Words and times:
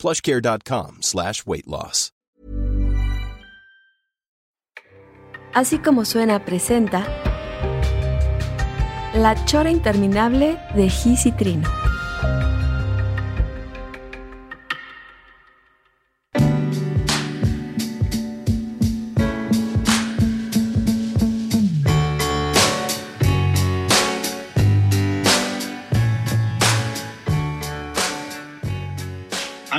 plushcare.com 0.00 0.98
slash 1.02 1.44
weight 1.46 1.66
loss. 1.66 2.12
Así 5.52 5.78
como 5.78 6.04
suena 6.04 6.44
presenta 6.44 7.04
La 9.14 9.34
Chora 9.50 9.70
Interminable 9.70 10.58
de 10.76 10.88
Gis 10.88 11.24
Trino. 11.36 11.79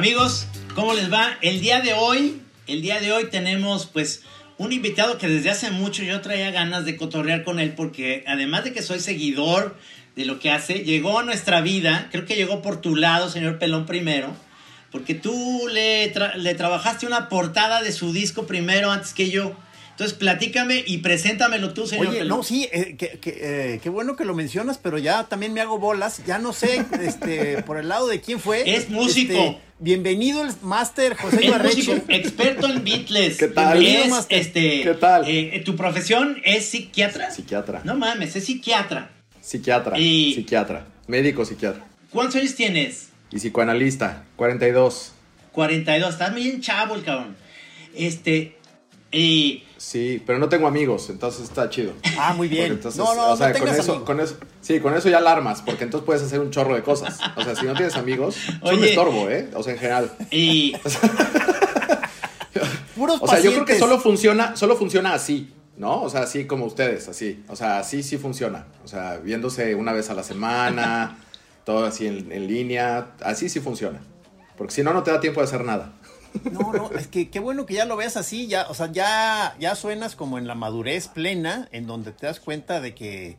Amigos, 0.02 0.48
¿cómo 0.74 0.96
les 0.96 1.14
va? 1.14 1.38
El 1.44 1.62
día 1.62 1.80
de 1.80 1.94
hoy, 1.94 2.42
el 2.66 2.82
día 2.82 3.00
de 3.00 3.12
hoy 3.12 3.30
tenemos 3.30 3.86
pues 3.86 4.24
un 4.58 4.72
invitado 4.72 5.20
que 5.20 5.28
desde 5.28 5.52
hace 5.52 5.70
mucho 5.70 6.02
yo 6.02 6.22
traía 6.22 6.50
ganas 6.50 6.86
de 6.86 6.98
cotorrear 6.98 7.44
con 7.44 7.60
él 7.60 7.74
porque 7.76 8.24
además 8.26 8.64
de 8.64 8.74
que 8.74 8.82
soy 8.82 9.00
seguidor 9.00 9.78
de 10.16 10.26
lo 10.26 10.40
que 10.40 10.50
hace, 10.50 10.80
llegó 10.80 11.20
a 11.20 11.24
nuestra 11.24 11.62
vida, 11.62 12.08
creo 12.12 12.26
que 12.26 12.36
llegó 12.36 12.64
por 12.64 12.82
tu 12.82 12.96
lado, 12.96 13.30
señor 13.30 13.60
Pelón 13.60 13.86
primero, 13.86 14.36
porque 14.92 15.14
tú 15.14 15.68
le, 15.72 16.12
tra- 16.12 16.34
le 16.34 16.56
trabajaste 16.56 17.06
una 17.06 17.30
portada 17.30 17.84
de 17.84 17.92
su 17.92 18.12
disco 18.12 18.48
primero 18.48 18.90
antes 18.90 19.14
que 19.14 19.30
yo. 19.30 19.56
Entonces 20.02 20.18
platícame 20.18 20.84
y 20.88 20.98
preséntamelo 20.98 21.76
tú, 21.76 21.86
señor 21.86 22.08
Oye, 22.08 22.18
Pelón. 22.22 22.38
no, 22.40 22.44
sí, 22.44 22.68
eh, 22.72 22.96
que- 22.98 23.20
que, 23.20 23.38
eh, 23.76 23.80
qué 23.84 23.90
bueno 23.92 24.16
que 24.16 24.26
lo 24.26 24.34
mencionas, 24.34 24.80
pero 24.80 24.98
ya 24.98 25.26
también 25.26 25.54
me 25.54 25.62
hago 25.62 25.78
bolas. 25.78 26.24
Ya 26.26 26.40
no 26.40 26.54
sé 26.54 26.84
este, 27.04 27.62
por 27.62 27.78
el 27.78 27.88
lado 27.88 28.08
de 28.08 28.20
quién 28.20 28.40
fue. 28.40 28.64
Es 28.76 28.90
músico. 28.90 29.32
Este, 29.34 29.58
bienvenido 29.78 30.42
el 30.44 30.54
máster 30.64 31.16
José 31.16 31.46
Es 31.46 31.56
músico, 31.64 31.94
experto 32.08 32.66
en 32.66 32.84
Beatles. 32.84 33.38
¿Qué 33.38 33.48
tal? 33.50 33.86
Es, 33.86 34.12
este, 34.30 34.82
¿Qué 34.82 34.96
tal? 35.00 35.26
eh, 35.28 35.62
¿Tu 35.64 35.76
profesión 35.76 36.42
es 36.46 36.66
psiquiatra? 36.66 37.30
Psiquiatra. 37.30 37.82
No 37.84 37.94
mames, 37.94 38.36
es 38.36 38.44
psiquiatra. 38.46 39.12
Psiquiatra. 39.40 40.00
Y- 40.00 40.34
Psiquiatra. 40.34 40.88
Médico 41.06 41.46
psiquiatra. 41.46 41.86
¿Cuántos 42.10 42.38
años 42.38 42.56
tienes? 42.56 43.10
Y 43.32 43.36
psicoanalista. 43.38 44.24
42. 44.36 45.12
42. 45.52 46.10
Estás 46.14 46.34
bien 46.34 46.60
chavo 46.60 46.96
el 46.96 47.04
cabrón. 47.04 47.36
Este. 47.96 48.58
Y. 49.12 49.66
Sí, 49.82 50.22
pero 50.28 50.38
no 50.38 50.48
tengo 50.48 50.68
amigos, 50.68 51.10
entonces 51.10 51.42
está 51.42 51.68
chido. 51.72 51.94
Ah, 52.16 52.36
muy 52.36 52.48
bien. 52.48 52.74
Entonces, 52.74 53.00
no, 53.00 53.16
no, 53.16 53.32
o 53.32 53.36
sea, 53.36 53.50
no 53.50 53.58
con 53.58 53.68
eso, 53.68 53.82
amigos. 53.82 54.04
con 54.06 54.20
eso, 54.20 54.36
sí, 54.62 54.80
con 54.80 54.94
eso 54.94 55.10
ya 55.10 55.18
alarmas, 55.18 55.64
porque 55.64 55.86
entonces 55.86 56.06
puedes 56.06 56.22
hacer 56.22 56.40
un 56.40 56.52
chorro 56.52 56.76
de 56.76 56.84
cosas. 56.84 57.20
O 57.36 57.44
sea, 57.44 57.56
si 57.56 57.66
no 57.66 57.74
tienes 57.74 57.96
amigos, 57.96 58.38
es 58.38 58.62
un 58.62 58.78
Oye. 58.78 58.90
estorbo, 58.90 59.28
¿eh? 59.28 59.50
O 59.56 59.64
sea, 59.64 59.74
en 59.74 59.80
general. 59.80 60.12
y 60.30 60.76
Puros 62.96 63.18
O 63.22 63.28
sea, 63.28 63.40
yo 63.40 63.54
creo 63.54 63.66
que 63.66 63.80
solo 63.80 64.00
funciona, 64.00 64.56
solo 64.56 64.78
funciona 64.78 65.16
así, 65.16 65.52
¿no? 65.78 66.04
O 66.04 66.12
sea, 66.12 66.22
así 66.22 66.46
como 66.46 66.66
ustedes, 66.66 67.08
así. 67.08 67.44
O 67.48 67.56
sea, 67.56 67.80
así 67.80 68.04
sí 68.04 68.20
funciona. 68.20 68.68
O 68.86 68.88
sea, 68.88 69.18
viéndose 69.18 69.74
una 69.74 69.94
vez 69.94 70.12
a 70.12 70.14
la 70.14 70.22
semana, 70.22 71.18
todo 71.66 71.86
así 71.86 72.06
en, 72.06 72.32
en 72.32 72.46
línea, 72.46 73.14
así 73.24 73.50
sí 73.50 73.60
funciona. 73.60 74.00
Porque 74.60 74.76
si 74.76 74.84
no, 74.84 74.94
no 74.94 75.02
te 75.02 75.10
da 75.10 75.20
tiempo 75.20 75.42
de 75.42 75.48
hacer 75.48 75.66
nada. 75.66 75.94
No, 76.52 76.72
no, 76.74 76.92
es 76.98 77.08
que 77.08 77.30
qué 77.30 77.40
bueno 77.40 77.66
que 77.66 77.74
ya 77.74 77.86
lo 77.86 77.98
veas 77.98 78.16
así, 78.18 78.48
ya, 78.48 78.68
o 78.70 78.74
sea, 78.74 78.92
ya, 78.92 79.56
ya 79.60 79.76
suenas 79.76 80.16
como 80.16 80.38
en 80.38 80.48
la 80.48 80.56
madurez 80.56 81.08
plena, 81.08 81.68
en 81.72 81.88
donde 81.88 82.12
te 82.12 82.26
das 82.26 82.40
cuenta 82.40 82.80
de 82.82 82.94
que, 82.96 83.38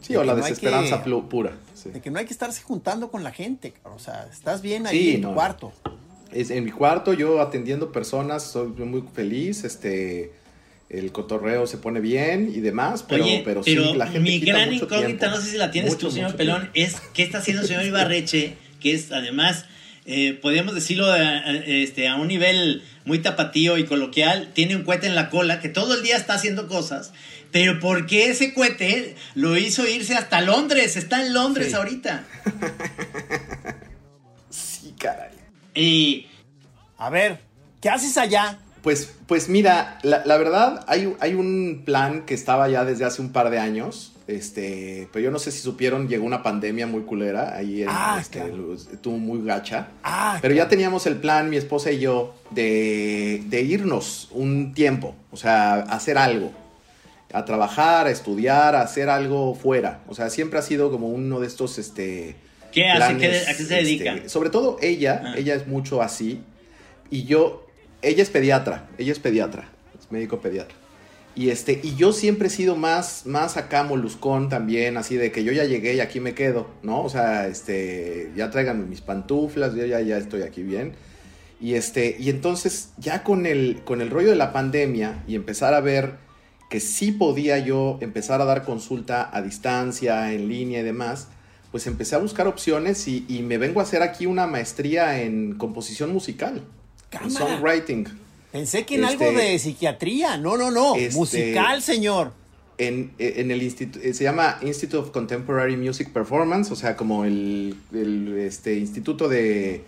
Sí, 0.00 0.14
de 0.14 0.18
o 0.18 0.22
que 0.22 0.26
la 0.26 0.34
no 0.34 0.42
desesperanza 0.42 1.02
que- 1.02 1.10
pura. 1.28 1.52
sí. 1.74 1.90
de 1.90 2.00
que 2.00 2.10
no 2.10 2.18
hay 2.18 2.24
que 2.24 2.32
estarse 2.32 2.62
juntando 2.62 3.10
con 3.10 3.22
la 3.24 3.32
gente, 3.32 3.74
o 3.84 3.98
sea, 3.98 4.26
estás 4.32 4.62
bien 4.62 4.86
ahí 4.86 4.98
Sí, 4.98 5.14
en 5.16 5.22
tu 5.22 5.28
no. 5.28 5.34
cuarto. 5.34 5.72
Es 6.32 6.50
en 6.50 6.64
mi 6.64 6.70
cuarto, 6.70 7.12
yo 7.12 7.40
atendiendo 7.42 7.92
personas, 7.92 8.42
soy 8.44 8.68
muy 8.68 9.02
feliz, 9.12 9.64
este, 9.64 10.32
el 10.88 11.12
cotorreo 11.12 11.66
se 11.66 11.76
pone 11.76 12.00
bien 12.00 12.50
y 12.54 12.60
demás, 12.60 13.02
pero, 13.06 13.24
oye, 13.24 13.42
pero, 13.44 13.62
pero, 13.64 13.84
sí, 13.90 13.94
la 13.96 14.06
gente 14.06 14.20
mi 14.30 14.40
quita 14.40 14.52
gran 14.52 14.70
mucho 14.72 14.84
incógnita, 14.86 15.18
tiempo. 15.18 15.36
no 15.36 15.42
sé 15.42 15.50
si 15.50 15.56
la 15.58 15.70
tienes 15.70 15.92
Mucho, 15.92 16.06
tú, 16.06 16.12
señor 16.14 16.36
Pelón, 16.36 16.70
tiempo. 16.72 16.94
es 16.94 17.00
qué 17.12 17.22
está 17.24 17.38
haciendo 17.38 17.62
el 17.62 17.68
señor 17.68 17.84
Ibarreche, 17.84 18.56
que 18.80 18.94
es 18.94 19.12
además, 19.12 19.66
eh, 20.12 20.34
podríamos 20.34 20.74
decirlo 20.74 21.14
eh, 21.16 21.82
este, 21.82 22.08
a 22.08 22.16
un 22.16 22.28
nivel 22.28 22.82
muy 23.04 23.20
tapatío 23.20 23.78
y 23.78 23.84
coloquial, 23.84 24.50
tiene 24.52 24.76
un 24.76 24.82
cohete 24.84 25.06
en 25.06 25.14
la 25.14 25.30
cola 25.30 25.60
que 25.60 25.68
todo 25.68 25.94
el 25.94 26.02
día 26.02 26.16
está 26.16 26.34
haciendo 26.34 26.68
cosas, 26.68 27.12
pero 27.52 27.80
¿por 27.80 28.06
qué 28.06 28.30
ese 28.30 28.52
cohete 28.54 29.16
lo 29.34 29.56
hizo 29.56 29.86
irse 29.88 30.14
hasta 30.14 30.40
Londres? 30.40 30.96
Está 30.96 31.24
en 31.24 31.32
Londres 31.32 31.68
Sí. 31.68 31.74
ahorita. 31.74 32.24
Sí, 34.50 34.94
caray. 34.98 35.30
Y 35.74 36.26
A 36.98 37.10
ver, 37.10 37.40
¿qué 37.80 37.88
haces 37.88 38.16
allá? 38.18 38.58
Pues, 38.82 39.12
pues 39.26 39.48
mira, 39.48 39.98
la, 40.02 40.22
la 40.24 40.36
verdad, 40.38 40.84
hay, 40.88 41.12
hay 41.20 41.34
un 41.34 41.82
plan 41.84 42.24
que 42.26 42.34
estaba 42.34 42.68
ya 42.68 42.84
desde 42.84 43.04
hace 43.04 43.22
un 43.22 43.32
par 43.32 43.50
de 43.50 43.58
años. 43.58 44.12
Este, 44.30 45.08
pero 45.12 45.24
yo 45.24 45.30
no 45.30 45.38
sé 45.38 45.50
si 45.50 45.58
supieron, 45.58 46.08
llegó 46.08 46.24
una 46.24 46.42
pandemia 46.42 46.86
muy 46.86 47.02
culera. 47.02 47.56
Ahí 47.56 47.82
en, 47.82 47.88
Ah, 47.90 48.18
este, 48.20 48.38
claro. 48.38 48.74
estuvo 48.74 49.18
muy 49.18 49.44
gacha. 49.44 49.88
Ah, 50.02 50.38
Pero 50.40 50.54
ya 50.54 50.68
teníamos 50.68 51.06
el 51.06 51.16
plan, 51.16 51.50
mi 51.50 51.56
esposa 51.56 51.90
y 51.90 51.98
yo, 51.98 52.34
de, 52.50 53.42
de 53.46 53.62
irnos 53.62 54.28
un 54.32 54.72
tiempo. 54.72 55.14
O 55.32 55.36
sea, 55.36 55.74
hacer 55.80 56.16
algo. 56.18 56.52
A 57.32 57.44
trabajar, 57.44 58.06
a 58.06 58.10
estudiar, 58.10 58.74
a 58.74 58.82
hacer 58.82 59.08
algo 59.08 59.54
fuera. 59.54 60.00
O 60.08 60.14
sea, 60.14 60.30
siempre 60.30 60.58
ha 60.58 60.62
sido 60.62 60.90
como 60.90 61.08
uno 61.08 61.40
de 61.40 61.46
estos, 61.46 61.78
este... 61.78 62.36
¿Qué 62.72 62.88
hace? 62.88 62.96
planes, 62.98 63.44
¿Qué- 63.44 63.50
a 63.50 63.56
qué 63.56 63.64
se 63.64 63.74
dedica? 63.74 64.14
este, 64.14 64.28
sobre 64.28 64.50
todo 64.50 64.76
ella, 64.80 65.22
Ah. 65.24 65.34
ella 65.36 65.54
es 65.56 65.66
mucho 65.66 66.02
así. 66.02 66.40
Y 67.10 67.24
yo, 67.24 67.66
ella 68.02 68.22
es 68.22 68.30
pediatra, 68.30 68.88
ella 68.96 69.10
es 69.12 69.18
pediatra, 69.18 69.68
es 69.98 70.10
médico 70.12 70.40
pediatra. 70.40 70.76
Y 71.34 71.50
este, 71.50 71.80
y 71.82 71.94
yo 71.94 72.12
siempre 72.12 72.48
he 72.48 72.50
sido 72.50 72.76
más, 72.76 73.24
más 73.24 73.56
acá 73.56 73.84
moluscón 73.84 74.48
también, 74.48 74.96
así 74.96 75.16
de 75.16 75.30
que 75.30 75.44
yo 75.44 75.52
ya 75.52 75.64
llegué 75.64 75.94
y 75.94 76.00
aquí 76.00 76.18
me 76.18 76.34
quedo, 76.34 76.68
¿no? 76.82 77.02
O 77.02 77.08
sea, 77.08 77.46
este, 77.46 78.32
ya 78.36 78.50
traigan 78.50 78.90
mis 78.90 79.00
pantuflas, 79.00 79.74
yo 79.74 79.86
ya, 79.86 80.00
ya 80.00 80.18
estoy 80.18 80.42
aquí 80.42 80.62
bien. 80.62 80.92
Y 81.60 81.74
este, 81.74 82.16
y 82.18 82.30
entonces 82.30 82.90
ya 82.98 83.22
con 83.22 83.46
el, 83.46 83.82
con 83.84 84.00
el 84.00 84.10
rollo 84.10 84.30
de 84.30 84.36
la 84.36 84.52
pandemia 84.52 85.22
y 85.28 85.34
empezar 85.34 85.74
a 85.74 85.80
ver 85.80 86.14
que 86.68 86.80
sí 86.80 87.12
podía 87.12 87.58
yo 87.58 87.98
empezar 88.00 88.40
a 88.40 88.44
dar 88.44 88.64
consulta 88.64 89.28
a 89.32 89.42
distancia, 89.42 90.32
en 90.32 90.48
línea 90.48 90.80
y 90.80 90.82
demás, 90.82 91.28
pues 91.70 91.86
empecé 91.86 92.16
a 92.16 92.18
buscar 92.18 92.48
opciones 92.48 93.06
y, 93.06 93.24
y 93.28 93.42
me 93.42 93.58
vengo 93.58 93.80
a 93.80 93.84
hacer 93.84 94.02
aquí 94.02 94.26
una 94.26 94.46
maestría 94.46 95.22
en 95.22 95.56
composición 95.56 96.12
musical, 96.12 96.64
en 97.12 97.30
songwriting. 97.30 98.06
Pensé 98.52 98.84
que 98.84 98.96
en 98.96 99.04
Este- 99.04 99.24
algo 99.26 99.38
de 99.38 99.58
psiquiatría. 99.58 100.36
No, 100.36 100.56
no, 100.56 100.70
no. 100.70 100.96
Este- 100.96 101.16
Musical, 101.16 101.82
señor. 101.82 102.32
En, 102.78 103.12
en 103.18 103.50
el 103.50 103.62
instituto, 103.62 104.00
se 104.14 104.24
llama 104.24 104.58
Institute 104.62 104.96
of 104.96 105.10
Contemporary 105.10 105.76
Music 105.76 106.10
Performance, 106.12 106.70
o 106.72 106.76
sea, 106.76 106.96
como 106.96 107.24
el, 107.26 107.76
el, 107.92 108.38
este, 108.38 108.78
Instituto 108.78 109.28
de, 109.28 109.84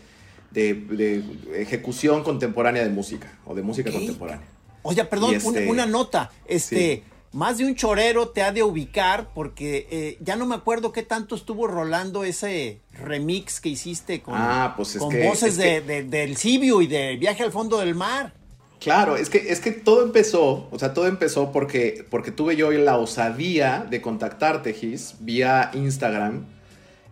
de- 0.51 0.75
de 0.75 1.25
Ejecución 1.57 2.23
Contemporánea 2.23 2.85
de 2.85 2.91
Música, 2.91 3.39
o 3.47 3.55
de 3.55 3.63
Música. 3.63 3.91
Contemporánea. 3.91 4.47
Oye, 4.83 5.05
perdón, 5.07 5.35
este- 5.35 5.49
una, 5.49 5.71
una 5.71 5.87
nota. 5.87 6.31
Este, 6.47 7.03
más 7.33 7.57
de 7.57 7.65
un 7.65 7.75
chorero 7.75 8.29
te 8.29 8.43
ha 8.43 8.53
de 8.53 8.63
ubicar 8.63 9.31
porque 9.35 9.89
eh, 9.91 10.19
ya 10.21 10.37
no 10.37 10.45
me 10.45 10.55
acuerdo 10.55 10.93
qué 10.93 11.03
tanto 11.03 11.35
estuvo 11.35 11.67
rolando 11.67 12.25
ese 12.25 12.81
remix 12.93 13.59
que 13.63 13.71
hiciste 13.71 14.21
con, 14.21 14.35
Ah, 14.37 14.75
pues 14.77 14.97
es 14.97 14.99
con 15.01 15.09
que- 15.09 15.27
voces 15.27 15.53
es 15.53 15.57
de, 15.57 15.65
que- 15.65 15.81
de- 15.81 16.03
del 16.05 16.37
Sibiu 16.37 16.83
y 16.83 16.89
de 16.89 17.17
Viaje 17.17 17.43
al 17.43 17.53
fondo 17.53 17.79
del 17.79 17.95
mar. 17.95 18.35
Claro, 18.83 19.17
es 19.17 19.31
que, 19.31 19.39
es 19.53 19.61
que 19.61 19.71
todo 19.71 20.03
empezó, 20.03 20.67
o 20.73 20.77
sea, 20.77 20.93
todo 20.93 21.07
empezó 21.07 21.53
porque, 21.53 22.05
porque 22.11 22.33
tuve 22.33 22.57
yo 22.57 22.73
la 22.73 22.97
osadía 22.99 23.87
de 23.89 24.01
contactarte, 24.01 24.75
Gis, 24.75 25.15
vía 25.21 25.71
Instagram, 25.73 26.45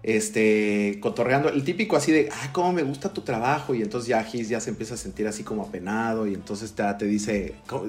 este, 0.02 0.98
cotorreando, 1.00 1.48
el 1.48 1.62
típico 1.62 1.94
así 1.96 2.10
de, 2.10 2.28
ah, 2.32 2.50
cómo 2.52 2.72
me 2.72 2.82
gusta 2.82 3.12
tu 3.12 3.20
trabajo, 3.20 3.72
y 3.76 3.82
entonces 3.82 4.08
ya 4.08 4.24
Gis 4.24 4.48
ya 4.48 4.58
se 4.58 4.70
empieza 4.70 4.94
a 4.94 4.96
sentir 4.96 5.28
así 5.28 5.44
como 5.44 5.62
apenado, 5.62 6.26
y 6.26 6.34
entonces 6.34 6.72
te, 6.72 6.82
te 6.98 7.04
dice, 7.04 7.54
"Co- 7.68 7.88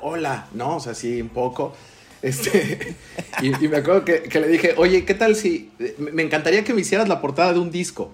hola, 0.00 0.48
¿no? 0.52 0.76
O 0.78 0.80
sea, 0.80 0.90
así 0.92 1.22
un 1.22 1.28
poco. 1.28 1.72
Este, 2.20 2.96
y, 3.42 3.50
me 3.68 3.76
acuerdo 3.76 4.04
que, 4.04 4.22
que 4.24 4.40
le 4.40 4.48
dije, 4.48 4.74
oye, 4.76 5.04
¿qué 5.04 5.14
tal 5.14 5.36
si 5.36 5.70
me 5.98 6.22
encantaría 6.22 6.64
que 6.64 6.74
me 6.74 6.80
hicieras 6.80 7.08
la 7.08 7.20
portada 7.20 7.52
de 7.52 7.60
un 7.60 7.70
disco? 7.70 8.10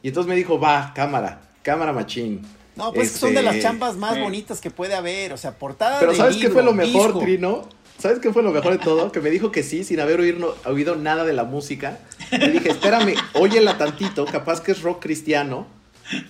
Y 0.00 0.08
entonces 0.08 0.28
me 0.28 0.36
dijo, 0.36 0.60
va, 0.60 0.92
cámara, 0.94 1.40
cámara 1.62 1.92
machín. 1.92 2.42
No, 2.76 2.92
pues 2.92 3.12
son 3.12 3.34
de 3.34 3.42
las 3.42 3.56
Este, 3.56 3.66
chambas 3.68 3.96
más 3.96 4.14
sí. 4.14 4.20
bonitas 4.20 4.60
que 4.60 4.70
puede 4.70 4.94
haber. 4.94 5.32
O 5.32 5.36
sea, 5.36 5.52
portada 5.52 5.98
Pero 6.00 6.12
de 6.12 6.16
¿sabes 6.18 6.36
qué 6.36 6.42
libro, 6.42 6.54
fue 6.54 6.62
lo 6.62 6.72
mejor, 6.72 7.06
disco. 7.06 7.18
Trino? 7.20 7.68
¿Sabes 7.98 8.18
qué 8.18 8.32
fue 8.32 8.42
lo 8.42 8.50
mejor 8.50 8.72
de 8.72 8.78
todo? 8.78 9.12
Que 9.12 9.20
me 9.20 9.30
dijo 9.30 9.52
que 9.52 9.62
sí, 9.62 9.84
sin 9.84 10.00
haber 10.00 10.18
oído, 10.20 10.56
oído 10.64 10.96
nada 10.96 11.24
de 11.24 11.32
la 11.34 11.44
música. 11.44 11.98
Le 12.30 12.48
dije, 12.50 12.70
espérame, 12.70 13.14
óyela 13.34 13.78
tantito, 13.78 14.24
capaz 14.24 14.60
que 14.60 14.72
es 14.72 14.82
rock 14.82 15.02
cristiano 15.02 15.66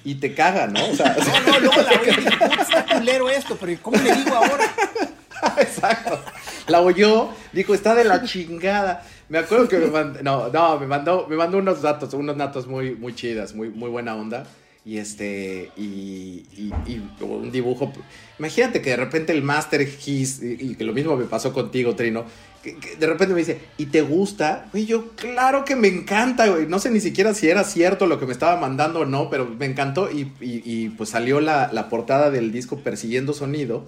y 0.04 0.16
te 0.16 0.34
caga, 0.34 0.66
¿no? 0.66 0.84
O 0.90 0.94
sea, 0.94 1.16
No, 1.18 1.52
no, 1.52 1.60
luego 1.60 1.80
la 1.80 1.90
oí 2.00 2.08
y 2.08 2.16
dije, 2.16 2.30
"Puta, 2.32 2.62
está 2.62 2.86
culero 2.98 3.30
esto, 3.30 3.56
pero 3.58 3.78
¿cómo 3.80 3.96
le 3.96 4.14
digo 4.14 4.34
ahora? 4.34 4.64
Exacto. 5.58 6.20
La 6.68 6.80
oyó, 6.80 7.30
dijo, 7.52 7.74
está 7.74 7.94
de 7.94 8.04
la 8.04 8.22
chingada. 8.24 9.04
Me 9.28 9.38
acuerdo 9.38 9.66
que 9.68 9.78
me 9.78 9.86
mandó, 9.86 10.22
no, 10.22 10.48
no, 10.50 10.78
me 10.78 10.86
mandó, 10.86 11.26
me 11.28 11.36
mandó 11.36 11.58
unos 11.58 11.80
datos, 11.82 12.12
unos 12.14 12.36
datos 12.36 12.66
muy, 12.66 12.94
muy 12.94 13.14
chidas, 13.14 13.54
muy, 13.54 13.70
muy 13.70 13.88
buena 13.88 14.14
onda. 14.14 14.44
Y 14.84 14.98
este, 14.98 15.70
y, 15.76 16.44
y- 16.56 16.72
y 16.86 17.00
un 17.20 17.52
dibujo. 17.52 17.92
Imagínate 18.40 18.82
que 18.82 18.90
de 18.90 18.96
repente 18.96 19.32
el 19.32 19.42
Master 19.42 19.80
His, 19.82 20.42
y, 20.42 20.56
y 20.58 20.74
que 20.74 20.82
lo 20.82 20.92
mismo 20.92 21.16
me 21.16 21.26
pasó 21.26 21.52
contigo, 21.52 21.94
Trino, 21.94 22.24
que, 22.64 22.76
que 22.78 22.96
de 22.96 23.06
repente 23.06 23.32
me 23.32 23.38
dice, 23.40 23.60
¿y 23.78 23.86
te 23.86 24.02
gusta? 24.02 24.68
Y 24.74 24.86
yo, 24.86 25.10
claro 25.14 25.64
que 25.64 25.76
me 25.76 25.86
encanta, 25.86 26.48
güey. 26.48 26.66
No 26.66 26.80
sé 26.80 26.90
ni 26.90 26.98
siquiera 26.98 27.32
si 27.32 27.48
era 27.48 27.62
cierto 27.62 28.06
lo 28.08 28.18
que 28.18 28.26
me 28.26 28.32
estaba 28.32 28.60
mandando 28.60 29.00
o 29.00 29.04
no, 29.04 29.30
pero 29.30 29.46
me 29.46 29.66
encantó. 29.66 30.10
Y, 30.10 30.32
y- 30.40 30.62
y, 30.64 30.88
pues 30.88 31.10
salió 31.10 31.40
la, 31.40 31.70
la 31.72 31.88
portada 31.88 32.32
del 32.32 32.50
disco 32.50 32.78
Persiguiendo 32.80 33.34
Sonido, 33.34 33.84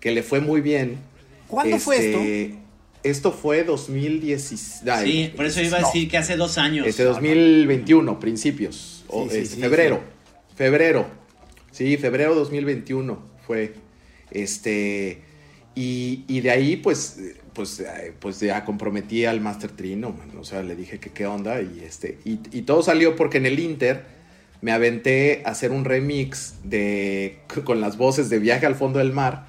que 0.00 0.10
le 0.10 0.22
fue 0.22 0.40
muy 0.40 0.60
bien. 0.60 0.98
¿Cuándo 1.48 1.78
fue 1.78 1.96
esto? 1.96 2.18
Este, 2.18 2.54
Esto 3.04 3.32
fue 3.32 3.64
2016. 3.64 4.82
ay, 4.90 5.10
Sí, 5.10 5.32
por 5.34 5.46
eso 5.46 5.62
iba 5.62 5.78
a 5.78 5.80
no. 5.80 5.86
decir 5.86 6.10
que 6.10 6.18
hace 6.18 6.36
dos 6.36 6.58
años. 6.58 6.86
Este 6.86 7.04
2021, 7.04 8.20
principios. 8.20 9.04
o, 9.08 9.24
Sí, 9.24 9.30
sí, 9.30 9.36
este, 9.38 9.54
sí, 9.56 9.60
febrero. 9.62 10.14
Febrero. 10.56 11.06
Sí, 11.70 11.96
febrero 11.98 12.34
2021 12.34 13.18
fue. 13.46 13.74
Este. 14.30 15.22
Y, 15.74 16.24
y 16.26 16.40
de 16.40 16.50
ahí, 16.50 16.76
pues, 16.76 17.20
pues, 17.52 17.80
eh, 17.80 18.14
pues 18.18 18.40
ya 18.40 18.64
comprometí 18.64 19.26
al 19.26 19.42
Master 19.42 19.70
Trino. 19.70 20.16
O 20.40 20.44
sea, 20.44 20.62
le 20.62 20.74
dije 20.74 20.98
que 20.98 21.10
qué 21.10 21.26
onda. 21.26 21.60
Y, 21.60 21.82
este, 21.84 22.18
y, 22.24 22.40
y 22.50 22.62
todo 22.62 22.82
salió 22.82 23.14
porque 23.14 23.36
en 23.36 23.44
el 23.44 23.60
Inter 23.60 24.04
me 24.62 24.72
aventé 24.72 25.42
a 25.44 25.50
hacer 25.50 25.70
un 25.70 25.84
remix 25.84 26.54
de, 26.64 27.40
con 27.64 27.82
las 27.82 27.98
voces 27.98 28.30
de 28.30 28.38
Viaje 28.38 28.64
al 28.64 28.74
Fondo 28.74 28.98
del 28.98 29.12
Mar 29.12 29.48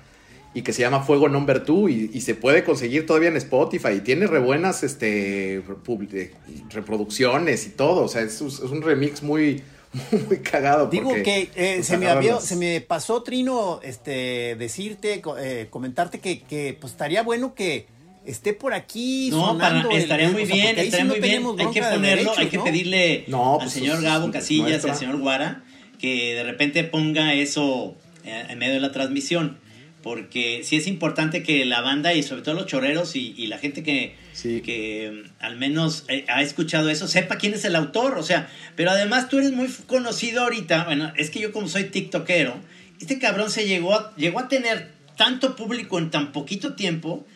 y 0.54 0.64
que 0.64 0.74
se 0.74 0.82
llama 0.82 1.04
Fuego 1.04 1.30
Number 1.30 1.64
2 1.66 1.90
y, 1.90 2.12
y 2.14 2.22
se 2.22 2.36
puede 2.36 2.66
conseguir 2.66 3.06
todavía 3.06 3.30
en 3.30 3.38
Spotify 3.38 3.94
y 3.98 4.00
tiene 4.02 4.28
re 4.28 4.40
buenas 4.40 4.84
este, 4.84 5.56
eh, 5.56 6.32
reproducciones 6.70 7.66
y 7.68 7.70
todo. 7.70 8.04
O 8.04 8.08
sea, 8.10 8.22
es 8.22 8.42
un 8.42 8.82
remix 8.82 9.24
muy, 9.24 9.64
muy 10.28 10.38
cagado. 10.40 10.88
Digo 10.88 11.14
que 11.14 11.50
eh, 11.56 11.74
pues, 11.78 11.88
se, 11.88 11.98
me 11.98 12.08
había- 12.08 12.40
se 12.40 12.56
me 12.56 12.82
pasó, 12.82 13.24
Trino, 13.24 13.80
este, 13.84 14.56
decirte, 14.58 15.22
eh, 15.40 15.68
comentarte 15.70 16.20
que, 16.20 16.42
que, 16.42 16.78
pues 16.80 16.94
estaría 16.94 17.24
bueno 17.24 17.56
que 17.56 17.88
esté 18.26 18.54
por 18.54 18.74
aquí 18.74 19.30
No, 19.32 19.58
para- 19.58 19.82
estaría 19.92 20.28
el- 20.28 20.34
muy 20.34 20.44
o 20.44 20.46
sea, 20.46 20.56
bien, 20.56 20.76
sí 20.76 20.82
estaría 20.82 21.06
no 21.06 21.12
muy 21.12 21.20
bien. 21.22 21.46
Hay 21.60 21.68
que 21.74 21.82
de 21.82 21.88
ponerlo, 21.94 22.02
derechos, 22.02 22.38
hay 22.38 22.48
que 22.48 22.58
¿no? 22.58 22.64
pedirle 22.66 23.24
No, 23.28 23.54
al 23.54 23.60
pues, 23.60 23.72
señor 23.72 24.02
Gabo 24.02 24.32
Casillas 24.32 24.68
y 24.68 24.72
nuestra. 24.72 24.92
al 24.94 24.98
señor 25.00 25.18
Guara 25.20 25.64
que 26.00 26.36
de 26.36 26.44
repente 26.44 26.84
ponga 26.84 27.34
eso 27.34 27.96
eh, 28.24 28.46
en 28.50 28.60
medio 28.60 28.74
de 28.76 28.80
la 28.82 28.92
transmisión. 28.92 29.60
Porque 30.08 30.62
sí 30.64 30.78
es 30.78 30.88
importante 30.88 31.44
que 31.44 31.66
la 31.66 31.82
banda 31.82 32.14
y 32.14 32.24
sobre 32.24 32.42
todo 32.42 32.56
los 32.56 32.66
choreros 32.66 33.18
y, 33.18 33.34
y 33.38 33.48
la 33.48 33.58
gente 33.58 33.84
que, 33.84 34.16
Sí. 34.32 34.62
que 34.62 35.24
al 35.40 35.58
menos 35.58 36.06
eh, 36.08 36.24
ha 36.30 36.42
escuchado 36.42 36.90
eso 36.90 37.10
sepa 37.10 37.36
quién 37.36 37.54
es 37.54 37.66
el 37.66 37.76
autor. 37.76 38.18
O 38.18 38.24
sea, 38.24 38.50
pero 38.78 38.92
además 38.92 39.28
tú 39.28 39.38
eres 39.40 39.52
muy 39.52 39.68
conocido 39.86 40.44
ahorita. 40.44 40.86
Bueno, 40.86 41.12
es 41.18 41.30
que 41.30 41.42
yo 41.42 41.52
como 41.52 41.68
soy 41.68 41.86
tiktokero, 41.86 42.56
este 43.02 43.20
cabrón 43.20 43.52
se 43.52 43.68
llegó 43.68 43.94
a, 43.96 44.16
llegó 44.16 44.40
a 44.40 44.48
tener 44.48 44.92
tanto 45.18 45.58
público 45.58 46.00
en 46.00 46.10
tan 46.10 46.32
poquito 46.32 46.74
tiempo 46.76 47.28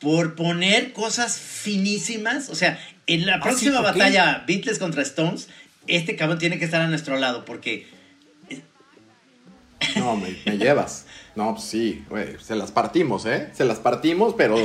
por 0.00 0.34
poner 0.34 0.92
cosas 0.92 1.38
finísimas. 1.38 2.48
O 2.50 2.56
sea, 2.56 2.80
en 3.06 3.26
la 3.26 3.36
Ah, 3.36 3.40
próxima 3.42 3.80
batalla 3.80 4.42
Beatles 4.44 4.80
contra 4.80 5.02
Stones, 5.02 5.48
este 5.86 6.16
cabrón 6.16 6.38
tiene 6.38 6.58
que 6.58 6.64
estar 6.64 6.80
a 6.80 6.88
nuestro 6.88 7.16
lado 7.16 7.44
porque 7.44 7.86
No, 9.96 10.16
me, 10.16 10.34
me 10.44 10.58
llevas. 10.58 11.05
No, 11.36 11.54
pues 11.54 11.66
sí, 11.66 12.04
güey, 12.08 12.36
se 12.42 12.56
las 12.56 12.72
partimos, 12.72 13.26
¿eh? 13.26 13.50
Se 13.52 13.64
las 13.64 13.78
partimos, 13.78 14.34
pero 14.36 14.56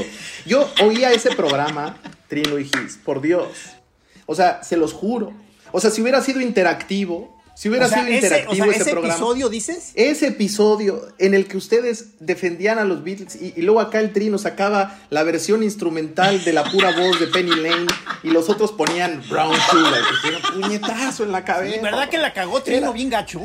yo 0.46 0.68
oía 0.84 1.12
ese 1.12 1.36
programa, 1.36 1.98
Trino 2.30 2.58
y 2.58 2.64
Gis, 2.64 2.98
por 3.04 3.22
Dios. 3.22 3.50
O 4.26 4.34
sea, 4.36 4.64
se 4.64 4.78
los 4.78 4.94
juro. 4.94 5.34
O 5.74 5.80
sea, 5.82 5.92
si 5.92 6.02
hubiera 6.02 6.22
sido 6.22 6.40
interactivo, 6.40 7.38
si 7.56 7.68
hubiera 7.68 7.88
O 7.88 7.90
sea, 7.90 8.00
sido 8.06 8.08
ese, 8.16 8.16
interactivo 8.28 8.52
o 8.54 8.56
sea, 8.56 8.66
ese, 8.68 8.82
ese 8.84 8.92
programa. 8.92 9.14
episodio, 9.14 9.50
dices. 9.50 9.92
Ese 9.96 10.28
episodio 10.28 11.08
en 11.20 11.34
el 11.34 11.48
que 11.48 11.58
ustedes 11.58 12.14
defendían 12.22 12.80
a 12.80 12.86
los 12.86 13.04
Beatles 13.04 13.36
y, 13.42 13.54
y 13.58 13.62
luego 13.64 13.82
acá 13.82 14.00
el 14.00 14.14
Trino 14.14 14.38
sacaba 14.38 14.98
la 15.10 15.24
versión 15.24 15.62
instrumental 15.64 16.44
de 16.46 16.54
la 16.54 16.64
pura 16.72 16.98
voz 16.98 17.20
de 17.20 17.28
Penny 17.28 17.54
Lane 17.56 17.88
y 18.24 18.30
los 18.30 18.50
otros 18.50 18.72
ponían 18.72 19.22
Brown 19.30 19.56
Sugar. 19.70 20.02
que 20.22 20.28
era 20.30 20.40
puñetazo 20.54 21.24
en 21.26 21.34
la 21.34 21.44
cabeza. 21.44 21.82
¿Verdad 21.82 22.10
que 22.10 22.18
la 22.18 22.32
cagó 22.34 22.62
Trino 22.64 22.78
Era- 22.80 22.92
bien 22.92 23.10
gacho? 23.10 23.42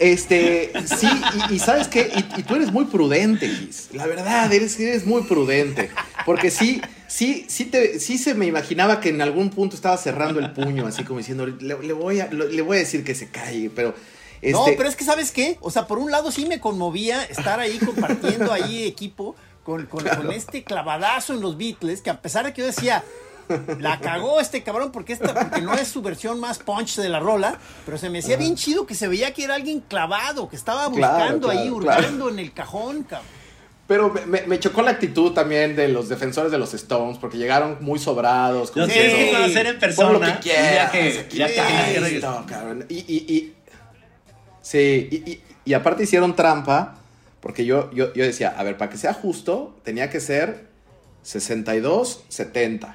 Este, 0.00 0.72
sí, 0.86 1.08
y, 1.50 1.54
y 1.54 1.58
sabes 1.58 1.86
qué, 1.86 2.10
y, 2.14 2.40
y 2.40 2.42
tú 2.42 2.56
eres 2.56 2.72
muy 2.72 2.86
prudente, 2.86 3.48
Gis. 3.48 3.90
La 3.92 4.06
verdad, 4.06 4.50
eres, 4.52 4.80
eres 4.80 5.06
muy 5.06 5.22
prudente. 5.22 5.90
Porque 6.24 6.50
sí, 6.50 6.80
sí, 7.06 7.44
sí, 7.48 7.66
te, 7.66 8.00
sí 8.00 8.16
se 8.18 8.32
me 8.34 8.46
imaginaba 8.46 8.98
que 9.00 9.10
en 9.10 9.20
algún 9.20 9.50
punto 9.50 9.76
estaba 9.76 9.96
cerrando 9.98 10.40
el 10.40 10.52
puño, 10.52 10.86
así 10.86 11.04
como 11.04 11.18
diciendo, 11.18 11.46
le, 11.46 11.78
le 11.82 11.92
voy, 11.92 12.20
a, 12.20 12.28
le 12.28 12.62
voy 12.62 12.78
a 12.78 12.80
decir 12.80 13.04
que 13.04 13.14
se 13.14 13.28
calle, 13.28 13.70
pero. 13.74 13.94
Este, 14.42 14.52
No, 14.52 14.64
pero 14.74 14.88
es 14.88 14.96
que 14.96 15.04
¿sabes 15.04 15.32
qué? 15.32 15.58
O 15.60 15.70
sea, 15.70 15.86
por 15.86 15.98
un 15.98 16.10
lado 16.10 16.32
sí 16.32 16.46
me 16.46 16.60
conmovía 16.60 17.22
estar 17.24 17.60
ahí 17.60 17.78
compartiendo 17.78 18.50
ahí 18.54 18.84
equipo 18.84 19.36
con, 19.64 19.84
con- 19.84 20.02
con 20.08 20.32
este 20.32 20.64
clavadazo 20.64 21.34
en 21.34 21.42
los 21.42 21.58
Beatles, 21.58 22.00
que 22.00 22.08
a 22.08 22.22
pesar 22.22 22.46
de 22.46 22.54
que 22.54 22.62
yo 22.62 22.66
decía, 22.66 23.04
la 23.78 23.98
cagó 24.00 24.40
este 24.40 24.62
cabrón 24.62 24.92
porque, 24.92 25.12
esta, 25.12 25.34
porque 25.34 25.60
no 25.62 25.74
es 25.74 25.88
su 25.88 26.02
versión 26.02 26.38
más 26.40 26.58
punch 26.58 26.96
de 26.96 27.08
la 27.08 27.20
rola, 27.20 27.58
pero 27.84 27.98
se 27.98 28.08
me 28.10 28.20
hacía 28.20 28.36
bien 28.36 28.56
chido 28.56 28.86
que 28.86 28.94
se 28.94 29.08
veía 29.08 29.32
que 29.34 29.44
era 29.44 29.54
alguien 29.56 29.80
clavado, 29.80 30.48
que 30.48 30.56
estaba 30.56 30.90
Claro, 30.92 31.16
buscando 31.18 31.50
ahí, 31.50 31.58
claro, 31.68 31.74
hurgando 31.76 32.28
en 32.28 32.38
el 32.38 32.52
cajón, 32.52 33.02
cabrón. 33.04 33.28
Pero 33.86 34.08
me, 34.10 34.24
me- 34.24 34.46
me 34.46 34.60
chocó 34.60 34.82
la 34.82 34.92
actitud 34.92 35.32
también 35.32 35.74
de 35.74 35.88
los 35.88 36.08
defensores 36.08 36.52
de 36.52 36.58
los 36.58 36.72
Stones, 36.74 37.18
porque 37.18 37.38
llegaron 37.38 37.78
muy 37.80 37.98
sobrados. 37.98 38.70
tienes 38.70 38.92
que 38.94 39.32
conocer 39.32 39.66
en 39.66 39.72
"Pon 39.72 39.80
persona, 39.80 40.12
lo 40.12 40.20
que 40.20 40.48
y 40.48 40.52
ya 40.52 40.90
que- 40.92 41.18
aquí 41.18 41.38
ya 41.38 41.46
que. 41.48 42.86
Y, 42.88 42.94
y- 42.94 43.34
y- 43.34 43.54
sí, 44.62 45.08
y, 45.10 45.16
y- 45.30 45.42
y 45.64 45.74
aparte 45.74 46.04
hicieron 46.04 46.36
trampa, 46.36 46.98
porque 47.40 47.64
yo, 47.64 47.90
yo, 47.92 48.12
yo 48.14 48.22
decía, 48.24 48.54
a 48.56 48.62
ver, 48.62 48.76
para 48.76 48.90
que 48.92 48.96
sea 48.96 49.12
justo, 49.12 49.76
tenía 49.82 50.08
que 50.08 50.20
ser 50.20 50.68
62-70. 51.24 52.94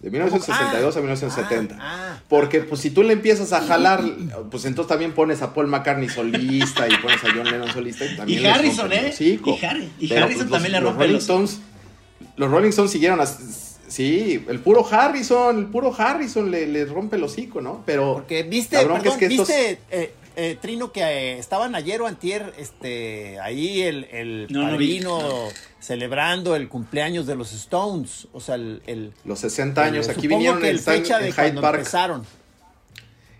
De 0.00 0.10
1962 0.10 0.96
a 0.96 1.00
1970. 1.00 1.76
Ah, 1.80 1.80
ah. 1.80 2.22
Porque 2.28 2.60
pues 2.60 2.80
si 2.80 2.90
tú 2.90 3.02
le 3.02 3.14
empiezas 3.14 3.52
a 3.52 3.60
jalar, 3.62 4.02
pues 4.50 4.64
entonces 4.64 4.88
también 4.88 5.12
pones 5.12 5.42
a 5.42 5.52
Paul 5.52 5.66
McCartney 5.66 6.08
solista 6.08 6.86
y 6.88 6.96
pones 6.98 7.22
a 7.24 7.28
John 7.34 7.44
Lennon 7.50 7.72
solista 7.72 8.04
y 8.04 8.16
también 8.16 8.42
Y 8.42 8.46
Harrison, 8.46 8.92
¿eh? 8.92 9.12
Y 9.18 9.38
Harry- 9.64 9.90
y 9.98 10.06
Pero, 10.08 10.24
Harrison 10.26 10.48
pues, 10.48 10.50
también 10.52 10.72
le 10.72 10.80
los 10.80 10.90
rompe 10.90 11.02
Rolling 11.04 11.14
los- 11.14 11.22
Stones, 11.24 11.58
los 12.36 12.50
Rolling 12.50 12.68
Stones 12.68 12.92
siguieron 12.92 13.20
as- 13.20 13.64
Sí, 13.88 14.44
el 14.48 14.60
puro 14.60 14.86
Harrison, 14.88 15.58
el 15.58 15.66
puro 15.66 15.94
Harrison 15.96 16.50
le, 16.50 16.66
le 16.66 16.84
rompe 16.84 17.16
el 17.16 17.24
hocico, 17.24 17.60
¿no? 17.62 17.82
Pero 17.86 18.12
Porque 18.14 18.42
viste, 18.42 18.76
perdón, 18.76 19.00
es 19.04 19.14
que 19.14 19.26
estos- 19.26 19.48
viste 19.48 19.80
eh, 19.90 20.12
eh, 20.38 20.56
Trino, 20.60 20.92
que 20.92 21.00
eh, 21.02 21.38
estaban 21.38 21.74
ayer 21.74 22.00
o 22.00 22.06
antier, 22.06 22.54
este, 22.58 23.38
ahí 23.40 23.82
el, 23.82 24.04
el 24.12 24.46
No, 24.50 24.62
no 24.62 24.70
padrino 24.70 25.48
celebrando 25.80 26.54
el 26.56 26.68
cumpleaños 26.68 27.26
de 27.26 27.34
los 27.34 27.52
Stones, 27.52 28.28
o 28.32 28.40
sea, 28.40 28.54
el... 28.54 28.80
el 28.86 29.12
los 29.24 29.40
60 29.40 29.82
años, 29.84 30.06
el- 30.06 30.12
aquí 30.12 30.22
supongo 30.22 30.36
vinieron 30.38 30.60
que 30.62 30.70
el 30.70 30.76
están 30.76 30.94
fecha 30.96 31.18
en 31.18 31.24
de 31.24 31.32
Hyde 31.32 31.34
cuando 31.42 31.60
Park. 31.60 31.78
empezaron. 31.78 32.24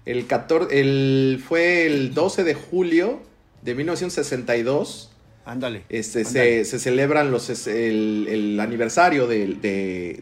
El 0.05 0.27
14, 0.27 0.81
el, 0.81 1.43
fue 1.47 1.87
el 1.87 2.15
12 2.15 2.45
de 2.45 2.55
julio 2.55 3.21
de 3.63 3.75
1962. 3.75 5.11
Ándale. 5.45 5.83
Este, 5.89 6.25
se, 6.25 6.65
se 6.65 6.79
celebran 6.79 7.31
los, 7.31 7.49
el, 7.69 8.27
el 8.29 8.61
aniversario 8.61 9.27
de, 9.27 9.47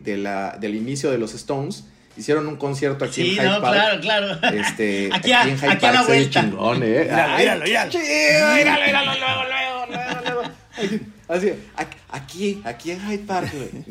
de 0.03 0.17
la- 0.17 0.57
del 0.61 0.75
inicio 0.75 1.11
de 1.11 1.19
los 1.19 1.35
Stones. 1.35 1.85
Hicieron 2.17 2.47
un 2.49 2.57
concierto 2.57 3.05
aquí 3.05 3.15
Sí, 3.23 3.29
en 3.31 3.35
Hyde 3.37 3.45
no, 3.45 3.61
Park. 3.61 4.01
claro, 4.01 4.01
claro. 4.41 4.57
Este, 4.57 5.11
aquí 5.13 5.33
a, 5.33 5.43
en 5.43 5.59
Hyde 5.59 5.71
aquí 5.71 5.87
a 5.87 5.93
la 5.93 5.99
Park 5.99 6.07
se 6.07 6.13
ve 6.13 6.19
vuelta. 6.19 6.41
chingón, 6.41 6.83
¿eh? 6.83 6.87
Míralo, 7.05 7.37
míralo, 7.39 7.65
míralo. 7.65 7.91
chido, 7.91 8.03
míralo, 8.55 8.85
míralo, 8.87 9.13
luego, 9.19 9.45
luego, 9.45 9.87
luego, 9.91 10.21
luego. 10.25 11.07
Así, 11.29 11.53
aquí- 12.13 12.61
aquí, 12.65 12.91
en 12.93 13.01
Hyde 13.01 13.25
Park, 13.27 13.53
güey. 13.53 13.85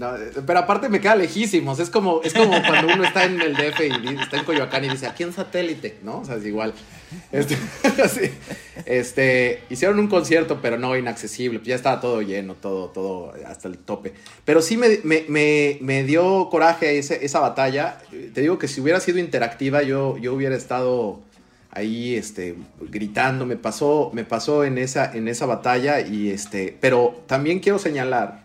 Pero 0.48 0.60
aparte 0.60 0.88
me 0.88 1.02
queda 1.02 1.16
lejísimos. 1.18 1.80
Es 1.80 1.90
como, 1.90 2.22
es 2.24 2.34
como 2.34 2.62
cuando 2.64 2.94
uno 2.94 3.04
está 3.04 3.26
en 3.26 3.42
el 3.42 3.54
DF 3.56 3.82
y 3.88 4.22
está 4.22 4.38
en 4.38 4.46
Coyoacán 4.46 4.86
y 4.86 4.90
dice, 4.90 5.06
aquí 5.06 5.24
en 5.24 5.34
satélite, 5.34 5.98
¿no? 6.04 6.20
O 6.20 6.26
sea, 6.26 6.36
es 6.36 6.46
igual. 6.46 6.74
Este, 7.32 7.58
este, 8.86 9.64
hicieron 9.70 10.00
un 10.00 10.08
concierto, 10.08 10.60
pero 10.62 10.78
no 10.78 10.96
inaccesible. 10.98 11.60
Ya 11.64 11.76
estaba 11.76 12.00
todo 12.02 12.22
lleno, 12.22 12.56
todo, 12.56 12.88
todo 12.90 13.34
hasta 13.46 13.68
el 13.68 13.78
tope. 13.78 14.14
Pero 14.46 14.62
sí 14.62 14.78
me, 14.78 15.00
me, 15.04 15.26
me, 15.28 15.78
me 15.82 16.04
dio 16.04 16.50
coraje 16.50 16.98
ese- 16.98 17.26
esa 17.26 17.40
batalla. 17.40 17.98
Te 18.34 18.42
digo 18.42 18.58
que 18.60 18.68
si 18.68 18.82
hubiera 18.82 19.00
sido 19.00 19.20
interactiva, 19.20 19.82
yo, 19.84 20.18
yo 20.18 20.34
hubiera 20.34 20.56
estado 20.56 21.20
ahí 21.76 22.16
este, 22.16 22.56
gritando, 22.90 23.46
me 23.46 23.58
pasó, 23.58 24.10
me 24.14 24.24
pasó 24.26 24.64
en, 24.64 24.78
esa, 24.78 25.12
en 25.16 25.28
esa 25.28 25.46
batalla 25.46 26.02
y 26.02 26.30
este, 26.30 26.76
pero 26.82 27.22
también 27.28 27.60
quiero 27.60 27.78
señalar 27.80 28.44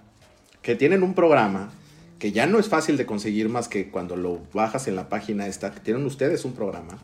que 0.62 0.74
tienen 0.76 1.02
un 1.02 1.14
programa 1.14 1.70
que 2.18 2.32
ya 2.32 2.46
no 2.46 2.58
es 2.58 2.68
fácil 2.68 2.98
de 2.98 3.06
conseguir 3.06 3.48
más 3.48 3.68
que 3.68 3.88
cuando 3.88 4.14
lo 4.16 4.40
bajas 4.52 4.86
en 4.88 4.96
la 4.96 5.08
página 5.08 5.46
esta, 5.46 5.70
que 5.70 5.80
tienen 5.80 6.04
ustedes 6.04 6.44
un 6.44 6.52
programa, 6.52 6.98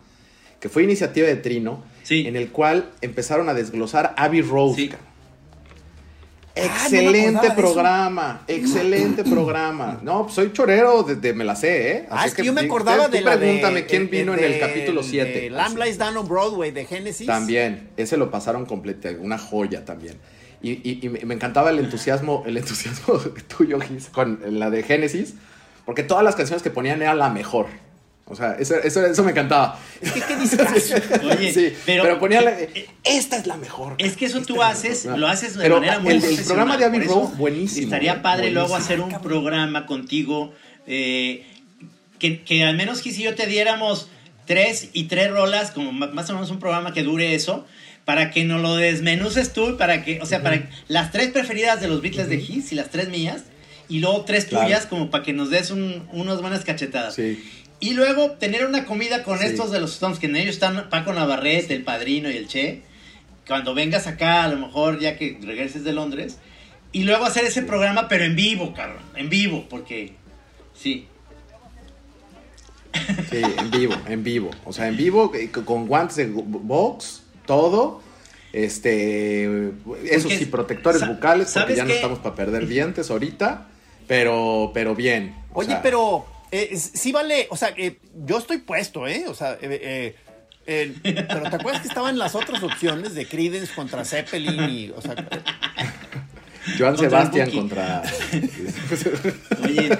que 0.61 0.69
fue 0.69 0.83
iniciativa 0.83 1.27
de 1.27 1.37
Trino, 1.37 1.83
Sí. 2.03 2.27
en 2.27 2.37
el 2.37 2.51
cual 2.51 2.91
empezaron 3.01 3.49
a 3.49 3.55
desglosar 3.55 4.13
Abbey 4.19 4.43
Road. 4.43 4.75
Sí. 4.75 4.91
Ah, 6.59 6.63
no 6.63 6.65
Excelente 6.97 7.51
programa, 7.51 8.43
excelente 8.49 9.25
programa. 9.31 9.99
No, 10.03 10.23
pues 10.23 10.35
soy 10.35 10.53
chorero, 10.53 11.03
de, 11.03 11.17
de- 11.17 11.35
me 11.35 11.45
la 11.45 11.55
sé, 11.55 11.91
¿eh? 11.93 12.07
Ah, 12.11 12.21
Así 12.21 12.29
es 12.29 12.35
que 12.35 12.45
yo 12.45 12.53
me 12.53 12.63
tú 12.63 12.67
acordaba 12.69 13.09
de 13.09 13.21
la 13.21 13.37
de... 13.37 13.47
Pregúntame 13.47 13.85
quién 13.87 14.03
eh, 14.05 14.07
vino 14.07 14.33
en 14.35 14.43
el 14.43 14.59
capítulo 14.59 15.03
de 15.03 15.09
7. 15.09 15.51
Lamb 15.51 15.77
Lies 15.77 15.99
Down 15.99 16.17
on 16.17 16.27
Broadway 16.27 16.71
de 16.71 16.87
Genesis. 16.87 17.27
También, 17.27 17.91
ese 17.99 18.17
lo 18.17 18.31
pasaron 18.31 18.65
completo, 18.65 19.09
una 19.21 19.37
joya 19.39 19.85
también. 19.85 20.17
Y, 20.63 20.71
y- 20.73 21.01
y 21.03 21.09
me 21.27 21.35
encantaba 21.35 21.69
el 21.71 21.79
entusiasmo, 21.79 22.43
el 22.47 22.57
entusiasmo 22.57 23.19
tuyo, 23.57 23.79
Gis, 23.81 24.09
con 24.09 24.41
la 24.59 24.71
de 24.71 24.83
Génesis, 24.83 25.35
porque 25.85 26.03
todas 26.03 26.25
las 26.25 26.37
canciones 26.37 26.63
que 26.63 26.71
ponían 26.71 27.03
era 27.03 27.15
la 27.15 27.29
mejor. 27.29 27.67
O 28.29 28.35
sea, 28.35 28.57
eso, 28.59 28.75
eso, 28.83 29.07
eso 29.07 29.23
me 29.23 29.31
encantaba. 29.31 29.79
Es 30.01 30.11
que, 30.13 30.21
¿qué 30.21 30.37
dices? 30.37 30.61
Oye, 31.25 31.53
sí, 31.53 31.73
pero- 31.87 32.03
pero, 32.03 32.19
ponía 32.19 32.43
la, 32.43 32.57
esta 33.05 33.37
es 33.37 33.47
la 33.47 33.57
mejor. 33.57 33.95
Es 33.99 34.17
que 34.17 34.27
eso 34.27 34.43
tú 34.43 34.63
haces, 34.65 35.05
mejor. 35.05 35.21
lo 35.21 35.29
haces 35.29 35.55
de 35.55 35.63
Pero 35.63 35.77
manera 35.77 36.01
muy 36.01 36.15
el, 36.15 36.25
el 36.25 36.45
programa 36.45 36.77
de 36.77 36.85
Abbey 36.87 37.01
Road, 37.03 37.35
buenísimo. 37.37 37.85
Estaría 37.85 38.15
¿eh? 38.15 38.21
padre 38.23 38.51
luego 38.51 38.75
hacer 38.75 39.01
un 39.01 39.13
programa 39.23 39.87
contigo 39.87 40.53
eh, 40.89 41.47
que, 42.19 42.43
que 42.43 42.65
al 42.65 42.77
menos 42.77 43.01
Gis 43.01 43.19
y 43.19 43.23
yo 43.23 43.35
te 43.37 43.47
diéramos 43.47 44.09
tres 44.45 44.89
y 44.93 45.05
tres 45.05 45.31
rolas, 45.31 45.71
como 45.71 45.93
más 45.93 46.29
o 46.31 46.35
menos 46.35 46.51
un 46.51 46.59
programa 46.59 46.93
que 46.93 47.05
dure 47.05 47.35
eso, 47.37 47.65
para 48.05 48.31
que 48.33 48.45
nos 48.45 48.61
lo 48.61 48.75
desmenuces 48.77 49.53
tú, 49.53 49.71
y 49.71 49.73
para 49.75 50.05
que, 50.05 50.21
o 50.21 50.27
sea, 50.27 50.43
para 50.43 50.69
las 50.89 51.13
tres 51.13 51.31
preferidas 51.31 51.81
de 51.81 51.87
los 51.89 52.01
Beatles 52.03 52.29
de 52.29 52.39
Gis 52.41 52.73
y 52.73 52.75
las 52.75 52.91
tres 52.91 53.09
mías, 53.09 53.45
y 53.89 54.01
luego 54.01 54.23
tres 54.25 54.47
Claro. 54.47 54.67
tuyas, 54.67 54.87
como 54.87 55.11
para 55.11 55.23
que 55.25 55.33
nos 55.33 55.51
des 55.51 55.71
un- 55.71 56.09
unas 56.13 56.41
buenas 56.41 56.65
cachetadas. 56.65 57.15
Sí. 57.15 57.41
Y 57.81 57.93
luego 57.95 58.33
tener 58.33 58.65
una 58.67 58.85
comida 58.87 59.23
con 59.23 59.39
Sí. 59.39 59.47
estos 59.47 59.71
de 59.71 59.81
los 59.81 59.93
Stones, 59.95 60.19
que 60.19 60.27
en 60.27 60.37
ellos 60.37 60.55
están 60.55 60.89
Paco 60.89 61.13
Navarrete, 61.13 61.75
el 61.75 61.85
padrino 61.85 62.31
y 62.31 62.37
el 62.37 62.49
Che. 62.49 62.83
Cuando 63.47 63.75
vengas 63.75 64.07
acá, 64.07 64.45
a 64.45 64.49
lo 64.49 64.57
mejor 64.59 64.99
ya 64.99 65.17
que 65.17 65.39
regreses 65.43 65.85
de 65.85 65.93
Londres. 65.93 66.39
Y 66.93 67.03
luego 67.05 67.27
hacer 67.27 67.45
ese 67.45 67.63
programa, 67.63 68.09
pero 68.09 68.25
en 68.25 68.35
vivo, 68.35 68.73
cabrón. 68.75 69.03
En 69.15 69.29
vivo, 69.29 69.67
porque. 69.69 70.15
Sí. 70.75 71.07
Sí, 73.31 73.43
en 73.59 73.71
vivo, 73.71 73.95
en 74.09 74.25
vivo. 74.25 74.51
O 74.65 74.73
sea, 74.73 74.89
en 74.89 74.97
vivo, 74.97 75.31
eh, 75.35 75.51
con 75.51 75.87
guantes 75.87 76.17
de 76.17 76.27
box, 76.29 77.23
todo. 77.45 78.01
Este, 78.53 79.45
eso 80.11 80.31
sí, 80.31 80.47
protectores 80.47 81.01
sa- 81.01 81.09
bucales, 81.09 81.49
porque 81.53 81.61
¿sabes 81.61 81.77
ya 81.77 81.85
no 81.85 81.93
estamos 81.93 82.21
para 82.21 82.35
perder 82.35 82.67
dientes 82.67 83.11
ahorita, 83.11 83.67
pero, 84.07 84.71
pero 84.73 84.95
bien. 84.95 85.35
o 85.53 85.61
Oye, 85.61 85.69
sea, 85.69 85.83
pero 85.83 86.25
eh, 86.63 86.77
sí 86.77 87.13
vale, 87.13 87.47
o 87.51 87.57
sea, 87.57 87.73
eh, 87.77 87.99
yo 88.25 88.39
estoy 88.39 88.59
puesto, 88.59 89.07
¿eh? 89.07 89.25
O 89.29 89.35
sea, 89.35 89.53
eh, 89.55 89.59
eh, 89.63 90.17
eh, 90.67 90.95
pero 91.29 91.49
¿te 91.51 91.57
acuerdas 91.57 91.83
que 91.83 91.89
estaban 91.89 92.19
las 92.19 92.35
otras 92.35 92.63
opciones 92.63 93.15
de 93.15 93.27
Creedence 93.27 93.73
contra 93.75 94.05
Zeppelin 94.05 94.69
y, 94.69 94.91
o 94.91 95.01
sea, 95.01 95.15
Joan 96.79 96.99
Sebastián 96.99 97.51
contra, 97.51 98.03
Oye, 99.63 99.89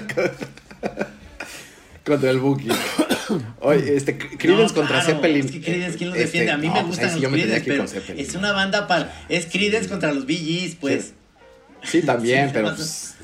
contra 2.05 2.29
el 2.31 2.39
Buki. 2.39 2.67
Oye, 3.61 3.95
este, 3.95 4.17
Creedence 4.17 4.73
no, 4.73 4.81
contra 4.81 4.99
claro, 5.01 5.05
Zeppelin. 5.15 5.45
Es 5.45 5.51
que 5.51 5.61
Creedence, 5.61 5.97
¿quién 5.97 6.09
los 6.09 6.19
Este, 6.19 6.25
defiende? 6.39 6.51
A 6.51 6.57
mí 6.57 6.67
no, 6.67 6.73
me 6.73 6.79
pues 6.81 6.87
gustan 6.87 7.05
ahí 7.09 7.15
sí 7.15 7.21
los 7.21 7.23
yo 7.23 7.29
me 7.29 7.37
Creedence, 7.37 7.65
pero 7.65 7.77
con 7.79 7.87
Zeppelin. 7.87 8.25
es 8.25 8.35
una 8.35 8.51
banda 8.51 8.87
para. 8.87 9.25
Es 9.29 9.45
Creedence 9.45 9.89
contra 9.89 10.11
los 10.13 10.25
Gees, 10.25 10.75
pues. 10.75 11.13
Sí, 11.83 12.01
también, 12.01 12.47
Sí, 12.47 12.51
pero. 12.53 12.75
pues, 12.75 13.15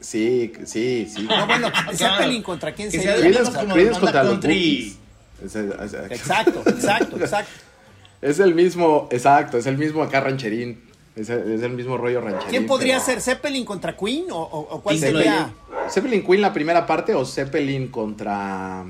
sí, 0.00 0.52
sí, 0.64 1.10
sí. 1.14 1.22
no, 1.22 1.46
bueno, 1.46 1.70
Claro. 1.96 1.96
Zeppelin 2.16 2.42
contra 2.42 2.72
quién 2.72 2.90
sería. 2.90 3.12
sea 3.12 3.20
Creedence, 3.20 3.98
contra 4.00 4.22
los 4.24 4.32
country. 4.32 4.48
Bookies. 4.54 4.98
Es 5.44 5.56
el- 5.56 5.72
es 5.84 5.92
el- 5.94 6.12
Exacto, 6.12 6.62
exacto, 6.66 7.16
exacto. 7.16 7.50
Es 8.22 8.38
el 8.40 8.54
mismo, 8.54 9.08
exacto, 9.10 9.56
es 9.58 9.66
el 9.66 9.78
mismo 9.78 10.02
acá 10.02 10.20
rancherín. 10.20 10.82
Es 11.16 11.28
el, 11.28 11.52
es 11.52 11.62
el 11.62 11.72
mismo 11.72 11.96
rollo 11.96 12.20
rancherín. 12.20 12.50
¿Quién 12.50 12.66
podría 12.66 12.94
pero- 12.96 13.06
ser 13.06 13.20
Zeppelin 13.20 13.64
contra 13.64 13.96
Queen 13.96 14.26
o, 14.30 14.36
o- 14.38 14.74
o 14.76 14.80
cuál 14.82 14.98
sería? 14.98 15.50
Zeppelin 15.88 16.24
Queen 16.24 16.40
la 16.42 16.52
primera 16.52 16.86
parte 16.86 17.14
o 17.14 17.24
Zeppelin 17.24 17.88
contra. 17.88 18.84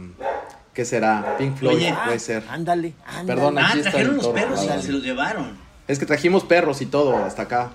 ¿Qué 0.74 0.84
será? 0.84 1.36
Pink 1.38 1.56
Floyd 1.56 1.76
Oye, 1.76 1.94
puede 2.04 2.16
Ah, 2.16 2.18
ser. 2.20 2.44
Ándale, 2.48 2.92
ándale. 3.04 3.26
Perdón, 3.26 3.58
Ah, 3.58 3.72
trajeron 3.82 4.16
los 4.16 4.28
perros 4.28 4.64
y 4.64 4.82
se 4.82 4.92
los 4.92 5.02
llevaron. 5.02 5.58
Es 5.88 5.98
que 5.98 6.06
trajimos 6.06 6.44
perros 6.44 6.80
y 6.82 6.86
todo 6.86 7.16
hasta 7.16 7.42
acá. 7.42 7.70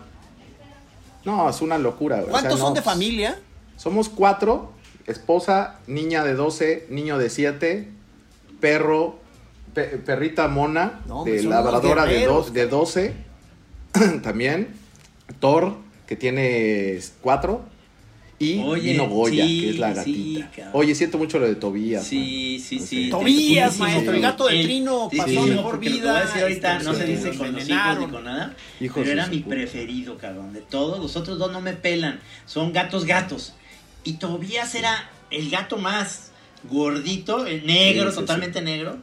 No, 1.26 1.50
es 1.50 1.62
una 1.62 1.78
locura. 1.78 2.18
güey. 2.18 2.28
O 2.28 2.32
sea, 2.32 2.42
¿Cuántos 2.42 2.60
no, 2.60 2.66
son 2.66 2.74
de 2.74 2.82
familia? 2.82 3.40
Somos 3.78 4.10
cuatro: 4.10 4.72
esposa, 5.08 5.80
niña 5.88 6.24
de 6.24 6.34
12, 6.36 6.88
niño 6.90 7.18
de 7.18 7.30
7, 7.30 7.90
perro, 8.60 9.20
pe- 9.74 9.98
perrita 9.98 10.48
mona, 10.48 11.02
No, 11.08 11.24
de 11.24 11.44
labradora 11.44 12.06
de, 12.06 12.28
de 12.52 12.68
12, 12.68 13.14
también. 14.24 14.76
Thor, 15.40 15.76
que 16.08 16.16
tiene 16.16 17.00
4. 17.22 17.62
Y 18.38 18.60
Oye, 18.60 18.92
vino 18.92 19.08
Goya, 19.08 19.46
sí, 19.48 19.62
que 19.62 19.70
es 19.70 19.78
la 19.80 19.94
gatita. 19.94 20.70
Oye, 20.74 20.94
siento 20.94 21.18
mucho 21.18 21.40
lo 21.40 21.48
de 21.48 21.56
Tobías. 21.56 22.04
Sí, 22.06 22.60
sí, 22.60 22.80
sí. 22.80 23.10
Tobías, 23.10 23.74
Sí, 23.76 23.80
maestro, 23.80 24.14
el 24.14 24.22
gato 24.22 24.48
de 24.48 24.60
El- 24.60 24.66
Trino 24.66 25.08
sí, 25.10 25.18
pasó 25.18 25.30
sí, 25.30 25.50
mejor 25.52 25.72
porque 25.72 25.90
lo 25.90 25.96
que 25.96 26.02
vida, 26.02 26.12
voy 26.12 26.22
a 26.22 26.26
decir 26.26 26.42
ahorita 26.42 26.80
no 26.80 26.94
se 26.94 27.06
dice 27.06 27.34
con 27.38 27.52
los 27.54 27.70
hijos 27.70 28.00
ni 28.00 28.06
con 28.08 28.24
nada. 28.26 28.54
Hijos 28.82 28.98
pero 29.04 29.12
era 29.14 29.28
mi 29.28 29.38
puta. 29.40 29.56
preferido, 29.56 30.18
cabrón. 30.18 30.52
De 30.52 30.60
todos, 30.60 31.00
los 31.00 31.16
otros 31.16 31.40
dos 31.40 31.52
no 31.54 31.62
me 31.62 31.74
pelan. 31.74 32.20
Son 32.46 32.74
gatos 32.74 33.06
gatos. 33.06 33.54
Y 34.04 34.14
Tobías 34.14 34.76
era 34.76 35.10
el 35.32 35.50
gato 35.50 35.78
más 35.78 36.32
gordito, 36.70 37.46
el 37.46 37.66
negro, 37.66 38.10
Sí, 38.10 38.16
sí, 38.16 38.22
totalmente 38.22 38.62
negro, 38.62 38.98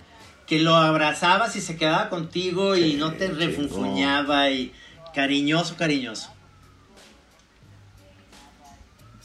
que 0.47 0.59
lo 0.59 0.77
abrazabas 0.77 1.57
y 1.57 1.62
se 1.62 1.77
quedaba 1.77 2.11
contigo 2.11 2.77
y 2.77 2.95
no 2.95 3.12
te 3.12 3.29
refunfuñaba 3.29 4.51
y 4.51 4.73
cariñoso, 5.15 5.77
cariñoso. 5.77 6.29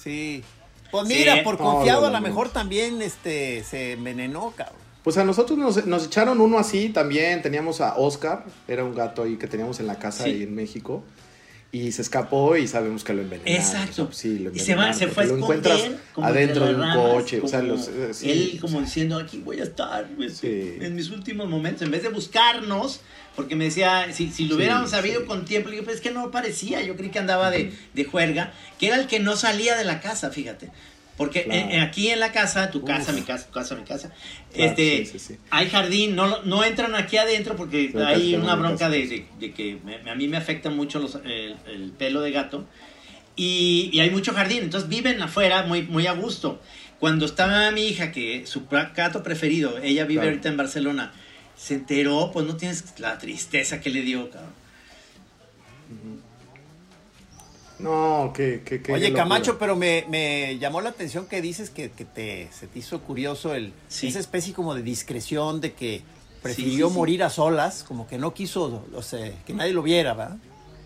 Sí. 0.01 0.44
Pues 0.92 1.08
Sí. 1.08 1.16
mira, 1.16 1.44
por 1.44 1.58
confiado 1.58 2.06
a 2.08 2.12
lo 2.12 2.22
mejor 2.22 2.50
también 2.50 3.01
este 3.01 3.63
se 3.63 3.94
envenenó, 3.94 4.54
cabrón. 4.56 4.77
Pues 5.04 5.18
a 5.18 5.24
nosotros 5.24 5.58
nos, 5.58 5.86
nos 5.86 6.06
echaron 6.06 6.39
uno 6.42 6.58
así 6.60 6.89
también. 6.89 7.42
Teníamos 7.42 7.82
a 7.82 7.96
Oscar, 7.98 8.46
era 8.68 8.84
un 8.84 8.94
gato 8.96 9.24
ahí 9.24 9.38
que 9.38 9.48
teníamos 9.48 9.80
en 9.80 9.88
la 9.88 10.00
casa 10.00 10.24
Sí. 10.25 10.30
ahí 10.32 10.44
en 10.44 10.54
México. 10.56 11.04
Y 11.72 11.92
se 11.92 12.01
escapó 12.01 12.56
y 12.56 12.66
sabemos 12.68 13.04
que 13.04 13.13
lo 13.13 13.22
envenenaron. 13.22 13.56
Exacto. 13.62 14.04
O 14.04 14.06
sea, 14.08 14.13
sí, 14.13 14.39
lo 14.39 14.51
y 14.54 14.60
se, 14.60 14.75
va, 14.75 14.89
envenenaron, 14.89 15.00
se 15.00 15.08
fue 15.08 15.24
a 15.24 15.27
lo 15.27 15.34
esconder 15.38 15.58
encuentras 15.74 16.01
como 16.13 16.27
adentro 16.27 16.66
de 16.66 16.75
un 16.75 16.82
ramas, 16.82 16.98
coche. 16.98 17.42
O 17.44 17.48
sea, 17.48 17.60
como 17.60 17.74
los, 17.74 17.88
eh, 17.89 18.13
sí, 18.13 18.32
él 18.32 18.54
o 18.58 18.62
como 18.62 18.74
sea, 18.77 18.82
diciendo, 18.82 19.18
aquí 19.20 19.39
voy 19.39 19.60
a 19.60 19.63
estar 19.63 20.08
pues, 20.16 20.38
Sí. 20.38 20.77
en 20.80 20.96
mis 20.96 21.10
últimos 21.10 21.48
momentos. 21.50 21.82
En 21.84 21.92
vez 21.92 22.04
de 22.04 22.10
buscarnos, 22.10 23.01
porque 23.38 23.56
me 23.56 23.63
decía, 23.65 24.08
si, 24.12 24.29
si 24.32 24.44
lo 24.46 24.50
Sí, 24.50 24.56
hubiéramos 24.56 24.89
sabido 24.89 25.22
sí. 25.22 25.27
con 25.27 25.46
tiempo, 25.46 25.70
le 25.70 25.75
digo, 25.75 25.86
pues 25.86 25.98
es 25.98 26.01
que 26.01 26.12
no 26.12 26.29
parecía. 26.32 26.82
Yo 26.82 26.98
creí 26.98 27.10
que 27.12 27.20
andaba 27.20 27.50
de, 27.51 27.72
de 27.94 28.03
juerga, 28.03 28.51
que 28.79 28.88
era 28.88 28.98
el 28.98 29.08
que 29.08 29.20
no 29.20 29.38
salía 29.38 29.75
de 29.77 29.86
la 29.86 30.01
casa, 30.01 30.32
fíjate. 30.32 30.72
Porque 31.15 31.44
Claro. 31.46 31.60
eh, 31.70 31.75
eh, 31.77 31.79
aquí 31.82 32.10
en 32.10 32.20
la 32.20 32.32
casa, 32.32 32.70
tu 32.72 32.84
casa, 32.84 33.12
Uf. 33.12 33.17
mi 33.20 33.22
casa, 33.25 33.46
tu 33.48 33.51
casa, 33.53 33.75
mi 33.75 33.84
casa, 33.84 34.10
Claro, 34.53 34.72
este, 34.72 35.06
sí, 35.06 35.12
sí, 35.13 35.20
sí. 35.20 35.38
hay 35.51 35.70
jardín, 35.70 36.15
no, 36.15 36.41
no 36.44 36.63
entran 36.63 36.94
aquí 36.96 37.17
adentro 37.17 37.56
porque 37.56 37.89
Pero 37.94 38.06
hay 38.08 38.36
una 38.36 38.56
bronca 38.56 38.89
de, 38.89 39.08
de- 39.08 39.25
de 39.39 39.51
que 39.53 39.79
me- 39.84 40.10
a 40.12 40.15
mí 40.15 40.27
me 40.27 40.38
afecta 40.38 40.70
mucho 40.70 41.00
los- 41.00 41.15
el, 41.25 41.56
el 41.67 41.91
pelo 41.98 42.22
de 42.22 42.32
gato 42.32 42.67
y, 43.36 43.89
y 43.94 44.00
hay 44.00 44.10
mucho 44.10 44.34
jardín, 44.34 44.63
entonces 44.63 44.89
viven 44.89 45.22
afuera 45.22 45.63
muy, 45.63 45.84
muy 45.84 46.08
a 46.08 46.13
gusto. 46.13 46.60
Cuando 47.00 47.25
estaba 47.27 47.70
mi 47.72 47.82
hija, 47.88 48.12
que 48.12 48.46
su 48.48 48.65
gato 48.67 49.22
preferido, 49.22 49.77
ella 49.79 50.06
vive 50.06 50.22
Claro. 50.22 50.29
ahorita 50.29 50.50
en 50.50 50.58
Barcelona, 50.58 51.13
se 51.58 51.74
enteró, 51.76 52.30
pues 52.32 52.46
no 52.46 52.56
tienes 52.56 52.84
la 53.00 53.18
tristeza 53.18 53.82
que 53.82 53.90
le 53.90 54.02
dio, 54.02 54.30
cabrón. 54.30 54.52
No, 57.80 58.32
que, 58.36 58.62
que, 58.66 58.82
que 58.82 58.92
Oye, 58.92 59.10
locura. 59.10 59.24
Camacho, 59.24 59.60
pero 59.60 59.76
me, 59.76 60.04
me 60.10 60.58
llamó 60.58 60.82
la 60.82 60.90
atención 60.90 61.28
que 61.28 61.42
dices 61.42 61.70
que, 61.70 61.92
que 61.92 62.06
te, 62.06 62.50
se 62.52 62.66
te 62.66 62.80
hizo 62.80 63.02
curioso 63.02 63.54
el, 63.54 63.72
Sí. 63.88 64.08
esa 64.08 64.20
especie 64.20 64.54
como 64.54 64.74
de 64.74 64.82
discreción 64.82 65.62
de 65.62 65.74
que 65.74 66.02
prefirió 66.42 66.88
sí, 66.88 66.94
sí. 66.94 66.98
morir 67.00 67.24
a 67.24 67.30
solas, 67.30 67.84
como 67.84 68.08
que 68.08 68.18
no 68.18 68.34
quiso, 68.34 68.84
o 68.94 69.02
sea, 69.04 69.32
que 69.46 69.54
nadie 69.54 69.74
lo 69.74 69.84
viera, 69.84 70.16
¿verdad? 70.16 70.38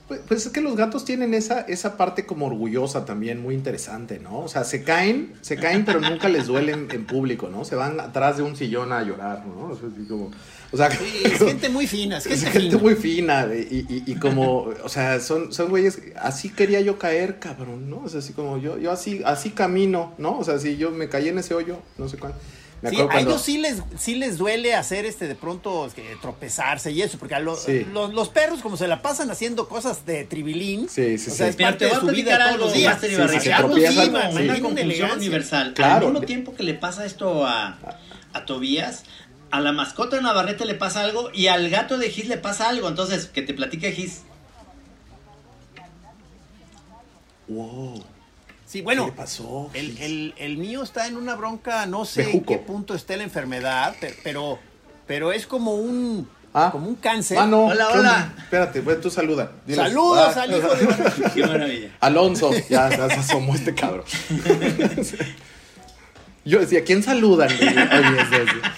Pues, 0.09 0.19
pues 0.27 0.45
es 0.45 0.51
que 0.51 0.59
los 0.59 0.75
gatos 0.75 1.05
tienen 1.05 1.33
esa, 1.33 1.61
esa 1.61 1.95
parte 1.95 2.25
como 2.25 2.47
orgullosa 2.47 3.05
también, 3.05 3.41
muy 3.41 3.55
interesante, 3.55 4.19
¿no? 4.19 4.39
O 4.39 4.47
sea, 4.49 4.65
se 4.65 4.83
caen, 4.83 5.33
se 5.39 5.55
caen, 5.55 5.85
pero 5.85 6.01
nunca 6.01 6.27
les 6.27 6.47
duelen 6.47 6.89
en 6.91 7.05
público, 7.05 7.47
¿no? 7.47 7.63
Se 7.63 7.75
van 7.75 8.01
atrás 8.01 8.35
de 8.35 8.43
un 8.43 8.57
sillón 8.57 8.91
a 8.91 9.01
llorar, 9.03 9.45
¿no? 9.45 9.67
O 9.67 9.75
sea, 9.77 9.87
así 9.87 10.05
como, 10.09 10.31
o 10.71 10.77
sea, 10.77 10.89
Sí, 10.91 10.97
es 11.25 11.37
gente 11.39 11.69
muy 11.69 11.87
fina, 11.87 12.17
es 12.19 12.25
es 12.25 12.43
gente, 12.43 12.51
gente 12.59 12.69
fina. 12.77 12.81
muy 12.81 12.95
fina 12.95 13.47
y, 13.53 13.85
y- 13.89 14.03
y 14.11 14.15
como, 14.15 14.69
o 14.83 14.89
sea, 14.89 15.19
son, 15.19 15.51
son 15.53 15.69
güeyes, 15.69 15.99
así 16.19 16.49
quería 16.49 16.81
yo 16.81 16.97
caer, 16.97 17.39
cabrón, 17.39 17.89
¿no? 17.89 18.01
O 18.03 18.09
sea, 18.09 18.19
así 18.19 18.33
como 18.33 18.57
yo, 18.57 18.77
yo 18.77 18.91
así, 18.91 19.21
así 19.25 19.49
camino, 19.51 20.13
¿no? 20.17 20.37
O 20.39 20.43
sea, 20.43 20.59
si 20.59 20.77
yo 20.77 20.91
me 20.91 21.09
caí 21.09 21.27
en 21.29 21.39
ese 21.39 21.53
hoyo, 21.53 21.77
no 21.97 22.07
sé 22.07 22.17
cuál. 22.17 22.33
Me 22.81 22.89
Sí, 22.89 22.95
acuerdo 22.95 23.11
a 23.11 23.13
cuando- 23.13 23.29
ellos 23.31 23.41
sí 23.43 23.57
les, 23.59 23.77
sí 23.99 24.15
les 24.15 24.37
duele 24.39 24.73
hacer 24.73 25.05
este 25.05 25.27
de 25.27 25.35
pronto 25.35 25.85
este, 25.85 26.03
tropezarse 26.19 26.89
y 26.91 27.03
eso, 27.03 27.19
porque 27.19 27.35
a 27.35 27.39
lo- 27.39 27.55
Sí. 27.55 27.85
los, 27.93 28.11
los 28.11 28.29
perros 28.29 28.61
como 28.61 28.75
se 28.75 28.87
la 28.87 29.03
pasan 29.03 29.29
haciendo 29.29 29.67
cosas 29.69 30.03
de 30.07 30.23
tribilín, 30.23 30.89
Sí, 30.89 31.19
sí, 31.19 31.29
o 31.29 31.33
sea, 31.33 31.45
sí. 31.45 31.49
es 31.51 31.55
Pero 31.57 31.69
parte 31.69 31.85
de 31.85 31.91
su 31.95 32.07
vida 32.07 32.37
todos 32.39 32.51
algo, 32.53 32.65
los 32.65 32.73
días. 32.73 32.97
Sí, 32.99 33.07
sí, 33.09 33.15
se 33.39 33.53
Algo 33.53 33.67
tropiezan, 33.69 33.93
sí, 34.05 34.11
sí. 34.57 34.61
Una 34.65 34.81
elegancia. 34.81 35.15
universal. 35.15 35.73
Claro. 35.75 36.07
Al 36.07 36.13
mismo 36.13 36.25
tiempo 36.25 36.55
que 36.55 36.63
le 36.63 36.73
pasa 36.73 37.05
esto 37.05 37.45
a, 37.45 37.77
a 38.33 38.45
Tobías, 38.45 39.03
a 39.51 39.59
la 39.59 39.71
mascota 39.73 40.15
de 40.15 40.21
Navarrete 40.21 40.65
le 40.65 40.75
pasa 40.75 41.01
algo 41.01 41.29
y 41.33 41.47
al 41.47 41.69
gato 41.69 41.97
de 41.97 42.09
Gis 42.09 42.27
le 42.27 42.37
pasa 42.37 42.69
algo. 42.69 42.87
Entonces, 42.87 43.25
que 43.27 43.41
te 43.41 43.53
platique 43.53 43.91
Gis. 43.91 44.21
Wow. 47.47 48.03
Sí, 48.65 48.79
¿Qué 48.79 48.83
bueno, 48.83 49.05
le 49.07 49.11
pasó? 49.11 49.69
el, 49.73 49.97
el- 49.97 50.33
el 50.37 50.57
mío 50.57 50.83
está 50.83 51.07
en 51.07 51.17
una 51.17 51.35
bronca, 51.35 51.85
no 51.85 52.05
sé 52.05 52.31
en 52.31 52.43
qué 52.45 52.57
punto 52.57 52.95
esté 52.95 53.17
la 53.17 53.23
enfermedad, 53.23 53.93
pe- 53.99 54.15
pero, 54.23 54.59
pero 55.07 55.33
es 55.33 55.45
como 55.45 55.73
un, 55.75 56.29
Ah. 56.53 56.69
como 56.71 56.87
un 56.87 56.95
cáncer. 56.95 57.37
Ah, 57.37 57.45
no. 57.45 57.65
Hola, 57.65 57.89
¿qué 57.91 57.99
hola. 57.99 58.33
Espérate, 58.37 58.81
tú 59.01 59.09
saluda. 59.09 59.51
Diles. 59.65 59.83
Saludos 59.85 60.37
Ah, 60.37 60.41
al 60.43 60.57
hijo 60.57 60.73
de... 60.75 61.31
Qué 61.33 61.45
maravilla. 61.45 61.89
Alonso, 61.99 62.51
ya, 62.69 62.89
ya 62.97 63.07
se 63.09 63.13
asomó 63.15 63.53
este 63.55 63.75
cabrón. 63.75 64.05
Yo 66.45 66.59
decía, 66.59 66.83
¿quién 66.85 67.03
saludan? 67.03 67.49
Oye, 67.51 68.21
es- 68.21 68.31
es- 68.39 68.71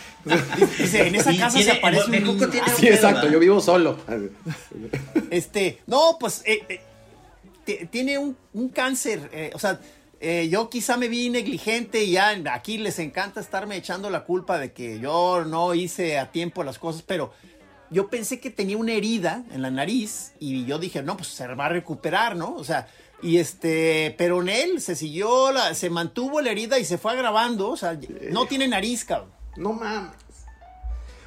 Dice, 0.78 1.08
en 1.08 1.16
esa 1.16 1.36
casa 1.36 1.58
tiene- 1.58 1.72
se 1.74 1.78
aparece 1.78 2.06
un 2.06 2.12
Bejuco 2.12 2.34
niño. 2.34 2.50
tiene 2.50 2.68
un 2.72 2.76
Sí, 2.78 2.88
exacto, 2.88 3.16
¿verdad? 3.18 3.32
yo 3.34 3.40
vivo 3.40 3.60
solo. 3.62 3.98
Este, 5.30 5.80
no, 5.88 6.18
pues 6.20 6.42
eh, 6.46 6.64
eh, 6.70 6.82
ti- 7.66 7.88
tiene 7.90 8.18
un, 8.18 8.36
un 8.54 8.70
cáncer. 8.70 9.30
eh, 9.34 9.52
o 9.54 9.60
sea, 9.60 9.80
eh, 10.20 10.48
yo 10.50 10.70
quizá 10.70 10.96
me 10.98 11.08
vi 11.10 11.30
negligente 11.30 12.04
y 12.04 12.12
ya 12.12 12.30
aquí 12.54 12.78
les 12.78 13.00
encanta 13.00 13.42
estarme 13.42 13.76
echando 13.76 14.10
la 14.10 14.24
culpa 14.24 14.58
de 14.58 14.72
que 14.72 15.00
yo 15.00 15.44
no 15.46 15.74
hice 15.74 16.18
a 16.20 16.32
tiempo 16.32 16.64
las 16.64 16.80
cosas, 16.80 17.02
pero 17.02 17.34
yo 17.90 18.08
pensé 18.10 18.40
que 18.40 18.50
tenía 18.50 18.78
una 18.78 18.94
herida 18.94 19.44
en 19.54 19.62
la 19.62 19.70
nariz 19.72 20.34
y 20.40 20.66
yo 20.66 20.80
dije, 20.80 21.04
no, 21.04 21.18
pues 21.18 21.30
se 21.30 21.46
va 21.48 21.66
a 21.66 21.70
recuperar, 21.70 22.36
¿no? 22.36 22.56
O 22.56 22.64
sea, 22.64 22.88
y 23.22 23.38
este, 23.38 24.16
pero 24.18 24.42
en 24.42 24.50
él 24.50 24.82
se 24.82 24.96
siguió, 24.96 25.52
la, 25.52 25.74
se 25.76 25.90
mantuvo 25.90 26.42
la 26.42 26.52
herida 26.52 26.80
y 26.80 26.86
se 26.86 26.98
fue 26.98 27.12
agravando, 27.12 27.70
o 27.70 27.78
sea, 27.78 27.98
no 28.32 28.46
tiene 28.48 28.68
nariz, 28.68 29.06
cabrón. 29.06 29.32
No 29.58 29.74
mames. 29.74 30.12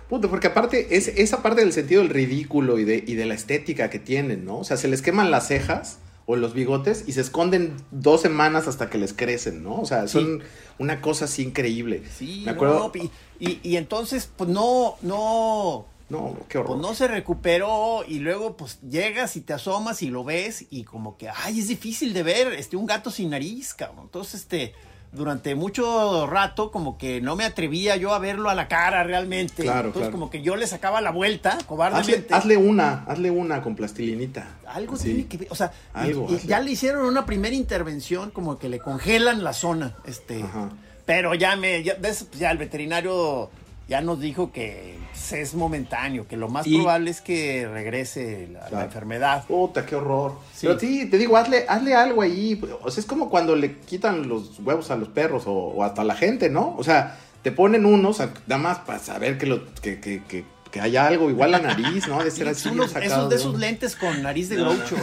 Puto, 0.08 0.30
porque 0.30 0.46
aparte 0.46 0.96
es 0.96 1.08
esa 1.08 1.42
parte 1.42 1.62
del 1.62 1.72
sentido 1.72 2.00
del 2.02 2.10
ridículo 2.10 2.78
y 2.78 2.84
de, 2.84 3.02
y 3.06 3.14
de 3.14 3.26
la 3.26 3.34
estética 3.34 3.90
que 3.90 3.98
tienen, 3.98 4.44
¿no? 4.44 4.58
O 4.58 4.64
sea, 4.64 4.76
se 4.76 4.86
les 4.86 5.02
queman 5.02 5.32
las 5.32 5.48
cejas 5.48 5.98
o 6.26 6.36
los 6.36 6.54
bigotes 6.54 7.04
y 7.08 7.12
se 7.12 7.20
esconden 7.20 7.74
dos 7.90 8.20
semanas 8.20 8.68
hasta 8.68 8.88
que 8.88 8.98
les 8.98 9.12
crecen, 9.12 9.64
¿no? 9.64 9.80
O 9.80 9.84
sea, 9.86 10.06
son 10.06 10.42
una 10.78 11.00
cosa 11.00 11.24
así 11.24 11.42
increíble. 11.42 12.02
Sí, 12.16 12.42
Me 12.44 12.52
acuerdo. 12.52 12.92
no, 12.94 13.00
y, 13.00 13.10
y- 13.40 13.60
y 13.64 13.76
entonces, 13.76 14.28
pues 14.36 14.48
no, 14.48 14.94
no, 15.02 15.86
No, 16.08 16.36
qué 16.48 16.58
horror. 16.58 16.76
pues 16.76 16.80
no 16.88 16.94
se 16.94 17.08
recuperó 17.08 18.04
y 18.06 18.20
luego 18.20 18.56
pues 18.56 18.78
llegas 18.88 19.34
y 19.36 19.40
te 19.40 19.54
asomas 19.54 20.02
y 20.02 20.10
lo 20.10 20.22
ves 20.22 20.66
y 20.70 20.84
como 20.84 21.16
que, 21.16 21.28
ay, 21.28 21.58
es 21.58 21.66
difícil 21.66 22.12
de 22.12 22.22
ver, 22.22 22.52
este, 22.52 22.76
un 22.76 22.86
gato 22.86 23.10
sin 23.10 23.30
nariz, 23.30 23.74
cabrón. 23.74 24.04
Entonces, 24.04 24.42
este, 24.42 24.72
durante 25.12 25.54
mucho 25.54 26.26
rato 26.26 26.70
como 26.70 26.98
que 26.98 27.20
no 27.20 27.36
me 27.36 27.44
atrevía 27.44 27.96
yo 27.96 28.12
a 28.14 28.18
verlo 28.18 28.50
a 28.50 28.54
la 28.54 28.68
cara 28.68 29.02
realmente. 29.04 29.62
Claro, 29.62 29.88
Entonces 29.88 30.08
claro. 30.08 30.12
como 30.12 30.30
que 30.30 30.42
yo 30.42 30.56
le 30.56 30.66
sacaba 30.66 31.00
la 31.00 31.10
vuelta, 31.10 31.56
cobardemente. 31.66 32.34
hazle 32.34 32.56
una, 32.56 33.04
hazle 33.06 33.30
una 33.30 33.62
con 33.62 33.74
plastilinita. 33.76 34.46
Algo 34.66 34.96
Sí. 34.96 35.04
tiene 35.14 35.26
que 35.26 35.38
ver, 35.38 35.48
o 35.50 35.54
sea, 35.54 35.72
Algo, 35.94 36.26
y 36.30 36.46
ya 36.46 36.60
le 36.60 36.72
hicieron 36.72 37.06
una 37.06 37.24
primera 37.24 37.54
intervención 37.54 38.30
como 38.30 38.58
que 38.58 38.68
le 38.68 38.78
congelan 38.78 39.42
la 39.42 39.52
zona, 39.52 39.94
este, 40.06 40.42
Ajá. 40.42 40.68
pero 41.06 41.34
ya 41.34 41.56
me, 41.56 41.82
ya, 41.82 41.96
pues, 41.96 42.30
ya 42.32 42.50
el 42.50 42.58
veterinario 42.58 43.48
ya 43.88 44.00
nos 44.00 44.20
dijo 44.20 44.50
que 44.52 44.98
pues, 45.12 45.32
es 45.32 45.54
momentáneo, 45.54 46.26
que 46.26 46.36
lo 46.36 46.48
más 46.48 46.66
Y- 46.66 46.76
probable 46.76 47.10
es 47.10 47.20
que 47.20 47.68
regrese 47.72 48.48
la, 48.52 48.68
la 48.70 48.84
enfermedad. 48.84 49.44
Puta, 49.46 49.86
qué 49.86 49.94
horror. 49.96 50.32
Sí. 50.54 50.66
Pero 50.66 50.78
sí, 50.80 51.06
te 51.10 51.18
digo, 51.18 51.36
hazle, 51.36 51.66
hazle 51.68 51.94
algo 51.94 52.22
ahí. 52.22 52.60
O 52.82 52.90
sea, 52.90 53.00
es 53.00 53.06
como 53.06 53.30
cuando 53.30 53.54
le 53.54 53.76
quitan 53.80 54.28
los 54.28 54.58
huevos 54.60 54.90
a 54.90 54.96
los 54.96 55.08
perros 55.08 55.44
o, 55.46 55.52
o 55.52 55.84
hasta 55.84 56.02
a 56.02 56.04
la 56.04 56.14
gente, 56.16 56.50
¿no? 56.50 56.74
O 56.76 56.82
sea, 56.84 57.18
te 57.42 57.52
ponen 57.52 57.86
unos, 57.86 58.20
a- 58.20 58.32
nada 58.46 58.60
más 58.60 58.78
para 58.80 58.98
saber 58.98 59.38
que, 59.38 59.46
lo, 59.46 59.64
que, 59.74 60.00
que, 60.00 60.22
que, 60.26 60.44
que 60.72 60.80
haya 60.80 61.06
algo, 61.06 61.30
igual 61.30 61.52
la 61.52 61.60
nariz, 61.60 62.08
¿no? 62.08 62.24
De 62.24 62.30
ser 62.32 62.48
así. 62.48 62.68
Unos- 62.68 62.94
esos 62.96 63.30
de 63.30 63.36
esos 63.36 63.56
lentes 63.56 63.94
con 63.94 64.20
nariz 64.22 64.48
de 64.48 64.56
No, 64.56 64.64
no. 64.64 64.74
groucho. 64.74 64.96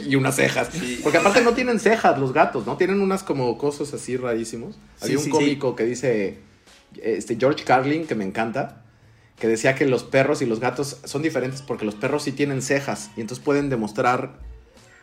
y 0.06 0.14
unas 0.14 0.36
cejas. 0.36 0.68
Porque 1.02 1.16
aparte 1.16 1.40
no 1.40 1.52
tienen 1.54 1.80
cejas 1.80 2.18
los 2.18 2.34
gatos, 2.34 2.66
¿no? 2.66 2.76
Tienen 2.76 3.00
unas 3.00 3.22
como 3.22 3.56
cosas 3.56 3.94
así 3.94 4.18
rarísimos. 4.18 4.76
Había 5.00 5.16
un 5.16 5.24
sí, 5.24 5.30
cómico 5.30 5.74
que 5.74 5.84
dice, 5.86 6.38
este 7.02 7.36
George 7.36 7.64
Carlin, 7.64 8.06
que 8.06 8.14
me 8.14 8.24
encanta, 8.24 8.82
que 9.38 9.48
decía 9.48 9.74
que 9.74 9.86
los 9.86 10.04
perros 10.04 10.42
y 10.42 10.46
los 10.46 10.60
gatos 10.60 10.98
son 11.04 11.22
diferentes 11.22 11.62
porque 11.62 11.84
los 11.84 11.94
perros 11.94 12.22
sí 12.24 12.32
tienen 12.32 12.62
cejas 12.62 13.10
y 13.16 13.20
entonces 13.22 13.44
pueden 13.44 13.70
demostrar 13.70 14.38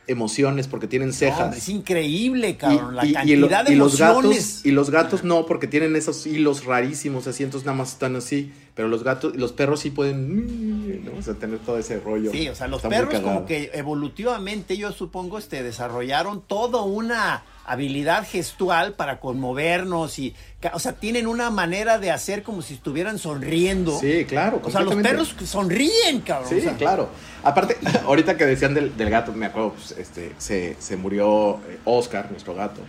emociones 0.08 0.68
porque 0.68 0.88
tienen 0.88 1.12
cejas. 1.12 1.56
es 1.58 1.68
increíble, 1.68 2.56
cabrón, 2.56 2.96
la 2.96 3.06
y, 3.06 3.14
cantidad 3.14 3.66
de 3.66 3.74
y 3.74 3.76
los 3.76 4.00
emociones. 4.00 4.40
gatos 4.40 4.66
y 4.66 4.72
los 4.72 4.90
gatos 4.90 5.24
no 5.24 5.46
porque 5.46 5.68
tienen 5.68 5.96
esos 5.96 6.26
hilos 6.26 6.64
rarísimos 6.64 7.28
así 7.28 7.44
entonces 7.44 7.66
nada 7.66 7.78
más 7.78 7.92
están 7.94 8.16
así 8.16 8.54
pero 8.74 8.88
los 8.88 9.04
gatos 9.04 9.36
los 9.36 9.52
perros 9.52 9.82
sí 9.82 9.90
pueden 9.90 11.04
¿no? 11.04 11.12
o 11.18 11.22
sea, 11.22 11.34
tener 11.34 11.60
todo 11.60 11.78
ese 11.78 12.00
rollo 12.00 12.32
Sí, 12.32 12.48
o 12.48 12.56
sea, 12.56 12.68
los 12.68 12.78
Está 12.78 12.90
perros 12.90 13.20
como 13.20 13.46
que 13.46 13.72
evolutivamente, 13.74 14.78
yo 14.78 14.92
supongo, 14.94 15.38
este, 15.40 15.62
desarrollaron 15.62 16.42
toda 16.42 16.84
una 16.84 17.44
habilidad 17.68 18.26
gestual 18.26 18.94
para 18.94 19.20
conmovernos 19.20 20.18
y, 20.20 20.34
o 20.74 20.80
sea, 20.80 20.94
tienen 20.94 21.28
una 21.28 21.50
manera 21.50 22.00
de 22.00 22.12
hacer 22.12 22.42
como 22.42 22.62
si 22.62 22.76
estuvieran 22.76 23.20
sonriendo. 23.20 24.00
sí 24.00 24.26
claro 24.26 24.62
O 24.64 24.72
sea, 24.72 24.82
los 24.82 24.96
perros 24.96 25.36
sonríen, 25.44 26.22
cabrón. 26.26 26.50
Sí, 26.50 26.56
o 26.60 26.62
sea, 26.62 26.76
claro. 26.76 27.10
Aparte, 27.44 27.78
ahorita 28.06 28.38
que 28.38 28.46
decían 28.46 28.74
del, 28.74 28.96
del 28.96 29.10
gato, 29.10 29.34
me 29.34 29.46
acuerdo, 29.46 29.74
pues, 29.74 29.92
este, 29.92 30.34
se, 30.38 30.78
se 30.80 30.96
murió 30.96 31.60
eh, 31.68 31.78
Oscar, 31.84 32.32
nuestro 32.32 32.56
gato. 32.56 32.82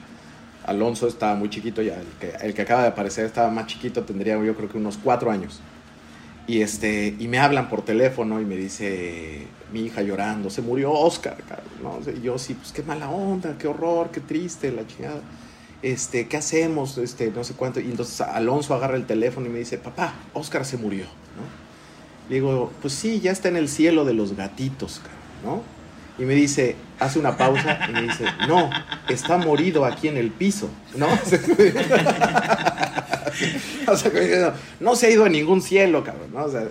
Alonso 0.64 1.08
estaba 1.08 1.34
muy 1.34 1.50
chiquito 1.50 1.82
ya, 1.82 1.94
el 1.94 2.06
que, 2.20 2.46
el 2.46 2.54
que 2.54 2.62
acaba 2.62 2.82
de 2.82 2.88
aparecer 2.88 3.24
estaba 3.24 3.50
más 3.50 3.66
chiquito, 3.66 4.04
tendría 4.04 4.42
yo 4.42 4.54
creo 4.54 4.68
que 4.68 4.78
unos 4.78 4.96
cuatro 4.96 5.30
años. 5.30 5.60
Y, 6.46 6.62
este, 6.62 7.16
y 7.18 7.26
me 7.26 7.38
hablan 7.40 7.68
por 7.68 7.82
teléfono 7.84 8.40
y 8.40 8.44
me 8.44 8.54
dice 8.54 9.46
mi 9.72 9.86
hija 9.86 10.02
llorando, 10.02 10.50
se 10.50 10.62
murió 10.62 10.92
Oscar, 10.92 11.36
¿no? 11.82 12.00
Yo 12.22 12.38
sí, 12.38 12.54
pues 12.54 12.72
qué 12.72 12.82
mala 12.82 13.10
onda, 13.10 13.56
qué 13.58 13.68
horror, 13.68 14.10
qué 14.10 14.20
triste, 14.20 14.72
la 14.72 14.86
chingada. 14.86 15.20
Este, 15.82 16.26
¿qué 16.26 16.36
hacemos? 16.36 16.98
Este, 16.98 17.30
no 17.30 17.44
sé 17.44 17.54
cuánto. 17.54 17.80
Y 17.80 17.84
entonces 17.84 18.20
Alonso 18.20 18.74
agarra 18.74 18.96
el 18.96 19.06
teléfono 19.06 19.46
y 19.46 19.50
me 19.50 19.58
dice, 19.58 19.78
papá, 19.78 20.14
Oscar 20.34 20.64
se 20.64 20.76
murió, 20.76 21.04
¿no? 21.04 21.68
Digo, 22.28 22.72
pues 22.82 22.94
sí, 22.94 23.20
ya 23.20 23.30
está 23.30 23.48
en 23.48 23.56
el 23.56 23.68
cielo 23.68 24.04
de 24.04 24.14
los 24.14 24.36
gatitos, 24.36 25.00
¿no? 25.44 25.62
Y 26.18 26.24
me 26.24 26.34
dice, 26.34 26.74
hace 26.98 27.18
una 27.18 27.36
pausa 27.36 27.78
y 27.88 27.92
me 27.92 28.02
dice, 28.02 28.24
no, 28.48 28.68
está 29.08 29.38
morido 29.38 29.84
aquí 29.84 30.08
en 30.08 30.16
el 30.16 30.30
piso, 30.30 30.68
¿no? 30.96 31.06
o 33.86 33.96
sea, 33.96 34.10
diciendo, 34.10 34.52
no 34.80 34.96
se 34.96 35.06
ha 35.06 35.10
ido 35.10 35.24
a 35.24 35.28
ningún 35.28 35.62
cielo, 35.62 36.02
cabrón, 36.02 36.30
¿no? 36.34 36.44
O 36.44 36.50
sea, 36.50 36.66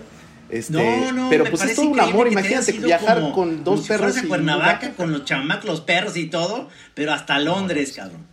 este, 0.50 0.72
No, 0.72 1.12
no, 1.12 1.30
pero 1.30 1.44
me 1.44 1.50
pues 1.50 1.60
es 1.62 1.66
parece 1.66 1.82
todo 1.82 1.90
un 1.90 2.00
amor, 2.00 2.26
imagínate 2.32 2.72
viajar 2.72 3.20
como- 3.20 3.34
con 3.34 3.64
dos 3.64 3.64
como 3.64 3.82
si 3.82 3.88
perros 3.88 4.00
fueras 4.06 4.16
a 4.22 4.24
y 4.24 4.28
Cuernavaca 4.28 4.80
gato. 4.86 4.96
con 4.96 5.12
los 5.12 5.24
chamacos, 5.24 5.64
los 5.66 5.80
perros 5.82 6.16
y 6.16 6.26
todo, 6.26 6.68
pero 6.94 7.12
hasta 7.12 7.38
Londres, 7.38 7.92
cabrón. 7.94 8.26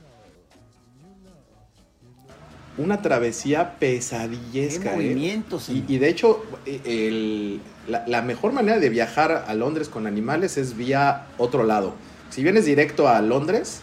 Una 2.78 3.02
travesía 3.02 3.76
qué 3.80 3.88
pesadillesca, 3.88 4.92
¿eh? 4.94 4.96
movimientos. 4.96 5.70
Y, 5.70 5.86
y 5.88 5.98
de 5.98 6.10
hecho, 6.10 6.44
eh, 6.66 6.82
el- 6.86 7.62
la, 7.88 8.04
la 8.08 8.22
mejor 8.22 8.52
manera 8.52 8.80
de 8.80 8.90
viajar 8.90 9.46
a 9.48 9.54
Londres 9.54 9.88
con 9.88 10.08
animales 10.08 10.58
es 10.58 10.76
vía 10.76 11.28
otro 11.38 11.64
lado. 11.64 11.96
Si 12.32 12.44
vienes 12.44 12.66
directo 12.66 13.08
a 13.08 13.22
Londres, 13.22 13.80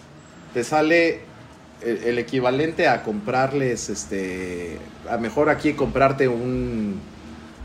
te 0.53 0.63
sale 0.63 1.21
el, 1.81 1.99
el 2.05 2.19
equivalente 2.19 2.87
a 2.87 3.03
comprarles, 3.03 3.89
este, 3.89 4.79
a 5.09 5.17
mejor 5.17 5.49
aquí 5.49 5.73
comprarte 5.73 6.29
un, 6.29 7.01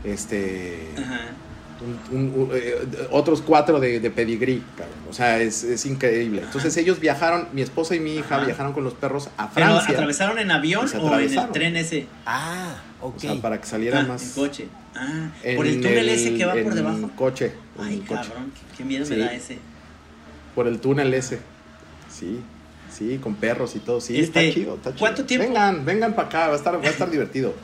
este, 0.04 0.88
Ajá. 0.98 1.20
un- 2.10 2.16
un- 2.18 2.40
un- 2.42 2.50
eh, 2.52 2.74
otros 3.10 3.40
cuatro 3.42 3.78
de, 3.80 4.00
de 4.00 4.10
pedigrí, 4.10 4.62
cabrón. 4.76 4.96
O 5.10 5.12
sea, 5.12 5.40
es, 5.40 5.64
es 5.64 5.86
increíble. 5.86 6.42
Entonces 6.42 6.76
ellos 6.76 6.98
viajaron, 7.00 7.48
mi 7.52 7.62
esposa 7.62 7.94
y 7.94 8.00
mi 8.00 8.16
hija 8.16 8.36
Ajá. 8.36 8.44
viajaron 8.46 8.72
con 8.72 8.84
los 8.84 8.94
perros 8.94 9.28
a 9.36 9.50
¿Pero 9.50 9.66
Francia. 9.66 9.94
atravesaron 9.94 10.38
en 10.38 10.50
avión 10.50 10.86
o 11.00 11.18
en 11.18 11.30
el 11.38 11.48
tren 11.52 11.76
ese? 11.76 12.06
Ah, 12.26 12.76
ok. 13.00 13.16
O 13.16 13.20
sea, 13.20 13.34
para 13.40 13.60
que 13.60 13.66
salieran 13.66 14.04
Ah, 14.06 14.08
más. 14.08 14.22
en 14.22 14.30
coche. 14.32 14.68
Ah, 14.96 15.30
en 15.44 15.56
por 15.56 15.66
el 15.66 15.80
túnel 15.80 16.08
ese 16.08 16.34
que 16.34 16.44
va 16.44 16.54
en 16.56 16.64
por 16.64 16.74
debajo. 16.74 17.10
coche. 17.14 17.52
en 17.78 17.84
Ay, 17.84 17.98
coche. 18.00 18.20
cabrón, 18.28 18.52
qué, 18.54 18.76
qué 18.78 18.84
miedo 18.84 19.04
Sí. 19.06 19.12
me 19.12 19.18
da 19.18 19.32
ese. 19.32 19.58
Por 20.56 20.66
el 20.66 20.80
túnel 20.80 21.14
ese. 21.14 21.38
Sí, 22.10 22.40
sí, 22.90 23.18
con 23.22 23.36
perros 23.36 23.76
y 23.76 23.78
todo. 23.78 24.00
Sí, 24.00 24.18
Este, 24.18 24.48
está 24.48 24.54
chido, 24.58 24.74
está 24.74 24.90
chido. 24.90 24.98
¿cuánto 24.98 25.24
tiempo? 25.24 25.46
Vengan, 25.46 25.84
vengan 25.84 26.14
para 26.14 26.26
acá, 26.26 26.46
va 26.48 26.54
a 26.54 26.56
estar, 26.56 26.74
va 26.82 26.88
a 26.88 26.90
estar 26.90 27.08
divertido. 27.12 27.54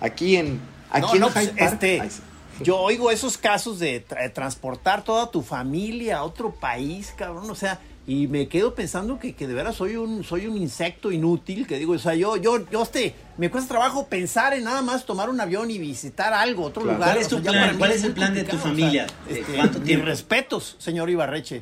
Aquí 0.00 0.36
en, 0.36 0.58
aquí 0.90 1.18
No, 1.18 1.26
no, 1.26 1.32
pues, 1.32 1.52
este, 1.56 2.00
Ay, 2.00 2.10
sí. 2.10 2.22
yo 2.62 2.78
oigo 2.78 3.10
esos 3.10 3.38
casos 3.38 3.78
de 3.78 4.04
tra- 4.06 4.32
transportar 4.32 5.04
toda 5.04 5.30
tu 5.30 5.42
familia 5.42 6.18
a 6.18 6.24
otro 6.24 6.52
país, 6.52 7.14
cabrón. 7.16 7.50
O 7.50 7.54
sea, 7.54 7.80
y 8.08 8.26
me 8.26 8.48
quedo 8.48 8.74
pensando 8.74 9.18
que, 9.18 9.34
que, 9.34 9.46
de 9.46 9.52
veras 9.52 9.76
soy 9.76 9.96
un 9.96 10.24
soy 10.24 10.46
un 10.46 10.56
insecto 10.56 11.12
inútil 11.12 11.66
que 11.66 11.78
digo 11.78 11.92
o 11.92 11.98
sea 11.98 12.14
yo 12.14 12.38
yo 12.38 12.66
yo 12.70 12.82
este 12.82 13.14
me 13.36 13.50
cuesta 13.50 13.68
trabajo 13.68 14.06
pensar 14.06 14.54
en 14.54 14.64
nada 14.64 14.80
más 14.80 15.04
tomar 15.04 15.28
un 15.28 15.38
avión 15.38 15.70
y 15.70 15.78
visitar 15.78 16.32
algo 16.32 16.64
otro 16.64 16.84
lugar 16.84 17.00
¿cuál 17.00 17.18
es, 17.18 17.28
tu 17.28 17.42
plan? 17.42 17.76
¿Cuál 17.76 17.92
es 17.92 18.04
el 18.04 18.12
plan 18.14 18.32
de 18.32 18.44
tu 18.44 18.56
familia 18.56 19.06
o 19.26 19.28
sea, 19.30 19.38
este, 19.38 19.52
¿Cuánto 19.52 19.80
tiempo? 19.80 20.06
Mis 20.06 20.14
respetos 20.14 20.76
señor 20.78 21.10
Ibarreche 21.10 21.60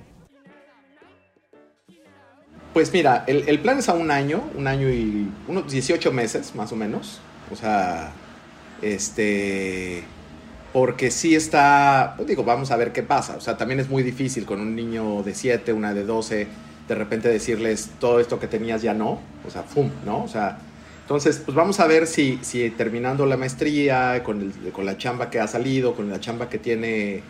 pues 2.73 2.93
mira 2.93 3.25
el, 3.27 3.49
el, 3.49 3.59
plan 3.59 3.81
es 3.81 3.89
a 3.89 3.95
un 3.95 4.13
año 4.13 4.49
un 4.55 4.69
año 4.69 4.89
y 4.89 5.29
unos 5.49 5.73
18 5.73 6.13
meses 6.13 6.55
más 6.55 6.71
o 6.71 6.77
menos 6.77 7.19
o 7.51 7.57
sea 7.57 8.13
este 8.83 10.05
porque 10.73 11.11
sí 11.11 11.35
está, 11.35 12.13
pues 12.17 12.29
digo, 12.29 12.45
vamos 12.45 12.71
a 12.71 12.77
ver 12.77 12.93
qué 12.93 13.03
pasa. 13.03 13.37
O 13.37 13.41
sea, 13.41 13.57
también 13.57 13.81
es 13.81 13.89
muy 13.89 14.03
difícil 14.03 14.45
con 14.45 14.61
un 14.61 14.77
niño 14.77 15.23
de 15.23 15.35
7, 15.35 15.73
una 15.73 15.95
de 15.95 16.05
12, 16.05 16.47
de 16.87 16.95
repente 16.95 17.31
decirles 17.31 17.91
todo 17.99 18.21
esto 18.21 18.39
que 18.39 18.47
tenías 18.47 18.83
ya 18.83 18.93
no. 18.93 19.21
O 19.47 19.51
sea, 19.51 19.63
¡fum! 19.63 19.91
¿No? 20.05 20.23
O 20.23 20.29
sea, 20.29 20.59
entonces, 21.01 21.41
pues 21.43 21.55
vamos 21.55 21.81
a 21.81 21.87
ver 21.87 22.07
si, 22.07 22.39
si 22.43 22.69
terminando 22.69 23.25
la 23.25 23.39
maestría, 23.39 24.23
con, 24.23 24.43
el, 24.43 24.73
con 24.73 24.85
la 24.85 24.99
chamba 24.99 25.31
que 25.31 25.41
ha 25.41 25.47
salido, 25.47 25.95
con 25.95 26.11
la 26.11 26.21
chamba 26.21 26.51
que 26.51 26.59
tiene 26.59 27.23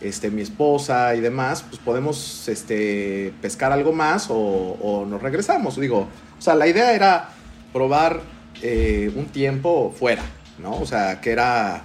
este, 0.00 0.30
mi 0.30 0.42
esposa 0.42 1.16
y 1.16 1.20
demás, 1.20 1.64
pues 1.68 1.80
podemos 1.80 2.46
este, 2.48 3.32
pescar 3.42 3.72
algo 3.72 3.92
más 3.92 4.28
o, 4.30 4.36
o 4.36 5.06
nos 5.06 5.20
regresamos. 5.20 5.80
Digo, 5.80 6.06
o 6.38 6.42
sea, 6.42 6.54
la 6.54 6.68
idea 6.68 6.94
era 6.94 7.30
probar 7.72 8.20
eh, 8.60 9.10
un 9.16 9.26
tiempo 9.26 9.92
fuera, 9.98 10.22
¿no? 10.62 10.78
O 10.78 10.86
sea, 10.86 11.20
que 11.20 11.30
era 11.30 11.82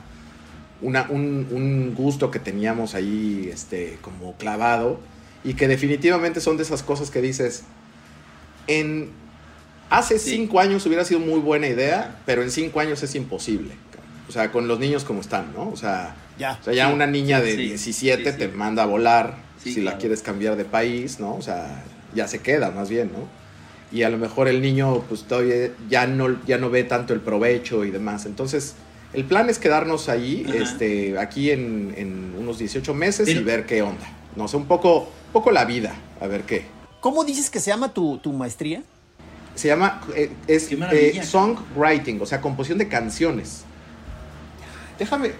una, 0.81 1.07
un, 1.09 1.47
un, 1.51 1.95
gusto 1.95 2.29
que 2.31 2.39
teníamos 2.39 2.95
ahí 2.95 3.49
este, 3.51 3.97
como 4.01 4.33
clavado 4.37 4.99
y 5.43 5.55
que 5.55 5.67
definitivamente 5.67 6.39
son 6.39 6.57
de 6.57 6.63
esas 6.63 6.83
cosas 6.83 7.09
que 7.09 7.21
dices, 7.21 7.63
en 8.67 9.09
hace 9.89 10.19
sí. 10.19 10.31
cinco 10.31 10.59
años 10.59 10.85
hubiera 10.85 11.05
sido 11.05 11.19
muy 11.19 11.39
buena 11.39 11.67
idea, 11.67 12.19
pero 12.25 12.43
en 12.43 12.51
cinco 12.51 12.79
años 12.79 13.01
es 13.03 13.15
imposible. 13.15 13.73
O 14.29 14.31
sea, 14.31 14.51
con 14.51 14.67
los 14.67 14.79
niños 14.79 15.05
como 15.05 15.21
están, 15.21 15.53
¿no? 15.53 15.69
O 15.69 15.77
sea, 15.77 16.15
ya, 16.37 16.57
o 16.59 16.63
sea, 16.63 16.73
ya 16.73 16.87
sí. 16.87 16.93
una 16.93 17.07
niña 17.07 17.39
de 17.39 17.51
sí, 17.51 17.57
17 17.57 18.33
te 18.33 18.47
manda 18.49 18.83
a 18.83 18.85
volar 18.85 19.37
si 19.57 19.73
claro. 19.75 19.91
la 19.91 19.97
quieres 19.97 20.21
cambiar 20.21 20.57
de 20.57 20.65
país, 20.65 21.19
¿no? 21.19 21.35
O 21.35 21.41
sea, 21.41 21.83
ya 22.13 22.27
se 22.27 22.39
queda 22.39 22.71
más 22.71 22.89
bien, 22.89 23.11
¿no? 23.13 23.27
Y 23.91 24.03
a 24.03 24.09
lo 24.09 24.17
mejor 24.17 24.47
el 24.47 24.61
niño 24.61 25.03
pues 25.07 25.23
todavía 25.23 25.71
ya 25.89 26.07
no, 26.07 26.43
ya 26.45 26.57
no 26.57 26.69
ve 26.69 26.83
tanto 26.83 27.13
el 27.13 27.21
provecho 27.21 27.85
y 27.85 27.91
demás. 27.91 28.25
Entonces, 28.25 28.75
el 29.13 29.23
plan 29.25 29.49
es 29.49 29.59
quedarnos 29.59 30.09
ahí, 30.09 30.45
este, 30.53 31.17
aquí 31.17 31.51
en, 31.51 31.93
en, 31.97 32.35
unos 32.37 32.59
18 32.59 32.93
meses 32.93 33.29
y 33.29 33.39
ver 33.39 33.65
qué 33.65 33.81
onda. 33.81 34.05
No 34.35 34.47
sé, 34.47 34.57
un 34.57 34.65
poco, 34.65 35.09
poco 35.31 35.51
la 35.51 35.65
vida, 35.65 35.95
a 36.19 36.27
ver 36.27 36.43
qué. 36.43 36.65
¿Cómo 36.99 37.23
dices 37.23 37.49
que 37.49 37.59
se 37.59 37.71
llama 37.71 37.93
tu, 37.93 38.17
tu 38.17 38.33
maestría? 38.33 38.83
Se 39.55 39.69
llama, 39.69 40.01
eh, 40.15 40.31
es 40.47 40.71
eh, 40.71 41.23
songwriting, 41.23 42.21
o 42.21 42.25
sea, 42.25 42.41
composición 42.41 42.77
de 42.77 42.87
canciones. 42.87 43.63
Déjame, 44.99 45.31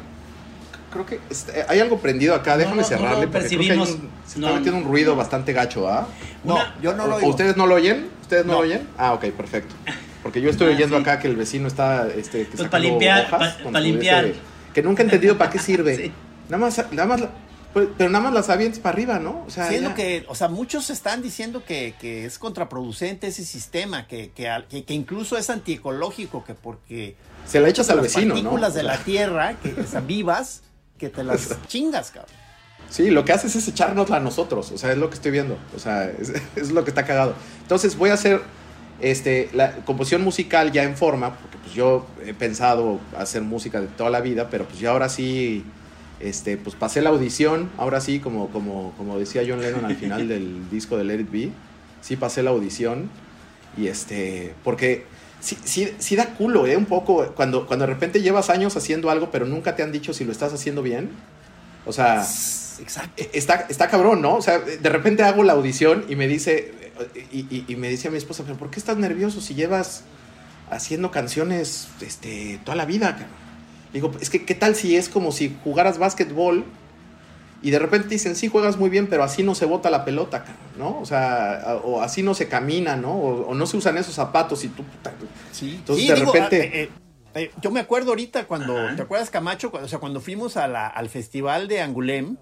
creo 0.91 1.06
que 1.06 1.19
este, 1.30 1.65
hay 1.67 1.80
algo 1.80 2.00
prendido 2.00 2.36
acá, 2.36 2.54
no, 2.54 2.58
déjame 2.60 2.82
no, 2.82 2.88
cerrarle. 2.88 3.26
No 3.26 3.32
percibimos. 3.32 3.91
Un, 3.91 4.10
se 4.26 4.39
está 4.39 4.54
metiendo 4.54 4.78
un 4.78 4.86
ruido 4.86 5.15
bastante 5.15 5.54
gacho, 5.54 5.88
¿ah? 5.88 6.08
No, 6.43 6.58
yo 6.82 6.93
no 6.93 7.08
lo 7.08 7.15
oigo. 7.15 7.28
¿Ustedes 7.30 7.58
no 7.58 7.67
lo 7.67 7.76
oyen? 7.76 8.10
¿Ustedes 8.21 8.45
no, 8.45 8.54
lo 8.54 8.60
oyen? 8.60 8.88
Ah, 8.97 9.13
ok, 9.13 9.26
perfecto. 9.32 9.76
Porque 10.23 10.41
yo 10.41 10.50
estoy 10.50 10.71
ah, 10.71 10.76
oyendo 10.76 10.97
sí. 10.97 11.02
acá 11.02 11.19
que 11.19 11.28
el 11.28 11.36
vecino 11.36 11.67
está 11.67 12.08
este, 12.08 12.45
pues 12.45 12.67
para 12.69 12.84
limpiar, 12.84 13.30
para 13.30 13.58
pa 13.58 13.80
limpiar. 13.80 14.26
Ese, 14.26 14.39
que 14.73 14.82
nunca 14.82 15.02
he 15.02 15.06
entendido 15.06 15.38
para 15.38 15.50
qué 15.50 15.60
sirve. 15.60 15.95
sí. 16.04 16.12
Nada 16.50 16.58
más, 16.58 16.91
nada 16.91 17.08
más, 17.08 17.23
pues, 17.73 17.89
pero 17.97 18.10
nada 18.10 18.23
más 18.23 18.34
las 18.34 18.50
avientes 18.50 18.80
para 18.80 18.93
arriba, 18.93 19.19
¿no? 19.19 19.43
O 19.45 19.50
sea, 19.50 19.69
sí, 19.69 19.80
ya... 19.80 19.93
que, 19.93 20.26
o 20.28 20.36
sea, 20.36 20.47
muchos 20.47 20.89
están 20.89 21.21
diciendo 21.21 21.63
que, 21.65 21.93
que 22.00 22.26
es 22.26 22.39
contraproducente 22.39 23.28
ese 23.28 23.45
sistema, 23.45 24.08
que, 24.08 24.32
que, 24.32 24.84
que, 24.84 24.93
incluso 24.93 25.38
es 25.38 25.50
antiecológico, 25.50 26.43
que 26.43 26.54
porque 26.54 27.15
se 27.45 27.60
la 27.60 27.69
echas 27.69 27.89
al 27.89 28.02
vecino, 28.02 28.30
¿no? 28.30 28.41
partículas 28.41 28.73
de 28.73 28.84
la 28.84 28.97
tierra, 28.97 29.56
que 29.62 29.69
están 29.80 30.08
vivas, 30.08 30.63
que 30.97 31.10
te 31.10 31.23
las 31.23 31.57
chingas, 31.67 32.12
cabrón. 32.12 32.31
Sí, 32.89 33.10
lo 33.10 33.25
que 33.25 33.33
haces 33.33 33.55
es 33.55 33.67
echárnosla 33.67 34.17
a 34.17 34.19
nosotros, 34.19 34.71
o 34.71 34.77
sea, 34.77 34.91
es 34.91 34.97
lo 34.97 35.10
que 35.10 35.15
estoy 35.15 35.31
viendo, 35.31 35.57
o 35.75 35.79
sea, 35.79 36.05
es, 36.19 36.31
es 36.55 36.71
lo 36.71 36.83
que 36.83 36.91
está 36.91 37.05
cagado. 37.05 37.36
Entonces 37.62 37.97
voy 37.97 38.12
a 38.12 38.13
hacer 38.13 38.41
este, 38.99 39.49
la 39.53 39.71
composición 39.86 40.23
musical 40.23 40.71
ya 40.71 40.83
en 40.83 40.95
forma, 40.95 41.38
porque 41.38 41.57
pues 41.57 41.73
yo 41.73 42.07
he 42.25 42.33
pensado 42.33 42.99
hacer 43.17 43.41
música 43.41 43.81
de 43.81 43.88
toda 43.88 44.10
la 44.10 44.21
vida, 44.21 44.49
pero 44.49 44.65
pues 44.65 44.79
ya 44.79 44.91
ahora 44.91 45.10
sí, 45.10 45.63
este, 46.19 46.57
pues 46.57 46.75
pasé 46.75 47.01
la 47.01 47.10
audición, 47.10 47.69
ahora 47.77 48.01
sí, 48.01 48.19
como, 48.19 48.49
como, 48.49 48.93
como 48.97 49.19
decía 49.19 49.43
John 49.47 49.62
Lennon 49.62 49.86
al 49.86 49.95
final 49.95 50.27
del 50.29 50.69
disco 50.69 50.97
de 50.97 51.03
Let 51.03 51.21
It 51.21 51.31
Be, 51.31 51.51
sí 52.01 52.15
pasé 52.15 52.41
la 52.41 52.51
audición, 52.51 53.10
y 53.75 53.88
este, 53.88 54.55
porque 54.63 55.05
sí, 55.39 55.58
sí, 55.63 55.93
sí 56.00 56.15
da 56.15 56.34
culo, 56.36 56.67
¿eh? 56.67 56.78
Un 56.78 56.86
poco, 56.86 57.34
cuando, 57.36 57.67
cuando 57.67 57.86
de 57.86 57.93
repente 57.93 58.21
llevas 58.21 58.50
años 58.50 58.76
haciendo 58.76 59.10
algo, 59.10 59.32
pero 59.32 59.45
nunca 59.45 59.76
te 59.76 59.84
han 59.84 59.91
dicho 59.91 60.13
si 60.13 60.26
lo 60.26 60.32
estás 60.32 60.54
haciendo 60.54 60.82
bien, 60.82 61.10
o 61.86 61.93
sea... 61.93 62.26
Exacto. 62.80 63.23
Está, 63.34 63.65
está 63.69 63.88
cabrón, 63.89 64.21
¿no? 64.21 64.36
O 64.36 64.41
sea, 64.43 64.60
de 64.60 64.89
repente 64.89 65.23
hago 65.23 65.43
la 65.43 65.54
audición 65.54 66.06
y 66.10 66.15
me 66.15 66.28
dice, 66.28 66.73
y, 67.32 67.39
y, 67.50 67.65
y, 67.67 67.76
me 67.76 67.89
decía 67.89 68.12
mi 68.12 68.17
esposa, 68.17 68.43
pero 68.43 68.56
¿por 68.56 68.69
qué 68.69 68.80
estás 68.80 68.97
nervioso 68.97 69.41
si 69.41 69.56
llevas 69.56 70.04
haciendo 70.69 71.10
canciones 71.10 71.88
este, 72.02 72.60
toda 72.63 72.76
la 72.76 72.86
vida? 72.86 73.13
Cabrón? 73.13 73.47
Digo, 73.93 74.12
es 74.19 74.30
que 74.30 74.45
¿qué 74.45 74.56
tal 74.56 74.76
si 74.76 74.95
es 74.95 75.10
como 75.10 75.32
si 75.32 75.56
jugaras 75.63 75.97
básquetbol 75.97 76.65
y 77.62 77.72
de 77.72 77.80
repente 77.80 78.10
dicen, 78.10 78.36
sí, 78.36 78.48
juegas 78.48 78.78
muy 78.78 78.89
bien, 78.89 79.08
pero 79.08 79.24
así 79.24 79.43
no 79.43 79.56
se 79.56 79.65
bota 79.65 79.89
la 79.89 80.06
pelota, 80.06 80.46
¿no? 80.78 81.00
O 81.00 81.06
sea, 81.06 81.80
o 81.84 82.02
así 82.02 82.22
no 82.24 82.34
se 82.34 82.48
camina, 82.48 82.96
¿no? 82.96 83.13
O, 83.13 83.48
o 83.48 83.56
no 83.56 83.65
se 83.65 83.78
usan 83.78 83.98
esos 83.98 84.13
zapatos 84.13 84.63
y 84.63 84.70
tú... 84.70 84.84
Sí, 85.52 85.76
Entonces 85.76 86.06
sí, 86.06 86.12
de 86.12 86.15
digo, 86.20 86.34
repente... 86.34 86.65
eh, 86.65 86.84
eh, 86.84 86.89
eh, 87.36 87.52
yo 87.62 87.72
me 87.72 87.80
acuerdo 87.80 88.10
ahorita 88.12 88.46
cuando, 88.46 88.78
Ajá. 88.78 88.96
¿te 88.96 89.02
acuerdas 89.02 89.30
Camacho? 89.30 89.72
Cuando, 89.72 89.86
o 89.86 89.89
sea, 89.89 90.00
cuando 90.00 90.22
fuimos 90.22 90.58
a 90.58 90.67
la, 90.67 90.88
al 90.88 91.10
festival 91.10 91.67
de 91.67 91.82
Angulem, 91.82 92.38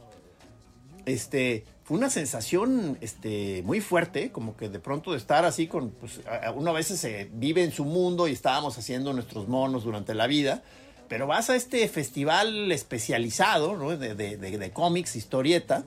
este, 1.06 1.64
fue 1.84 1.98
una 1.98 2.10
sensación 2.10 2.98
este, 3.02 3.62
muy 3.64 3.80
fuerte, 3.80 4.32
como 4.32 4.58
que 4.58 4.70
de 4.70 4.80
pronto 4.80 5.12
de 5.12 5.18
estar 5.18 5.46
así 5.46 5.68
con, 5.68 5.92
pues, 5.92 6.22
uno 6.56 6.72
a 6.72 6.74
veces 6.74 7.00
se 7.00 7.30
vive 7.34 7.64
en 7.64 7.72
su 7.72 7.86
mundo 7.86 8.28
y 8.28 8.32
estábamos 8.32 8.78
haciendo 8.78 9.14
nuestros 9.14 9.48
monos 9.48 9.84
durante 9.84 10.14
la 10.14 10.28
vida, 10.28 10.64
pero 11.08 11.28
vas 11.28 11.50
a 11.50 11.56
este 11.56 11.88
festival 11.88 12.72
especializado 12.72 13.76
¿no? 13.76 13.96
de, 13.96 14.16
de, 14.16 14.38
de, 14.38 14.58
de 14.58 14.72
cómics, 14.72 15.16
historieta, 15.16 15.84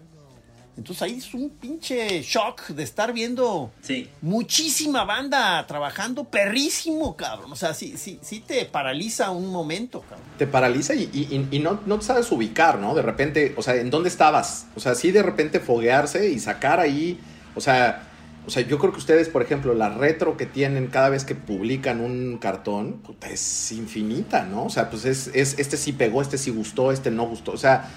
entonces 0.78 1.02
ahí 1.02 1.18
es 1.18 1.34
un 1.34 1.50
pinche 1.50 2.22
shock 2.22 2.68
de 2.68 2.84
estar 2.84 3.12
viendo 3.12 3.72
sí. 3.80 4.08
muchísima 4.22 5.04
banda 5.04 5.66
trabajando 5.66 6.22
perrísimo, 6.22 7.16
cabrón. 7.16 7.50
O 7.50 7.56
sea, 7.56 7.74
sí, 7.74 7.96
sí, 7.96 8.20
sí 8.22 8.38
te 8.38 8.64
paraliza 8.64 9.32
un 9.32 9.48
momento, 9.48 10.02
cabrón. 10.02 10.20
Te 10.38 10.46
paraliza 10.46 10.94
y, 10.94 11.10
y, 11.12 11.48
y 11.50 11.58
no, 11.58 11.80
no, 11.84 11.98
te 11.98 12.04
sabes 12.04 12.30
ubicar, 12.30 12.78
¿no? 12.78 12.94
De 12.94 13.02
repente, 13.02 13.54
o 13.56 13.62
sea, 13.62 13.74
¿en 13.74 13.90
dónde 13.90 14.08
estabas? 14.08 14.66
O 14.76 14.80
sea, 14.80 14.94
sí 14.94 15.10
de 15.10 15.24
repente 15.24 15.58
foguearse 15.58 16.30
y 16.30 16.38
sacar 16.38 16.78
ahí, 16.78 17.18
o 17.56 17.60
sea, 17.60 18.07
o 18.48 18.50
sea, 18.50 18.62
yo 18.62 18.78
creo 18.78 18.92
que 18.92 18.98
ustedes, 18.98 19.28
por 19.28 19.42
ejemplo, 19.42 19.74
la 19.74 19.90
retro 19.90 20.38
que 20.38 20.46
tienen 20.46 20.86
cada 20.86 21.10
vez 21.10 21.26
que 21.26 21.34
publican 21.34 22.00
un 22.00 22.38
cartón, 22.38 22.94
puta, 23.02 23.28
es 23.28 23.72
infinita, 23.72 24.44
¿no? 24.44 24.64
O 24.64 24.70
sea, 24.70 24.88
pues 24.88 25.04
es, 25.04 25.30
es, 25.34 25.58
este 25.58 25.76
sí 25.76 25.92
pegó, 25.92 26.22
este 26.22 26.38
sí 26.38 26.50
gustó, 26.50 26.90
este 26.90 27.10
no 27.10 27.26
gustó. 27.26 27.52
O 27.52 27.58
sea, 27.58 27.90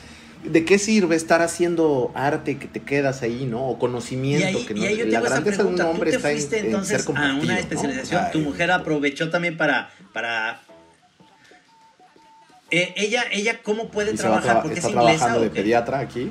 ¿de 0.44 0.66
qué 0.66 0.78
sirve 0.78 1.16
estar 1.16 1.42
haciendo 1.42 2.12
arte 2.16 2.58
que 2.58 2.68
te 2.68 2.82
quedas 2.82 3.22
ahí, 3.22 3.46
¿no? 3.46 3.66
O 3.66 3.80
conocimiento 3.80 4.46
y 4.46 4.56
ahí, 4.58 4.66
que 4.66 4.74
no. 4.74 4.82
Y 4.82 4.86
ahí 4.88 4.98
yo 4.98 5.06
la 5.06 5.22
grandeza 5.22 5.64
de 5.64 5.70
un 5.70 5.80
hombre 5.80 6.12
¿Tú 6.12 6.20
te 6.20 6.34
está 6.34 6.58
en, 6.58 6.66
entonces 6.66 7.00
en 7.00 7.16
ser 7.16 7.18
a 7.18 7.34
una 7.36 7.58
especialización. 7.58 8.22
¿no? 8.22 8.32
Tu 8.32 8.40
mujer 8.40 8.72
aprovechó 8.72 9.30
también 9.30 9.56
para. 9.56 9.90
para 10.12 10.60
eh, 12.72 12.94
ella, 12.98 13.24
ella, 13.32 13.62
¿cómo 13.64 13.88
puede 13.88 14.16
trabajar? 14.16 14.52
Tra 14.52 14.62
Porque 14.64 14.80
está 14.80 14.90
es 14.90 14.94
trabajando 14.94 15.40
de 15.40 15.50
pediatra 15.50 16.00
aquí. 16.00 16.30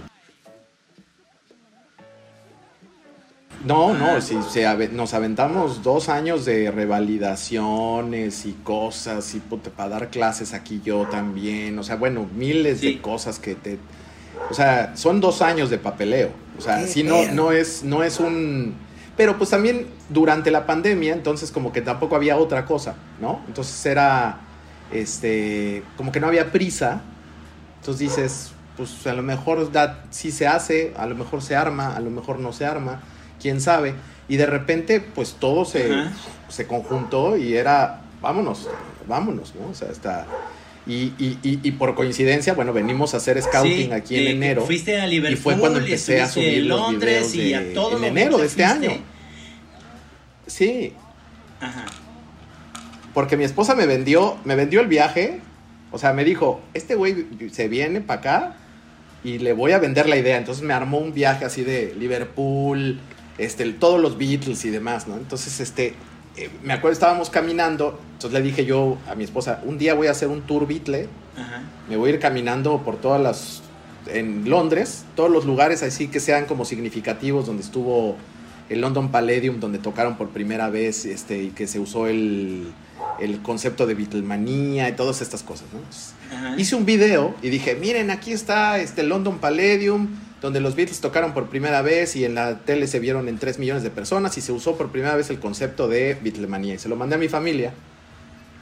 No, 3.64 3.92
no, 3.92 4.20
si 4.22 4.40
se 4.42 4.66
ave- 4.66 4.88
nos 4.90 5.12
aventamos 5.12 5.82
dos 5.82 6.08
años 6.08 6.46
de 6.46 6.70
revalidaciones 6.70 8.46
y 8.46 8.52
cosas 8.54 9.34
y 9.34 9.40
puta, 9.40 9.70
para 9.70 9.90
dar 9.90 10.08
clases 10.08 10.54
aquí 10.54 10.80
yo 10.84 11.06
también, 11.10 11.78
o 11.78 11.82
sea, 11.82 11.96
bueno, 11.96 12.26
miles 12.34 12.80
Sí. 12.80 12.94
de 12.94 13.02
cosas 13.02 13.38
que 13.38 13.54
te, 13.54 13.78
o 14.50 14.54
sea, 14.54 14.96
son 14.96 15.20
dos 15.20 15.42
años 15.42 15.68
de 15.68 15.76
papeleo, 15.78 16.30
o 16.58 16.62
sea, 16.62 16.86
si 16.86 17.02
no, 17.02 17.26
no 17.32 17.52
es, 17.52 17.84
no 17.84 18.02
es 18.02 18.18
un, 18.18 18.74
pero 19.16 19.36
pues 19.36 19.50
también 19.50 19.88
durante 20.08 20.50
la 20.50 20.64
pandemia, 20.66 21.12
entonces 21.12 21.50
como 21.50 21.70
que 21.72 21.82
tampoco 21.82 22.16
había 22.16 22.38
otra 22.38 22.64
cosa, 22.64 22.94
¿no? 23.20 23.40
Entonces 23.46 23.84
era, 23.84 24.38
este, 24.90 25.82
como 25.98 26.12
que 26.12 26.20
no 26.20 26.28
había 26.28 26.50
prisa, 26.50 27.02
entonces 27.80 28.00
dices, 28.08 28.52
pues 28.78 29.06
a 29.06 29.12
lo 29.12 29.22
mejor 29.22 29.70
da, 29.70 30.04
sí 30.08 30.30
se 30.30 30.46
hace, 30.46 30.94
a 30.96 31.04
lo 31.06 31.14
mejor 31.14 31.42
se 31.42 31.56
arma, 31.56 31.94
a 31.94 32.00
lo 32.00 32.08
mejor 32.10 32.38
no 32.38 32.54
se 32.54 32.64
arma, 32.64 33.02
quién 33.40 33.60
sabe. 33.60 33.94
Y 34.28 34.36
de 34.36 34.46
repente, 34.46 35.00
pues 35.00 35.36
todo 35.40 35.64
se, 35.64 35.90
se 36.48 36.66
conjuntó 36.66 37.36
y 37.36 37.54
era, 37.54 38.02
vámonos, 38.22 38.68
vámonos, 39.08 39.54
¿no? 39.54 39.68
O 39.70 39.74
sea, 39.74 39.88
está... 39.90 40.26
Y, 40.86 41.12
y, 41.18 41.38
y, 41.42 41.60
y 41.62 41.72
por 41.72 41.94
coincidencia, 41.94 42.54
bueno, 42.54 42.72
venimos 42.72 43.12
a 43.14 43.18
hacer 43.18 43.40
scouting 43.40 43.88
Sí, 43.88 43.92
aquí 43.92 44.16
en 44.16 44.28
enero. 44.28 44.62
Fuiste 44.64 44.98
a 45.00 45.06
Liverpool. 45.06 45.38
y 45.38 45.40
fue 45.40 45.58
cuando 45.58 45.78
empecé 45.78 46.20
a 46.22 46.28
subir 46.28 46.64
los 46.66 46.80
Londres 46.80 47.32
videos 47.32 47.66
y 47.66 47.70
a 47.70 47.74
todo 47.74 47.98
en 47.98 48.04
enero 48.04 48.38
de 48.38 48.46
este 48.46 48.64
fuiste. 48.66 48.86
año. 48.88 48.98
Sí, 50.46 50.94
Ajá. 51.60 51.84
porque 53.14 53.36
mi 53.36 53.44
esposa 53.44 53.74
me 53.74 53.86
vendió, 53.86 54.36
me 54.44 54.56
vendió 54.56 54.80
el 54.80 54.86
viaje. 54.86 55.40
O 55.92 55.98
sea, 55.98 56.12
me 56.12 56.24
dijo, 56.24 56.60
este 56.72 56.94
güey 56.94 57.26
se 57.52 57.68
viene 57.68 58.00
para 58.00 58.20
acá 58.20 58.56
y 59.22 59.38
le 59.38 59.52
voy 59.52 59.72
a 59.72 59.78
vender 59.78 60.08
la 60.08 60.16
idea. 60.16 60.38
Entonces 60.38 60.64
me 60.64 60.72
armó 60.72 60.98
un 60.98 61.12
viaje 61.12 61.44
así 61.44 61.62
de 61.62 61.94
Liverpool, 61.98 63.00
este, 63.38 63.70
todos 63.72 64.00
los 64.00 64.18
Beatles 64.18 64.64
y 64.64 64.70
demás, 64.70 65.08
¿no? 65.08 65.16
Entonces, 65.16 65.60
este, 65.60 65.94
eh, 66.36 66.50
me 66.62 66.72
acuerdo, 66.72 66.92
estábamos 66.92 67.30
caminando. 67.30 67.98
Entonces 68.12 68.38
le 68.38 68.44
dije 68.44 68.64
yo 68.64 68.98
a 69.08 69.14
mi 69.14 69.24
esposa, 69.24 69.62
un 69.64 69.78
día 69.78 69.94
voy 69.94 70.06
a 70.06 70.12
hacer 70.12 70.28
un 70.28 70.42
tour 70.42 70.66
Beatle. 70.66 71.08
Ajá. 71.36 71.62
Me 71.88 71.96
voy 71.96 72.10
a 72.10 72.14
ir 72.14 72.20
caminando 72.20 72.82
por 72.82 72.96
todas 72.96 73.20
las. 73.20 73.62
En 74.06 74.48
Londres, 74.48 75.04
todos 75.14 75.30
los 75.30 75.44
lugares 75.44 75.82
así 75.82 76.08
que 76.08 76.20
sean 76.20 76.46
como 76.46 76.64
significativos 76.64 77.46
donde 77.46 77.62
estuvo 77.62 78.16
el 78.70 78.80
London 78.80 79.10
Palladium, 79.10 79.60
donde 79.60 79.78
tocaron 79.78 80.16
por 80.16 80.30
primera 80.30 80.70
vez 80.70 81.04
este, 81.04 81.42
y 81.42 81.50
que 81.50 81.66
se 81.66 81.78
usó 81.78 82.06
el, 82.06 82.72
el 83.20 83.42
concepto 83.42 83.86
de 83.86 83.94
Beatlemanía 83.94 84.88
y 84.88 84.92
todas 84.92 85.20
estas 85.20 85.42
cosas. 85.42 85.66
¿no? 85.72 85.80
Entonces, 85.80 86.14
hice 86.56 86.76
un 86.76 86.86
video 86.86 87.34
y 87.42 87.50
dije: 87.50 87.74
Miren, 87.74 88.10
aquí 88.10 88.32
está 88.32 88.78
este 88.78 89.02
London 89.02 89.38
Palladium, 89.38 90.08
donde 90.40 90.60
los 90.60 90.74
Beatles 90.74 91.00
tocaron 91.00 91.34
por 91.34 91.48
primera 91.48 91.82
vez 91.82 92.16
y 92.16 92.24
en 92.24 92.34
la 92.34 92.58
tele 92.60 92.86
se 92.86 92.98
vieron 92.98 93.28
en 93.28 93.38
3 93.38 93.58
millones 93.58 93.82
de 93.82 93.90
personas 93.90 94.36
y 94.38 94.40
se 94.40 94.52
usó 94.52 94.76
por 94.76 94.90
primera 94.90 95.14
vez 95.14 95.30
el 95.30 95.38
concepto 95.38 95.86
de 95.88 96.16
Beatlemanía. 96.20 96.74
Y 96.74 96.78
se 96.78 96.88
lo 96.88 96.96
mandé 96.96 97.16
a 97.16 97.18
mi 97.18 97.28
familia. 97.28 97.72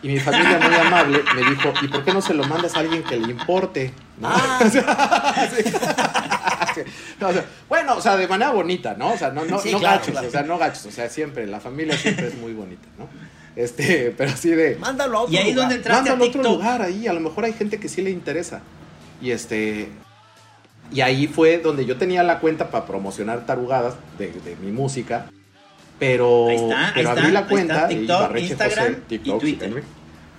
Y 0.02 0.08
mi 0.08 0.18
familia 0.20 0.58
muy 0.60 0.74
amable 0.86 1.20
me 1.34 1.50
dijo, 1.50 1.72
¿y 1.82 1.88
por 1.88 2.04
qué 2.04 2.12
no 2.12 2.22
se 2.22 2.34
lo 2.34 2.44
mandas 2.44 2.74
a 2.76 2.80
alguien 2.80 3.02
que 3.02 3.16
le 3.16 3.30
importe? 3.30 3.92
¿No? 4.18 4.28
O 4.64 4.70
sea, 4.70 5.50
sí. 6.74 6.82
No, 7.20 7.28
o 7.28 7.32
sea, 7.32 7.44
bueno, 7.68 7.96
o 7.96 8.00
sea, 8.00 8.16
de 8.16 8.28
manera 8.28 8.50
bonita, 8.52 8.94
¿no? 8.96 9.12
O 9.12 9.16
sea, 9.18 9.30
no, 9.30 9.44
no, 9.44 9.58
Sí, 9.58 9.72
no 9.72 9.78
claro, 9.80 9.98
gachos, 9.98 10.12
claro. 10.12 10.28
o 10.28 10.30
sea, 10.30 10.42
no 10.42 10.58
gachos, 10.58 10.86
o 10.86 10.90
sea, 10.92 11.08
siempre, 11.08 11.46
la 11.46 11.60
familia 11.60 11.96
siempre 11.96 12.28
es 12.28 12.36
muy 12.36 12.52
bonita, 12.52 12.86
¿no? 12.98 13.08
Este, 13.56 14.14
pero 14.16 14.30
así 14.30 14.50
de... 14.50 14.76
Mándalo 14.76 15.18
a 15.18 15.20
otro 15.22 15.34
Y 15.34 15.38
ahí 15.38 15.52
lugar. 15.52 15.70
donde 15.70 15.88
a 15.90 15.92
Mándalo 15.92 16.24
a 16.24 16.28
otro 16.28 16.42
lugar 16.44 16.82
ahí, 16.82 17.08
a 17.08 17.12
lo 17.12 17.18
mejor 17.20 17.44
hay 17.44 17.52
gente 17.52 17.80
que 17.80 17.88
sí 17.88 18.02
le 18.02 18.10
interesa. 18.10 18.60
Y 19.20 19.32
este... 19.32 19.88
Y 20.92 21.00
ahí 21.02 21.26
fue 21.26 21.58
donde 21.58 21.84
yo 21.84 21.96
tenía 21.98 22.22
la 22.22 22.40
cuenta 22.40 22.70
para 22.70 22.86
promocionar 22.86 23.44
tarugadas 23.46 23.94
de, 24.18 24.28
de 24.32 24.56
mi 24.56 24.72
música. 24.72 25.26
Pero, 25.98 26.48
Ahí 26.48 26.56
está, 26.56 26.86
ahí 26.86 26.92
pero 26.94 27.08
está, 27.10 27.20
abrí 27.20 27.32
la 27.32 27.40
ahí 27.40 27.46
cuenta 27.48 27.74
está, 27.74 27.92
y 27.92 27.96
TikTok, 27.98 28.20
Barreche 28.20 28.46
Instagram 28.46 28.86
José, 28.86 28.98
y 28.98 29.18
TikTok, 29.18 29.40
Twitter. 29.40 29.68
síganme. 29.68 29.86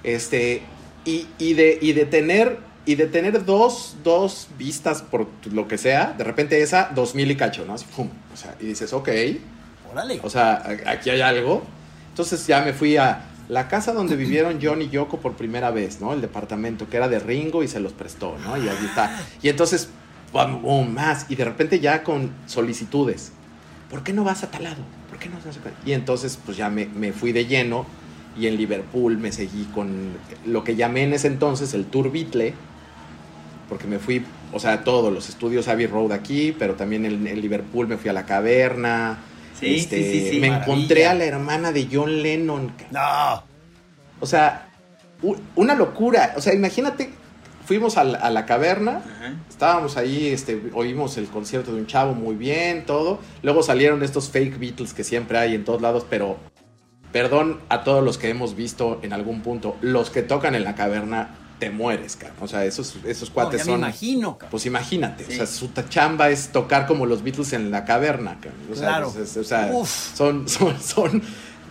Este, 0.03 0.63
y, 1.05 1.27
y 1.37 1.53
de, 1.53 1.77
y 1.81 1.93
de 1.93 2.05
tener, 2.05 2.59
y 2.85 2.95
de 2.95 3.07
tener 3.07 3.43
dos, 3.45 3.97
dos 4.03 4.47
vistas 4.57 5.01
por 5.01 5.27
lo 5.51 5.67
que 5.67 5.77
sea, 5.77 6.13
de 6.17 6.23
repente 6.23 6.61
esa, 6.61 6.89
dos 6.95 7.13
mil 7.13 7.29
y 7.29 7.35
cacho, 7.35 7.65
¿no? 7.65 7.73
Así, 7.73 7.85
pum. 7.95 8.09
O 8.33 8.37
sea, 8.37 8.55
y 8.59 8.67
dices, 8.67 8.93
ok, 8.93 9.09
Órale. 9.91 10.19
o 10.23 10.29
sea, 10.29 10.63
aquí 10.85 11.09
hay 11.09 11.21
algo. 11.21 11.63
Entonces 12.09 12.45
ya 12.47 12.61
me 12.61 12.73
fui 12.73 12.97
a 12.97 13.25
la 13.49 13.67
casa 13.67 13.91
donde 13.93 14.15
vivieron 14.15 14.59
John 14.61 14.81
y 14.81 14.89
Yoko 14.89 15.19
por 15.19 15.33
primera 15.33 15.71
vez, 15.71 15.99
¿no? 15.99 16.13
El 16.13 16.21
departamento 16.21 16.87
que 16.89 16.97
era 16.97 17.07
de 17.09 17.19
Ringo 17.19 17.63
y 17.63 17.67
se 17.67 17.79
los 17.79 17.93
prestó, 17.93 18.37
¿no? 18.45 18.55
Y 18.57 18.67
ahí 18.69 18.85
está. 18.85 19.19
Y 19.41 19.49
entonces, 19.49 19.89
más. 20.33 21.25
Y 21.29 21.35
de 21.35 21.45
repente 21.45 21.79
ya 21.79 22.03
con 22.03 22.31
solicitudes. 22.45 23.31
¿Por 23.89 24.03
qué 24.03 24.13
no 24.13 24.23
vas 24.23 24.43
a 24.43 24.51
tal 24.51 24.63
lado? 24.63 24.83
¿Por 25.09 25.17
qué 25.19 25.29
no 25.29 25.35
vas 25.43 25.57
a 25.57 25.59
tal-?" 25.59 25.73
Y 25.85 25.93
entonces, 25.93 26.37
pues 26.45 26.57
ya 26.57 26.69
me, 26.69 26.85
me 26.85 27.11
fui 27.13 27.31
de 27.31 27.45
lleno. 27.45 27.85
Y 28.37 28.47
en 28.47 28.55
Liverpool 28.57 29.17
me 29.17 29.31
seguí 29.31 29.65
con 29.73 30.13
lo 30.45 30.63
que 30.63 30.75
llamé 30.75 31.03
en 31.03 31.13
ese 31.13 31.27
entonces 31.27 31.73
el 31.73 31.85
Tour 31.85 32.11
Beatle. 32.11 32.53
Porque 33.67 33.85
me 33.87 33.99
fui, 33.99 34.25
o 34.51 34.59
sea, 34.59 34.83
todos 34.83 35.11
los 35.13 35.29
estudios 35.29 35.67
Abbey 35.67 35.87
Road 35.87 36.11
aquí, 36.11 36.55
pero 36.57 36.75
también 36.75 37.05
en, 37.05 37.27
en 37.27 37.41
Liverpool 37.41 37.87
me 37.87 37.97
fui 37.97 38.09
a 38.09 38.13
la 38.13 38.25
caverna. 38.25 39.17
Sí, 39.59 39.75
Este, 39.75 39.97
sí, 40.03 40.21
sí, 40.21 40.29
sí. 40.29 40.39
me 40.39 40.49
maravilla. 40.49 40.73
encontré 40.73 41.05
a 41.07 41.13
la 41.13 41.25
hermana 41.25 41.71
de 41.71 41.87
John 41.91 42.21
Lennon. 42.23 42.71
No. 42.91 43.43
O 44.19 44.25
sea, 44.25 44.69
una 45.55 45.75
locura. 45.75 46.33
O 46.37 46.41
sea, 46.41 46.53
imagínate, 46.53 47.09
fuimos 47.69 47.97
a 47.97 48.03
la, 48.03 48.17
a 48.17 48.31
la 48.31 48.47
caverna, 48.47 49.03
Ajá. 49.05 49.35
estábamos 49.47 49.95
ahí, 49.95 50.25
este, 50.29 50.59
oímos 50.73 51.17
el 51.19 51.27
concierto 51.27 51.71
de 51.71 51.77
un 51.81 51.85
chavo 51.85 52.15
muy 52.15 52.33
bien, 52.33 52.83
todo. 52.87 53.19
Luego 53.43 53.61
salieron 53.61 54.01
estos 54.01 54.31
fake 54.31 54.57
Beatles 54.57 54.95
que 54.95 55.03
siempre 55.03 55.37
hay 55.37 55.53
en 55.53 55.63
todos 55.65 55.79
lados, 55.79 56.03
pero 56.09 56.37
perdón 57.11 57.59
a 57.69 57.83
todos 57.83 58.03
los 58.03 58.17
que 58.17 58.29
hemos 58.29 58.55
visto 58.55 58.97
en 59.03 59.13
algún 59.13 59.41
punto, 59.41 59.77
los 59.81 60.09
que 60.09 60.23
tocan 60.23 60.55
en 60.55 60.63
la 60.63 60.73
caverna, 60.73 61.35
te 61.59 61.69
mueres, 61.69 62.15
cara. 62.15 62.33
O 62.41 62.47
sea, 62.47 62.65
esos, 62.65 62.95
esos 63.05 63.29
No, 63.29 63.35
cuates 63.35 63.59
ya 63.59 63.65
me 63.65 63.71
son... 63.73 63.79
imagino, 63.81 64.31
cabrón. 64.39 64.49
Pues 64.49 64.65
imagínate, 64.65 65.25
Sí. 65.25 65.33
o 65.33 65.35
sea, 65.35 65.45
su 65.45 65.69
chamba 65.89 66.29
es 66.31 66.51
tocar 66.51 66.87
como 66.87 67.05
los 67.05 67.21
Beatles 67.21 67.53
en 67.53 67.69
la 67.69 67.85
caverna. 67.85 68.39
cabrón. 68.41 68.61
O 68.71 68.75
sea, 68.75 68.87
Claro. 68.87 69.13
es- 69.21 69.37
o 69.37 69.43
sea, 69.43 69.71
son, 70.15 70.47
son, 70.49 70.81
son 70.81 71.21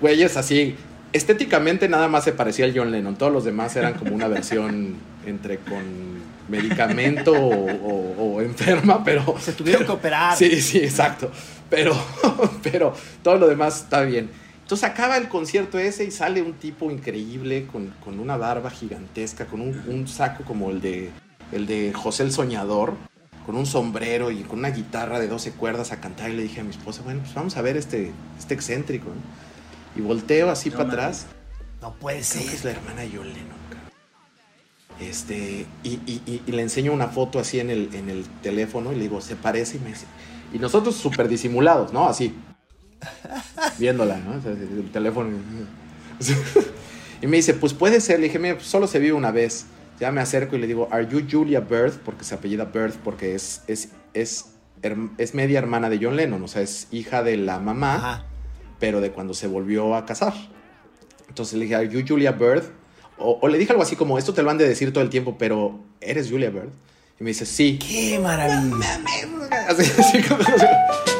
güeyes 0.01 0.37
así. 0.37 0.77
Estéticamente 1.13 1.89
nada 1.89 2.09
más 2.09 2.25
se 2.25 2.33
parecía 2.33 2.65
al 2.67 2.77
John 2.77 2.91
Lennon. 2.91 3.17
Todos 3.17 3.33
los 3.33 3.45
demás 3.45 3.75
eran 3.77 3.95
como 3.95 4.15
una 4.15 4.29
versión 4.29 4.95
entre 5.27 5.59
con 5.59 5.83
medicamento 6.49 7.33
o, 7.33 7.71
o- 7.73 8.35
o 8.37 8.41
enferma, 8.43 9.03
pero. 9.05 9.35
Se 9.41 9.53
tuvieron 9.53 9.85
que 9.87 9.93
operar. 9.93 10.37
Sí, 10.37 10.61
sí, 10.61 10.79
exacto. 10.79 11.31
Pero, 11.71 11.95
pero 12.63 12.93
todo 13.23 13.37
lo 13.39 13.49
demás 13.49 13.83
está 13.83 14.03
bien. 14.03 14.31
Entonces 14.63 14.89
acaba 14.89 15.17
el 15.17 15.29
concierto 15.29 15.79
ese 15.79 16.05
y 16.05 16.11
sale 16.11 16.43
un 16.43 16.53
tipo 16.53 16.91
increíble 16.91 17.67
con, 17.73 17.87
con 18.05 18.21
una 18.21 18.37
barba 18.37 18.69
gigantesca, 18.71 19.47
con 19.47 19.63
un, 19.63 19.83
un 19.89 20.07
saco 20.09 20.45
como 20.45 20.71
el 20.71 20.83
de, 20.83 21.09
el 21.53 21.67
de 21.67 21.93
José 21.95 22.25
el 22.25 22.33
Soñador, 22.33 22.93
con 23.47 23.57
un 23.57 23.65
sombrero 23.65 24.31
y 24.31 24.43
con 24.43 24.59
una 24.59 24.69
guitarra 24.69 25.21
de 25.21 25.29
12 25.29 25.53
cuerdas 25.53 25.91
a 25.93 26.01
cantar. 26.01 26.29
Y 26.29 26.35
le 26.37 26.43
dije 26.43 26.61
a 26.61 26.65
mi 26.65 26.71
esposa, 26.71 27.01
bueno, 27.03 27.21
pues 27.23 27.33
vamos 27.33 27.57
a 27.57 27.63
ver 27.63 27.79
este, 27.79 28.13
este 28.39 28.53
excéntrico. 28.53 29.07
¿no? 29.09 29.48
Y 29.97 30.01
volteo 30.01 30.51
así 30.51 30.71
No 30.71 30.77
para 30.77 30.89
atrás. 30.89 31.27
No 31.81 31.95
puede 31.95 32.21
Creo 32.21 32.43
que 32.45 32.55
es 32.55 32.61
ser. 32.61 32.65
la 32.73 32.79
hermana 32.81 33.01
de 33.03 33.11
John 33.17 33.29
Lennon. 33.29 33.59
Este, 35.01 35.65
y, 35.85 35.91
y- 36.07 36.23
y- 36.27 36.43
y 36.45 36.53
le 36.53 36.63
enseño 36.63 36.93
una 36.93 37.07
foto 37.09 37.39
así 37.39 37.61
en 37.61 37.71
el, 37.71 37.95
en 37.95 38.11
el 38.11 38.25
teléfono 38.43 38.93
y 38.93 38.97
le 38.97 39.03
digo, 39.03 39.21
se 39.21 39.37
parece 39.37 39.77
y 39.77 39.81
me 39.81 39.89
dice. 39.91 40.07
Y 40.53 40.59
nosotros 40.59 40.97
súper 40.97 41.29
disimulados, 41.29 41.93
¿no? 41.93 42.09
Así. 42.09 42.35
Viéndola, 43.79 44.17
¿no? 44.19 44.39
O 44.39 44.43
sea, 44.43 44.51
el 44.53 44.91
teléfono. 44.93 45.31
Y 47.21 47.27
me 47.27 47.37
dice, 47.39 47.53
pues 47.55 47.75
puede 47.75 48.01
ser. 48.01 48.21
Le 48.21 48.27
dije, 48.27 48.39
mira, 48.39 48.61
solo 48.61 48.87
se 48.87 49.01
vive 49.01 49.13
una 49.13 49.33
vez. 49.33 49.67
Ya 49.99 50.13
me 50.13 50.21
acerco 50.21 50.55
y 50.55 50.61
le 50.61 50.69
digo, 50.69 50.87
¿Are 50.93 51.05
you 51.09 51.27
Julia 51.29 51.59
Birth? 51.59 51.95
Porque 52.05 52.23
se 52.23 52.37
apellida 52.37 52.67
Birth, 52.67 52.95
porque 53.03 53.35
es, 53.35 53.63
es, 53.67 53.89
es, 54.15 54.45
es 55.19 55.35
media 55.35 55.59
hermana 55.59 55.91
de 55.91 55.99
John 56.01 56.15
Lennon, 56.15 56.41
o 56.45 56.47
sea, 56.47 56.63
es 56.63 56.87
hija 56.93 57.25
de 57.25 57.37
la 57.37 57.59
mamá 57.59 57.95
Ajá. 57.97 58.25
Pero 58.79 59.01
de 59.01 59.11
cuando 59.11 59.35
se 59.35 59.47
volvió 59.47 59.95
a 59.95 60.05
casar. 60.07 60.35
Entonces 61.29 61.55
le 61.59 61.65
dije, 61.65 61.75
¿Are 61.77 61.89
you 61.89 62.03
Julia 62.07 62.33
Bird? 62.33 62.65
O, 63.19 63.39
o 63.43 63.49
le 63.49 63.59
dije 63.59 63.73
algo 63.73 63.83
así 63.83 63.97
como, 63.97 64.19
esto 64.19 64.33
te 64.33 64.43
lo 64.43 64.51
han 64.51 64.59
de 64.59 64.69
decir 64.69 64.93
todo 64.93 65.03
el 65.03 65.11
tiempo, 65.11 65.37
pero 65.39 65.81
¿eres 66.01 66.31
Julia 66.31 66.51
Bird? 66.51 66.69
Y 67.21 67.25
me 67.25 67.31
dice, 67.31 67.45
sí. 67.47 67.79
Qué 67.79 68.19
maravilla. 68.21 69.01
Así, 69.69 69.91
así 69.99 70.23
como- 70.23 70.45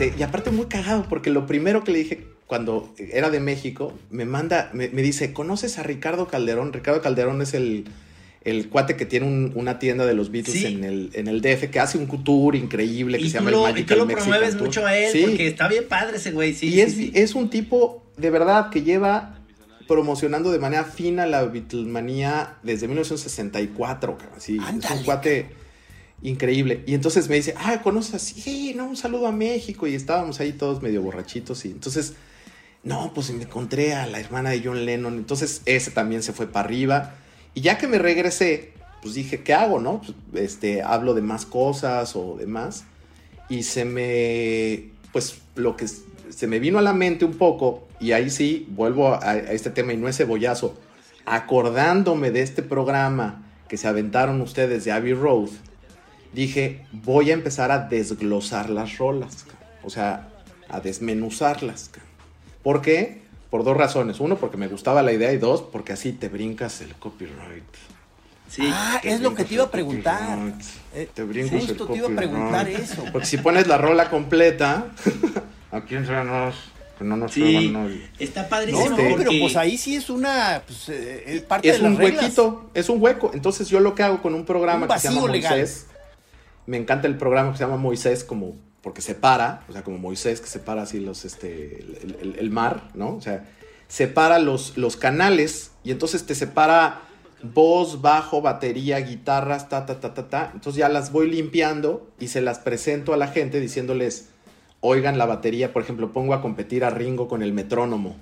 Este, 0.00 0.18
y 0.18 0.22
aparte 0.22 0.50
muy 0.50 0.66
cagado, 0.66 1.06
porque 1.08 1.30
lo 1.30 1.46
primero 1.46 1.84
que 1.84 1.92
le 1.92 1.98
dije 1.98 2.24
cuando 2.46 2.92
era 2.98 3.30
de 3.30 3.38
México, 3.38 3.92
me 4.10 4.24
manda, 4.24 4.70
me, 4.72 4.88
me 4.88 5.02
dice, 5.02 5.32
¿conoces 5.32 5.78
a 5.78 5.82
Ricardo 5.84 6.26
Calderón? 6.26 6.72
Ricardo 6.72 7.00
Calderón 7.00 7.42
es 7.42 7.54
el, 7.54 7.84
el 8.42 8.68
cuate 8.70 8.96
que 8.96 9.06
tiene 9.06 9.26
un- 9.26 9.52
una 9.54 9.78
tienda 9.78 10.04
de 10.06 10.14
los 10.14 10.32
Beatles 10.32 10.56
Sí. 10.58 10.66
en, 10.66 10.82
el, 10.84 11.10
en 11.14 11.28
el 11.28 11.42
DF, 11.42 11.70
que 11.70 11.78
hace 11.78 11.96
un 11.98 12.24
tour 12.24 12.56
increíble 12.56 13.18
que 13.18 13.24
Y 13.24 13.30
se 13.30 13.38
llama 13.38 13.50
lo, 13.52 13.66
el 13.66 13.70
y 13.70 13.72
Magical 13.74 13.96
tú 13.96 14.00
lo 14.00 14.06
Mexican 14.06 14.24
promueves 14.30 14.56
Tour. 14.56 14.66
mucho 14.66 14.86
a 14.86 14.96
él 14.96 15.12
Sí. 15.12 15.22
porque 15.28 15.46
está 15.46 15.68
bien 15.68 15.84
padre 15.88 16.16
ese 16.16 16.32
güey, 16.32 16.54
sí. 16.54 16.66
y 16.68 16.72
sí, 16.72 16.80
es, 16.80 16.92
sí. 16.94 17.12
es 17.14 17.34
un 17.36 17.48
tipo 17.50 18.02
de 18.16 18.30
verdad 18.30 18.70
que 18.70 18.82
lleva 18.82 19.36
promocionando 19.86 20.50
de 20.50 20.58
manera 20.58 20.84
fina 20.84 21.26
la 21.26 21.44
Beatlemanía 21.44 22.56
desde 22.64 22.88
1964, 22.88 24.16
cabrón, 24.18 24.36
así, 24.36 24.56
es 24.56 24.90
un 24.90 25.02
cuate 25.04 25.50
increíble. 26.22 26.82
Y 26.86 26.94
entonces 26.94 27.28
me 27.28 27.36
dice, 27.36 27.54
ah, 27.58 27.80
¿conoces? 27.82 28.22
Sí, 28.22 28.74
no, 28.76 28.86
un 28.86 28.96
saludo 28.96 29.26
a 29.26 29.32
México. 29.32 29.86
Y 29.86 29.94
estábamos 29.94 30.40
ahí 30.40 30.52
todos 30.52 30.82
medio 30.82 31.02
borrachitos. 31.02 31.64
Y 31.64 31.68
entonces, 31.68 32.14
no, 32.82 33.12
pues 33.14 33.30
me 33.30 33.44
encontré 33.44 33.94
a 33.94 34.06
la 34.06 34.20
hermana 34.20 34.50
de 34.50 34.62
John 34.64 34.84
Lennon. 34.84 35.14
Entonces 35.14 35.62
ese 35.66 35.90
también 35.90 36.22
se 36.22 36.32
fue 36.32 36.46
para 36.46 36.66
arriba. 36.66 37.14
Y 37.54 37.62
ya 37.62 37.78
que 37.78 37.88
me 37.88 37.98
regresé, 37.98 38.72
pues 39.02 39.14
dije, 39.14 39.42
¿qué 39.42 39.54
hago, 39.54 39.80
no? 39.80 40.00
Pues, 40.30 40.44
este, 40.44 40.82
hablo 40.82 41.14
de 41.14 41.22
más 41.22 41.46
cosas 41.46 42.14
o 42.16 42.36
demás. 42.38 42.84
Y 43.48 43.64
se 43.64 43.84
me, 43.84 44.90
pues 45.12 45.38
lo 45.56 45.76
que 45.76 45.86
se 45.88 46.46
me 46.46 46.60
vino 46.60 46.78
a 46.78 46.82
la 46.82 46.92
mente 46.92 47.24
un 47.24 47.34
poco, 47.34 47.88
y 47.98 48.12
ahí 48.12 48.30
sí, 48.30 48.66
vuelvo 48.70 49.08
a, 49.08 49.18
a 49.30 49.36
este 49.36 49.70
tema 49.70 49.92
y 49.92 49.96
no 49.96 50.06
es 50.06 50.16
cebollazo, 50.16 50.78
acordándome 51.26 52.30
de 52.30 52.42
este 52.42 52.62
programa 52.62 53.44
que 53.68 53.76
se 53.76 53.88
aventaron 53.88 54.40
ustedes 54.40 54.84
de 54.84 54.92
Abbey 54.92 55.14
Road, 55.14 55.50
dije, 56.32 56.84
voy 56.92 57.30
a 57.30 57.34
empezar 57.34 57.70
a 57.70 57.78
desglosar 57.88 58.70
las 58.70 58.98
rolas, 58.98 59.44
o 59.82 59.90
sea, 59.90 60.28
a 60.68 60.80
desmenuzarlas. 60.80 61.90
¿Por 62.62 62.82
qué? 62.82 63.22
Por 63.50 63.64
dos 63.64 63.76
razones. 63.76 64.20
Uno, 64.20 64.36
porque 64.36 64.56
me 64.56 64.68
gustaba 64.68 65.02
la 65.02 65.12
idea 65.12 65.32
y 65.32 65.38
dos, 65.38 65.62
porque 65.62 65.92
así 65.92 66.12
te 66.12 66.28
brincas 66.28 66.80
el 66.82 66.94
copyright. 66.94 67.64
Sí. 68.48 68.68
Ah, 68.72 69.00
es 69.04 69.20
lo 69.20 69.34
que 69.34 69.44
te 69.44 69.54
iba 69.54 69.64
el 69.64 69.68
a 69.68 69.72
preguntar. 69.72 70.18
copyright. 70.38 70.62
Eh, 70.94 71.08
te 71.14 71.22
brincas 71.22 71.60
justo 71.66 71.84
el 71.84 71.90
te 71.90 71.96
iba 71.98 72.08
a 72.08 72.16
preguntar 72.16 72.66
copyright. 72.66 72.90
eso. 72.90 73.04
Porque 73.12 73.26
si 73.26 73.38
pones 73.38 73.66
la 73.66 73.78
rola 73.78 74.10
completa, 74.10 74.86
aquí 75.72 75.94
entre 75.96 76.24
nos, 76.24 76.54
que 76.98 77.04
no 77.04 77.16
nos 77.16 77.32
Sí. 77.32 77.72
Está 78.18 78.48
padrísimo 78.48 78.90
no, 78.90 78.96
pero 79.16 79.30
pues 79.40 79.56
ahí 79.56 79.78
sí 79.78 79.96
es 79.96 80.10
una, 80.10 80.62
pues, 80.66 80.88
eh, 80.88 81.24
es 81.26 81.42
parte 81.42 81.68
es 81.70 81.76
de 81.76 81.82
las 81.82 81.92
un 81.92 81.98
reglas. 81.98 82.22
huequito, 82.24 82.70
es 82.74 82.88
un 82.88 83.00
hueco. 83.02 83.30
Entonces 83.34 83.68
yo 83.68 83.80
lo 83.80 83.94
que 83.94 84.02
hago 84.02 84.20
con 84.20 84.34
un 84.34 84.44
programa 84.44 84.86
Un 84.86 84.92
que 84.92 84.98
se 84.98 85.08
llama 85.12 85.28
legal. 85.28 85.58
Moisés, 85.58 85.86
me 86.70 86.76
encanta 86.76 87.08
el 87.08 87.16
programa 87.16 87.50
que 87.50 87.58
se 87.58 87.64
llama 87.64 87.76
Moisés 87.76 88.22
como 88.22 88.54
porque 88.80 89.02
separa, 89.02 89.64
o 89.68 89.72
sea, 89.72 89.82
como 89.82 89.98
Moisés 89.98 90.40
que 90.40 90.46
separa 90.46 90.82
así 90.82 91.00
los, 91.00 91.24
este, 91.24 91.80
el, 91.80 92.16
el- 92.22 92.36
el 92.38 92.50
mar, 92.50 92.88
¿no? 92.94 93.16
O 93.16 93.20
sea, 93.20 93.44
separa 93.88 94.38
los, 94.38 94.76
los 94.78 94.96
canales 94.96 95.72
y 95.82 95.90
entonces 95.90 96.24
te 96.26 96.34
separa 96.34 97.00
voz, 97.42 98.00
bajo, 98.02 98.40
batería, 98.40 98.98
guitarras, 99.00 99.68
ta, 99.68 99.84
ta, 99.84 99.98
ta, 100.00 100.14
ta, 100.14 100.28
ta. 100.28 100.50
Entonces 100.54 100.78
ya 100.78 100.88
las 100.88 101.10
voy 101.10 101.28
limpiando 101.30 102.08
y 102.20 102.28
se 102.28 102.40
las 102.40 102.58
presento 102.60 103.12
a 103.12 103.16
la 103.16 103.26
gente 103.28 103.58
diciéndoles, 103.60 104.28
oigan 104.80 105.18
la 105.18 105.26
batería, 105.26 105.72
por 105.72 105.82
ejemplo, 105.82 106.12
pongo 106.12 106.34
a 106.34 106.40
competir 106.40 106.84
a 106.84 106.90
Ringo 106.90 107.26
con 107.28 107.42
el 107.42 107.52
metrónomo, 107.52 108.16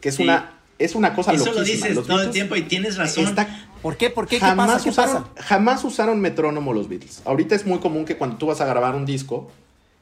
que 0.00 0.08
es 0.08 0.14
Sí. 0.16 0.22
una... 0.24 0.56
Es 0.80 0.94
una 0.94 1.12
cosa 1.14 1.34
Eso 1.34 1.52
lo 1.52 1.62
dices 1.62 1.94
Los 1.94 2.06
todo 2.06 2.22
el 2.22 2.30
tiempo 2.30 2.56
y 2.56 2.62
tienes 2.62 2.96
razón. 2.96 3.24
Está 3.26 3.68
¿Por 3.82 3.96
qué? 3.96 4.10
¿Por 4.10 4.26
qué? 4.26 4.36
¿Qué 4.38 4.44
jamás, 4.44 4.70
pasa? 4.72 4.84
¿Qué 4.84 4.90
usaron, 4.90 5.24
pasa? 5.24 5.42
jamás 5.46 5.84
usaron 5.84 6.20
metrónomo 6.20 6.72
los 6.72 6.88
Beatles. 6.88 7.22
Ahorita 7.24 7.54
es 7.54 7.64
muy 7.66 7.78
común 7.78 8.04
que 8.04 8.16
cuando 8.16 8.36
tú 8.36 8.46
vas 8.46 8.60
a 8.60 8.66
grabar 8.66 8.94
un 8.94 9.06
disco, 9.06 9.50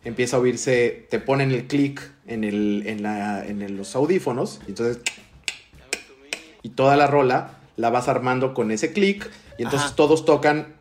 empieza 0.04 0.36
a 0.36 0.40
oírse, 0.40 1.06
te 1.10 1.18
ponen 1.20 1.50
el 1.52 1.66
clic 1.66 2.00
en, 2.26 2.44
el, 2.44 2.84
en, 2.86 3.02
la- 3.02 3.44
en 3.46 3.62
el- 3.62 3.76
los 3.76 3.94
audífonos, 3.94 4.60
y 4.66 4.70
entonces, 4.70 4.98
y 6.62 6.70
toda 6.70 6.96
la 6.96 7.06
rola 7.06 7.58
la 7.76 7.90
vas 7.90 8.08
armando 8.08 8.54
con 8.54 8.70
ese 8.72 8.92
clic, 8.92 9.30
y 9.58 9.62
entonces 9.62 9.88
Ajá. 9.88 9.96
todos 9.96 10.24
tocan 10.24 10.74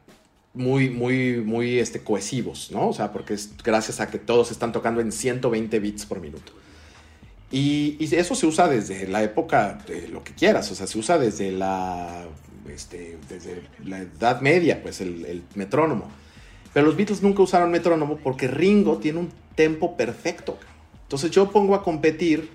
muy, 0.53 0.89
muy, 0.89 1.37
muy 1.37 1.77
este, 1.77 1.99
cohesivos, 2.03 2.71
¿no? 2.71 2.89
O 2.89 2.93
sea, 2.93 3.11
porque 3.11 3.35
es 3.35 3.51
gracias 3.63 3.99
a 3.99 4.09
que 4.09 4.17
todos 4.17 4.49
están 4.49 4.71
tocando 4.71 5.01
en 5.01 5.11
120 5.11 5.79
bits 5.79 6.05
por 6.07 6.19
minuto. 6.19 6.51
Y, 7.51 7.95
y 7.99 8.13
eso 8.15 8.33
se 8.35 8.45
usa 8.47 8.67
desde 8.67 9.07
la 9.07 9.23
época 9.23 9.77
de 9.87 10.07
lo 10.07 10.23
que 10.23 10.33
quieras, 10.33 10.69
o 10.71 10.75
sea, 10.75 10.87
se 10.87 10.97
usa 10.97 11.17
desde 11.19 11.51
la, 11.51 12.25
este, 12.69 13.17
desde 13.29 13.63
la 13.83 13.99
Edad 13.99 14.41
Media, 14.41 14.81
pues 14.81 15.01
el, 15.01 15.43
metrónomo. 15.55 16.09
Pero 16.73 16.85
los 16.85 16.95
Beatles 16.95 17.21
nunca 17.23 17.41
usaron 17.41 17.71
metrónomo 17.71 18.17
porque 18.17 18.47
Ringo 18.47 18.97
tiene 18.97 19.19
un 19.19 19.31
tempo 19.55 19.97
perfecto. 19.97 20.57
Entonces 21.03 21.31
yo 21.31 21.51
pongo 21.51 21.75
a 21.75 21.83
competir 21.83 22.49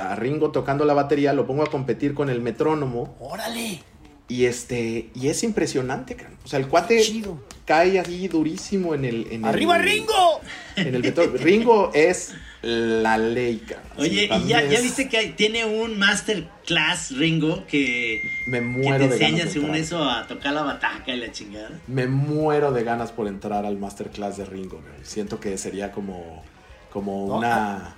a 0.00 0.16
Ringo 0.16 0.50
tocando 0.50 0.84
la 0.84 0.94
batería, 0.94 1.32
lo 1.32 1.46
pongo 1.46 1.62
a 1.62 1.66
competir 1.66 2.14
con 2.14 2.30
el 2.30 2.40
metrónomo 2.40 3.14
Órale. 3.20 3.82
Y 4.28 4.46
este 4.46 5.10
y 5.14 5.28
es 5.28 5.42
impresionante, 5.44 6.14
cabrón. 6.16 6.38
O 6.44 6.48
sea, 6.48 6.58
el 6.58 6.68
cuate 6.68 7.00
Chido. 7.02 7.42
cae 7.64 7.98
así 7.98 8.28
durísimo 8.28 8.94
en 8.94 9.04
el 9.04 9.26
en 9.30 9.44
¡Arriba 9.44 9.76
el, 9.76 9.82
Ringo! 9.82 10.40
En 10.76 10.94
el. 10.94 11.14
Ringo 11.38 11.90
es 11.94 12.34
la 12.62 13.18
ley, 13.18 13.58
cabrón. 13.68 13.86
Oye, 13.98 14.30
y 14.32 14.46
ya, 14.48 14.62
ya 14.64 14.80
viste 14.80 15.08
que 15.08 15.18
hay- 15.18 15.30
tiene 15.32 15.66
un 15.66 15.98
masterclass 15.98 17.10
Ringo 17.16 17.64
que, 17.66 18.22
Me 18.46 18.58
que 18.60 18.64
muero 18.64 19.08
te 19.08 19.08
de 19.18 19.24
enseña 19.26 19.46
según 19.50 19.74
entrar. 19.76 19.84
eso 19.84 20.08
a 20.10 20.26
tocar 20.26 20.54
la 20.54 20.62
bataca 20.62 21.12
y 21.14 21.18
la 21.18 21.30
chingada. 21.30 21.70
Me 21.86 22.06
muero 22.06 22.72
de 22.72 22.82
ganas 22.84 23.12
por 23.12 23.28
entrar 23.28 23.66
al 23.66 23.76
masterclass 23.78 24.38
de 24.38 24.46
Ringo. 24.46 24.80
güey. 24.80 25.04
Siento 25.04 25.38
que 25.40 25.58
sería 25.58 25.92
como, 25.92 26.42
como 26.90 27.26
No, 27.28 27.36
una, 27.38 27.96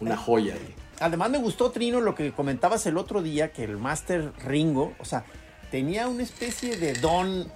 una 0.00 0.16
joya 0.16 0.54
ahí. 0.54 0.74
Además 1.00 1.30
me 1.30 1.38
gustó, 1.38 1.70
Trino, 1.70 2.00
lo 2.00 2.14
que 2.14 2.32
comentabas 2.32 2.86
el 2.86 2.96
otro 2.96 3.22
día, 3.22 3.52
que 3.52 3.64
el 3.64 3.76
Master 3.76 4.32
Ringo, 4.44 4.94
o 4.98 5.04
sea, 5.04 5.24
tenía 5.70 6.08
una 6.08 6.22
especie 6.22 6.76
de 6.76 6.94
don 6.94 7.46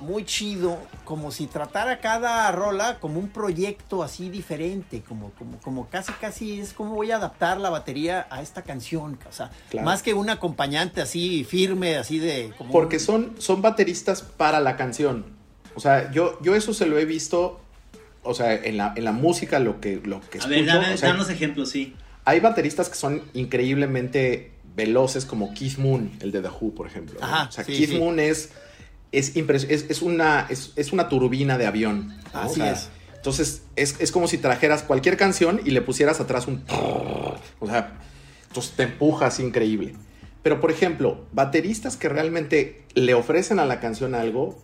muy 0.00 0.24
chido, 0.24 0.76
como 1.04 1.30
si 1.30 1.46
tratara 1.46 2.00
cada 2.00 2.50
rola 2.52 2.98
como 2.98 3.18
un 3.20 3.28
proyecto 3.28 4.02
así 4.02 4.28
diferente, 4.28 5.02
como, 5.02 5.30
como, 5.38 5.58
como 5.60 5.88
casi 5.88 6.12
casi 6.14 6.60
es 6.60 6.72
como 6.74 6.94
voy 6.94 7.10
a 7.12 7.16
adaptar 7.16 7.58
la 7.58 7.70
batería 7.70 8.26
a 8.28 8.42
esta 8.42 8.62
canción, 8.62 9.18
o 9.26 9.32
sea, 9.32 9.50
Claro. 9.70 9.86
más 9.86 10.02
que 10.02 10.12
un 10.12 10.28
acompañante 10.28 11.00
así 11.00 11.44
firme, 11.44 11.96
así 11.96 12.18
de... 12.18 12.52
Como 12.58 12.72
Porque 12.72 12.96
un- 12.96 13.00
son, 13.02 13.34
son 13.38 13.62
bateristas 13.62 14.20
para 14.20 14.60
la 14.60 14.76
canción. 14.76 15.24
O 15.74 15.80
sea, 15.80 16.10
yo, 16.10 16.38
yo 16.42 16.54
eso 16.54 16.74
se 16.74 16.86
lo 16.86 16.98
he 16.98 17.04
visto, 17.06 17.60
o 18.24 18.34
sea, 18.34 18.52
en 18.54 18.76
la, 18.76 18.92
en 18.96 19.04
la 19.04 19.12
música, 19.12 19.58
lo 19.58 19.80
que, 19.80 20.02
lo 20.04 20.20
que 20.20 20.38
A 20.38 20.40
escucho. 20.40 20.48
ver, 20.48 20.66
dame, 20.66 20.92
o 20.92 20.96
sea, 20.98 21.10
danos 21.10 21.30
ejemplos, 21.30 21.70
sí. 21.70 21.94
Hay 22.24 22.40
bateristas 22.40 22.88
que 22.88 22.96
son 22.96 23.22
increíblemente 23.34 24.52
veloces, 24.74 25.24
como 25.24 25.54
Keith 25.54 25.78
Moon, 25.78 26.10
el 26.20 26.32
de 26.32 26.42
The 26.42 26.48
Who, 26.48 26.74
por 26.74 26.86
ejemplo. 26.86 27.20
¿no? 27.20 27.26
Ajá, 27.26 27.48
o 27.48 27.52
sea, 27.52 27.64
sí, 27.64 27.72
Keith 27.72 27.90
sí. 27.90 27.98
Moon 27.98 28.18
es, 28.18 28.50
es, 29.12 29.36
es, 29.36 29.86
es 29.88 30.02
una, 30.02 30.46
es, 30.48 30.72
es 30.76 30.92
una 30.92 31.08
turbina 31.08 31.58
de 31.58 31.66
avión. 31.66 32.08
¿no? 32.32 32.40
Así 32.40 32.60
O 32.60 32.64
sea, 32.64 32.72
es. 32.72 32.88
Entonces, 33.16 33.62
es, 33.76 33.96
es 34.00 34.12
como 34.12 34.28
si 34.28 34.36
trajeras 34.36 34.82
cualquier 34.82 35.16
canción 35.16 35.60
y 35.64 35.70
le 35.70 35.80
pusieras 35.80 36.20
atrás 36.20 36.46
un... 36.46 36.62
O 36.68 37.66
sea, 37.66 37.98
entonces 38.48 38.72
te 38.76 38.82
empujas 38.82 39.40
increíble. 39.40 39.94
Pero, 40.42 40.60
por 40.60 40.70
ejemplo, 40.70 41.24
bateristas 41.32 41.96
que 41.96 42.10
realmente 42.10 42.84
le 42.94 43.14
ofrecen 43.14 43.60
a 43.60 43.64
la 43.64 43.80
canción 43.80 44.14
algo, 44.14 44.60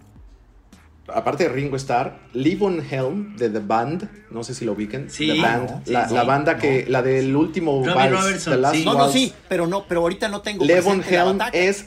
aparte 1.14 1.44
de 1.44 1.50
Ringo 1.50 1.76
Starr, 1.76 2.18
Levon 2.32 2.82
Helm 2.90 3.36
de 3.36 3.50
The 3.50 3.58
Band, 3.60 4.08
no 4.30 4.42
sé 4.44 4.54
si 4.54 4.64
lo 4.64 4.72
ubiquen, 4.72 5.10
Sí, 5.10 5.26
The 5.28 5.40
Band, 5.40 5.70
no, 5.70 5.82
la, 5.86 6.08
sí, 6.08 6.14
la 6.14 6.20
sí, 6.22 6.26
banda 6.26 6.56
que, 6.58 6.86
la 6.88 7.02
del 7.02 7.34
último 7.36 7.82
vals, 7.84 8.44
The 8.44 8.56
Last 8.56 8.74
sí. 8.76 8.84
No, 8.84 8.94
no, 8.94 9.10
sí, 9.10 9.32
pero 9.48 9.66
no, 9.66 9.84
pero 9.86 10.00
ahorita 10.00 10.28
no 10.28 10.40
tengo 10.42 10.64
Levon 10.64 11.00
presente 11.00 11.16
la 11.38 11.48
Helm 11.48 11.54
es 11.54 11.86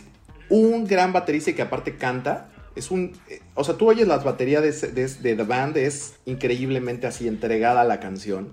un 0.49 0.85
gran 0.85 1.13
baterista 1.13 1.49
y 1.51 1.53
que 1.53 1.61
aparte 1.63 1.95
canta. 1.97 2.49
Es 2.75 2.89
un. 2.91 3.15
eh, 3.29 3.39
O 3.53 3.63
sea, 3.63 3.75
tú 3.75 3.87
oyes 3.87 4.07
las 4.07 4.23
baterías 4.23 4.61
de, 4.63 4.69
ese- 4.69 4.87
de, 4.91 5.07
de 5.07 5.35
The 5.35 5.43
Band, 5.43 5.77
es 5.77 6.15
increíblemente 6.25 7.05
así 7.07 7.27
entregada 7.27 7.81
a 7.81 7.83
la 7.83 7.99
canción. 7.99 8.49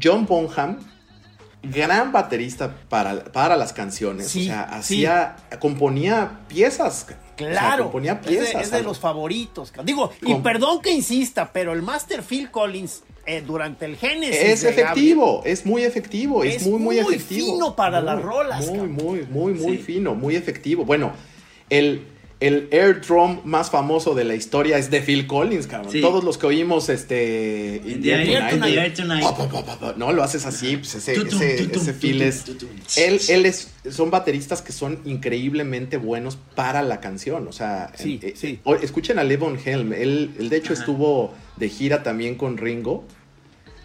John 0.00 0.26
Bonham, 0.26 0.78
gran 1.62 2.12
baterista 2.12 2.74
para, 2.88 3.24
para 3.24 3.56
las 3.56 3.72
canciones. 3.72 4.26
Sí, 4.28 4.42
o 4.42 4.44
sea, 4.46 4.68
sí. 4.68 4.74
hacía. 5.06 5.36
componía 5.60 6.40
piezas. 6.48 7.06
O 7.34 7.38
sea, 7.38 7.50
Claro, 7.50 7.84
componía 7.84 8.12
es 8.12 8.20
de- 8.22 8.28
piezas. 8.28 8.62
es 8.62 8.70
de, 8.70 8.82
los 8.82 8.98
favoritos. 8.98 9.72
Digo, 9.84 10.12
y 10.22 10.32
Com- 10.32 10.42
perdón 10.42 10.80
que 10.80 10.90
insista, 10.92 11.52
pero 11.52 11.72
el 11.72 11.82
Master 11.82 12.22
Phil 12.22 12.50
Collins 12.50 13.02
eh, 13.26 13.42
durante 13.46 13.86
el 13.86 13.96
Génesis 13.96 14.36
Es 14.38 14.64
efectivo, 14.64 15.40
es 15.46 15.64
muy 15.64 15.82
efectivo, 15.82 16.44
es, 16.44 16.56
Es 16.56 16.66
muy, 16.66 16.78
muy, 16.78 17.00
muy 17.00 17.14
efectivo. 17.14 17.52
fino 17.54 17.74
para 17.76 18.00
Muy, 18.00 18.06
las 18.06 18.22
rolas, 18.22 18.66
Muy, 18.68 18.86
muy, 18.88 19.22
muy, 19.30 19.54
muy 19.54 19.76
Sí. 19.78 19.82
fino, 19.82 20.14
muy 20.14 20.36
efectivo. 20.36 20.84
Bueno, 20.84 21.12
el, 21.70 22.06
el 22.46 22.68
air 22.70 23.00
drum 23.00 23.40
más 23.44 23.70
famoso 23.70 24.14
de 24.14 24.24
la 24.24 24.34
historia 24.34 24.76
es 24.78 24.90
de 24.90 25.00
Phil 25.00 25.26
Collins, 25.26 25.66
cabrón. 25.66 25.90
Sí. 25.92 26.00
Todos 26.00 26.24
los 26.24 26.36
que 26.38 26.46
oímos, 26.46 26.88
este... 26.88 27.80
In 27.84 28.02
the 28.02 28.12
Air 28.12 28.50
Tonight, 28.94 29.96
No, 29.96 30.12
lo 30.12 30.22
haces 30.22 30.44
así, 30.46 30.76
pues 30.76 30.94
ese, 30.94 31.14
Tutum, 31.14 31.40
ese, 31.42 31.64
tutum, 31.64 31.82
ese 31.82 31.92
Phil 31.94 32.22
es... 32.22 32.44
tutum. 32.44 32.68
Él, 32.96 33.20
él 33.28 33.46
es... 33.46 33.70
Son 33.90 34.10
bateristas 34.10 34.62
que 34.62 34.72
son 34.72 34.98
increíblemente 35.04 35.96
buenos 35.96 36.36
para 36.54 36.82
la 36.82 37.00
canción, 37.00 37.46
o 37.48 37.52
sea... 37.52 37.92
Sí, 37.96 38.18
eh, 38.22 38.34
sí. 38.36 38.60
o- 38.64 38.74
escuchen 38.76 39.18
a 39.18 39.24
Levon 39.24 39.58
Helm, 39.64 39.92
él, 39.92 40.30
él 40.38 40.48
de 40.48 40.56
hecho 40.56 40.72
Ajá. 40.72 40.80
estuvo 40.82 41.32
de 41.56 41.68
gira 41.68 42.02
también 42.02 42.34
con 42.34 42.56
Ringo 42.58 43.04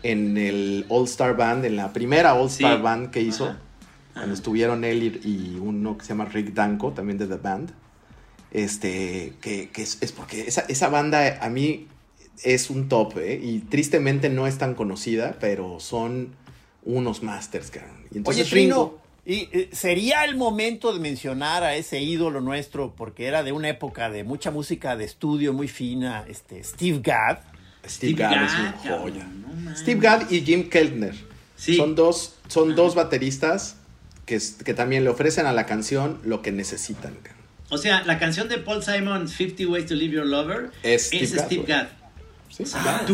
en 0.03 0.37
el 0.37 0.85
All 0.89 1.05
Star 1.05 1.35
Band, 1.35 1.65
en 1.65 1.75
la 1.75 1.91
primera 1.93 2.33
All 2.35 2.47
Star 2.47 2.77
Sí. 2.77 2.81
Band 2.83 3.09
que 3.11 3.21
hizo, 3.21 3.45
Ajá. 3.45 3.57
cuando 4.13 4.33
estuvieron 4.33 4.83
él 4.83 5.03
y, 5.23 5.27
y 5.27 5.59
uno 5.59 5.97
que 5.97 6.03
se 6.03 6.09
llama 6.09 6.25
Rick 6.25 6.53
Danko, 6.53 6.91
también 6.91 7.17
de 7.17 7.27
The 7.27 7.35
Band. 7.37 7.71
Este, 8.51 9.33
que, 9.41 9.69
que 9.69 9.83
es, 9.83 9.99
es 10.01 10.11
porque 10.11 10.41
esa, 10.41 10.61
esa 10.61 10.89
banda 10.89 11.37
a 11.41 11.49
mí 11.49 11.87
es 12.43 12.69
un 12.69 12.89
top, 12.89 13.17
¿eh? 13.17 13.39
y 13.41 13.59
tristemente 13.59 14.29
no 14.29 14.47
es 14.47 14.57
tan 14.57 14.73
conocida, 14.75 15.37
pero 15.39 15.79
son 15.79 16.35
unos 16.83 17.21
masters, 17.21 17.71
cabrón. 17.71 17.97
Y 18.05 18.05
Oye, 18.05 18.17
entonces 18.17 18.49
Trino, 18.49 18.97
y, 19.25 19.49
eh, 19.51 19.69
sería 19.71 20.23
el 20.25 20.35
momento 20.35 20.93
de 20.93 20.99
mencionar 20.99 21.63
a 21.63 21.75
ese 21.75 21.99
ídolo 21.99 22.41
nuestro, 22.41 22.95
porque 22.95 23.27
era 23.27 23.43
de 23.43 23.51
una 23.51 23.69
época 23.69 24.09
de 24.09 24.23
mucha 24.23 24.51
música 24.51 24.95
de 24.95 25.05
estudio 25.05 25.53
muy 25.53 25.67
fina, 25.67 26.25
este 26.27 26.63
Steve 26.63 27.01
Gadd. 27.03 27.39
Steve 27.85 28.13
Steve 28.13 28.13
Gadd 28.13 28.45
es 28.45 28.53
una 28.53 28.99
joya. 28.99 29.23
no. 29.25 29.75
Steve 29.75 29.99
Gadd 29.99 30.31
y 30.31 30.41
Jim 30.41 30.69
Keltner. 30.69 31.15
Sí. 31.55 31.75
Son 31.75 31.93
dos, 31.93 32.35
son 32.47 32.75
dos 32.75 32.95
bateristas 32.95 33.75
que, 34.25 34.39
que 34.63 34.73
también 34.73 35.03
le 35.03 35.09
ofrecen 35.09 35.45
a 35.45 35.51
la 35.51 35.65
canción 35.65 36.19
lo 36.23 36.41
que 36.41 36.51
necesitan. 36.51 37.15
cabrón. 37.15 37.38
O 37.69 37.77
sea, 37.77 38.03
la 38.03 38.17
canción 38.19 38.47
de 38.49 38.57
Paul 38.57 38.83
Simon, 38.83 39.27
50 39.27 39.67
Ways 39.71 39.85
to 39.85 39.93
Leave 39.95 40.13
Your 40.15 40.25
Lover, 40.25 40.71
Es 40.83 41.07
Steve 41.07 41.27
Gadd, 41.27 41.45
Steve. 41.45 41.87
Sí, 42.49 42.63
claro. 42.63 43.05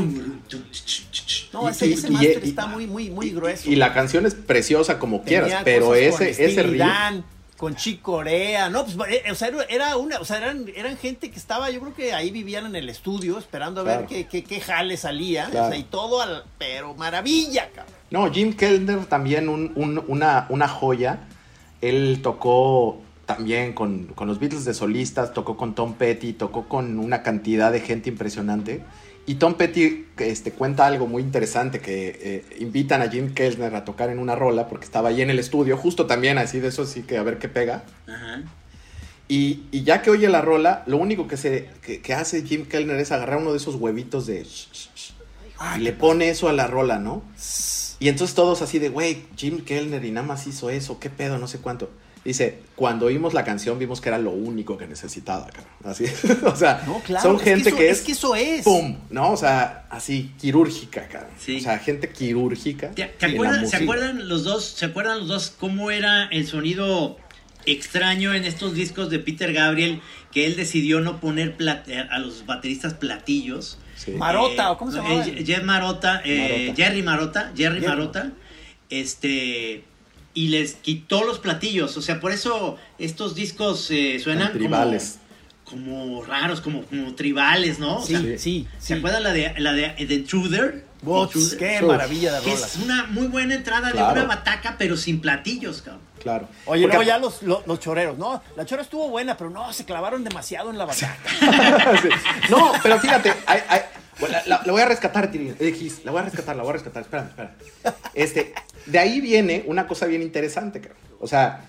No, 1.53 1.68
Y- 1.68 1.72
ese, 1.72 1.88
y- 1.88 1.93
ese 1.93 2.08
y- 2.08 2.12
máster 2.12 2.41
y- 2.43 2.49
está 2.49 2.66
muy, 2.68 2.88
muy, 2.88 3.10
muy 3.10 3.30
grueso. 3.32 3.70
Y 3.70 3.76
la 3.76 3.93
canción 3.93 4.26
es 4.26 4.34
preciosa 4.34 4.97
como 4.99 5.22
Tenía 5.22 5.43
quieras, 5.43 5.62
pero 5.64 5.93
ese, 5.95 6.12
con 6.18 6.28
ese 6.28 6.51
Steely 6.51 6.70
riff. 6.72 6.80
Dan, 6.80 7.24
con 7.58 7.76
Chick 7.76 8.01
Corea, 8.01 8.70
no, 8.70 8.86
pues, 8.86 9.10
eh, 9.12 9.32
o 9.32 9.36
sea, 9.36 9.49
era- 9.70 9.95
una, 9.97 10.20
o 10.20 10.26
sea, 10.26 10.38
eran, 10.38 10.66
eran 10.76 10.97
gente 10.97 11.32
que 11.32 11.38
estaba, 11.38 11.70
yo 11.72 11.80
creo 11.82 11.93
que 11.93 12.14
ahí 12.14 12.32
vivían 12.32 12.66
en 12.66 12.76
el 12.76 12.89
estudio 12.89 13.38
esperando 13.38 13.82
a 13.82 13.84
ver 13.84 13.93
Claro. 13.99 14.08
qué, 14.10 14.26
qué, 14.28 14.43
qué 14.43 14.60
jale 14.60 14.97
salía, 14.97 15.45
Claro. 15.49 15.68
o 15.68 15.70
sea, 15.70 15.78
y 15.80 15.84
todo, 15.84 16.22
al, 16.22 16.43
pero 16.58 16.93
maravilla, 16.95 17.70
cabrón. 17.74 17.93
No, 18.12 18.32
Jim 18.32 18.53
Kellner 18.53 19.06
también 19.06 19.47
un- 19.49 19.72
un- 19.76 20.03
una, 20.08 20.47
una 20.49 20.68
joya. 20.68 21.20
Él 21.82 22.20
tocó 22.24 23.01
también 23.26 23.73
con, 23.73 24.05
con 24.07 24.28
los 24.28 24.39
Beatles 24.39 24.65
de 24.65 24.73
solistas, 24.73 25.34
tocó 25.34 25.57
con 25.57 25.76
Tom 25.76 25.95
Petty, 25.95 26.34
tocó 26.34 26.67
con 26.67 26.99
una 26.99 27.23
cantidad 27.23 27.71
de 27.71 27.80
gente 27.82 28.09
impresionante. 28.09 28.84
Y 29.28 29.36
Tom 29.36 29.55
Petty 29.55 30.05
este, 30.17 30.51
cuenta 30.51 30.86
algo 30.86 31.07
muy 31.07 31.23
interesante, 31.23 31.80
que 31.80 32.19
eh, 32.21 32.45
invitan 32.59 33.01
a 33.01 33.09
Jim 33.09 33.34
Kellner 33.34 33.76
a 33.76 33.84
tocar 33.84 34.11
en 34.11 34.19
una 34.19 34.36
rola, 34.36 34.67
porque 34.67 34.86
estaba 34.86 35.09
ahí 35.09 35.21
en 35.21 35.32
el 35.32 35.39
estudio, 35.39 35.78
justo 35.78 36.05
también 36.05 36.38
así 36.38 36.59
de 36.59 36.67
eso, 36.67 36.84
así 36.84 37.01
que 37.01 37.17
a 37.17 37.23
ver 37.23 37.39
qué 37.39 37.49
pega. 37.49 37.84
Ajá. 38.07 38.43
Y, 39.28 39.63
y 39.71 39.84
ya 39.84 40.03
que 40.03 40.11
oye 40.11 40.30
la 40.30 40.41
rola, 40.41 40.84
lo 40.86 40.97
único 40.97 41.28
que, 41.28 41.38
se, 41.38 41.67
que, 41.82 42.01
que 42.01 42.13
hace 42.13 42.43
Jim 42.43 42.65
Kellner 42.65 42.99
es 42.99 43.11
agarrar 43.11 43.39
uno 43.39 43.51
de 43.51 43.57
esos 43.57 43.73
huevitos 43.73 44.28
de... 44.28 44.43
sh- 44.43 44.69
sh- 44.71 44.89
sh, 44.93 45.11
y 45.78 45.80
le 45.80 45.93
pone 45.93 46.30
eso 46.30 46.47
a 46.47 46.53
la 46.53 46.67
rola, 46.67 46.99
¿no? 46.99 47.23
Y 47.99 48.09
entonces 48.09 48.36
todos 48.36 48.61
así 48.61 48.78
de, 48.78 48.89
güey, 48.89 49.23
Jim 49.36 49.61
Kellner 49.65 50.05
y 50.05 50.11
nada 50.11 50.28
más 50.28 50.45
hizo 50.45 50.69
eso, 50.69 50.99
qué 50.99 51.09
pedo, 51.09 51.39
no 51.39 51.47
sé 51.47 51.57
cuánto. 51.57 51.89
Dice, 52.26 52.57
cuando 52.76 53.05
oímos 53.05 53.36
la 53.36 53.43
canción 53.45 53.78
vimos 53.78 54.01
que 54.01 54.09
era 54.09 54.17
lo 54.17 54.32
único 54.32 54.78
que 54.78 54.88
necesitaba, 54.88 55.45
cabrón. 55.45 55.71
Así, 55.84 56.05
o 56.45 56.55
sea, 56.55 56.84
No, 56.88 56.99
claro, 57.01 57.21
son 57.23 57.36
es 57.36 57.41
que 57.43 57.49
gente 57.51 57.69
eso- 57.69 57.78
que 57.78 57.89
es 57.89 57.99
es, 57.99 58.03
que 58.05 58.11
eso 58.13 58.36
es. 58.36 58.63
¡Pum! 58.63 58.97
¿No? 59.11 59.32
O 59.32 59.38
sea, 59.38 59.86
así, 59.91 60.32
quirúrgica, 60.41 61.07
cabrón. 61.07 61.32
Sí. 61.39 61.57
O 61.57 61.59
sea, 61.59 61.78
gente 61.78 62.09
quirúrgica. 62.09 62.89
¿Te, 62.91 63.05
te 63.05 63.26
acuerdan, 63.28 63.67
¿Se 63.67 63.78
acuerdan 63.78 64.28
los 64.28 64.43
dos? 64.43 64.65
¿Se 64.65 64.86
acuerdan 64.86 65.19
los 65.19 65.28
dos 65.28 65.53
cómo 65.57 65.91
era 65.91 66.26
el 66.32 66.47
sonido 66.47 67.17
extraño 67.67 68.34
en 68.34 68.43
estos 68.45 68.73
discos 68.73 69.09
de 69.09 69.19
Peter 69.19 69.53
Gabriel 69.53 70.01
que 70.32 70.45
él 70.47 70.55
decidió 70.55 71.01
no 71.01 71.19
poner 71.19 71.57
plat- 71.57 71.88
eh, 71.88 72.07
a 72.09 72.17
los 72.19 72.45
bateristas 72.47 72.95
platillos? 72.95 73.78
Sí. 73.95 74.11
Marota, 74.11 74.63
Eh, 74.63 74.71
¿o 74.71 74.78
cómo 74.80 74.91
se 74.91 74.97
eh, 74.97 75.01
llamaba? 75.03 75.23
Jeff 75.45 75.63
Marota, 75.63 76.21
eh, 76.26 76.38
Marota. 76.65 76.76
Jerry 76.84 77.03
Marota, 77.03 77.51
Jerry 77.55 77.76
Jerry. 77.82 77.88
Marota, 77.88 78.32
este 78.89 79.84
y 80.36 80.50
les 80.50 80.76
quitó 80.76 81.24
los 81.24 81.40
platillos, 81.40 81.98
o 81.98 82.02
sea, 82.04 82.20
por 82.20 82.32
eso 82.32 82.78
estos 83.00 83.34
discos 83.34 83.90
eh, 83.90 84.20
suenan 84.24 84.50
Tan 84.50 84.58
tribales. 84.60 85.18
como, 85.64 85.96
como 86.06 86.24
raros, 86.24 86.62
como, 86.62 86.84
como 86.84 87.16
tribales, 87.16 87.80
¿no? 87.80 87.98
O 87.98 88.06
Sí, 88.06 88.16
sea, 88.16 88.38
sí, 88.38 88.68
¿Se 88.78 88.94
acuerdan 88.96 89.24
la 89.24 89.34
de 89.34 89.54
la 89.58 89.74
de 89.74 89.90
The 89.98 90.14
Intruder? 90.14 90.86
Bots, 91.02 91.56
qué 91.60 91.80
Uf. 91.82 91.88
maravilla 91.88 92.34
de 92.34 92.42
Que 92.44 92.54
rolas. 92.56 92.76
es 92.76 92.84
una 92.84 93.06
muy 93.06 93.28
buena 93.28 93.54
entrada 93.56 93.92
Claro. 93.92 94.14
de 94.16 94.22
una 94.22 94.36
bataca, 94.36 94.76
pero 94.78 94.98
sin 94.98 95.22
platillos, 95.22 95.82
cabrón. 95.84 96.02
Claro. 96.22 96.48
Oye, 96.66 96.82
Porque- 96.84 96.98
luego 96.98 97.04
ya 97.04 97.18
los, 97.20 97.44
los, 97.44 97.68
los 97.68 97.80
choreros, 97.80 98.18
¿no? 98.18 98.42
La 98.58 98.66
chora 98.66 98.82
estuvo 98.82 99.08
buena, 99.10 99.38
pero 99.38 99.52
no, 99.52 99.72
se 99.72 99.86
clavaron 99.86 100.24
demasiado 100.24 100.72
en 100.72 100.78
la 100.80 100.86
batalla. 100.86 101.16
Sí. 102.02 102.10
No, 102.50 102.72
pero 102.82 103.00
fíjate, 103.00 103.32
hay- 103.46 103.62
hay- 103.70 103.82
bueno, 104.20 104.36
la, 104.47 104.57
la- 104.57 104.63
la 104.66 104.72
voy 104.72 104.82
a 104.82 104.86
rescatar, 104.86 105.32
Tiri. 105.32 105.53
Eh, 105.59 105.91
la 106.03 106.11
voy 106.11 106.22
a 106.22 106.24
rescatar, 106.26 106.55
la 106.55 106.63
voy 106.63 106.72
a 106.72 106.74
rescatar. 106.74 107.03
Espérame, 107.03 107.28
espérame. 107.30 107.51
Este, 108.13 108.53
de 108.86 108.99
ahí 108.99 109.22
viene 109.22 109.63
una 109.68 109.88
cosa 109.88 110.05
bien 110.05 110.22
interesante, 110.22 110.80
cabrón. 110.82 110.97
O 111.20 111.28
sea, 111.28 111.66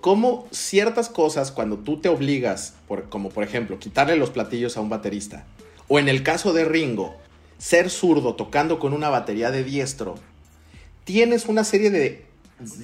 cómo 0.00 0.46
ciertas 0.50 1.08
cosas, 1.08 1.50
cuando 1.52 1.78
tú 1.78 2.00
te 2.00 2.08
obligas, 2.08 2.74
por, 2.88 3.08
como 3.08 3.28
por 3.30 3.44
ejemplo, 3.44 3.78
quitarle 3.78 4.16
los 4.16 4.30
platillos 4.30 4.76
a 4.76 4.80
un 4.80 4.88
baterista, 4.88 5.44
o 5.88 5.98
en 5.98 6.08
el 6.08 6.22
caso 6.22 6.52
de 6.52 6.64
Ringo, 6.64 7.16
ser 7.58 7.90
zurdo 7.90 8.34
tocando 8.34 8.78
con 8.78 8.92
una 8.92 9.08
batería 9.08 9.50
de 9.50 9.64
diestro, 9.64 10.16
tienes 11.04 11.46
una 11.46 11.64
serie 11.64 11.90
de 11.90 12.26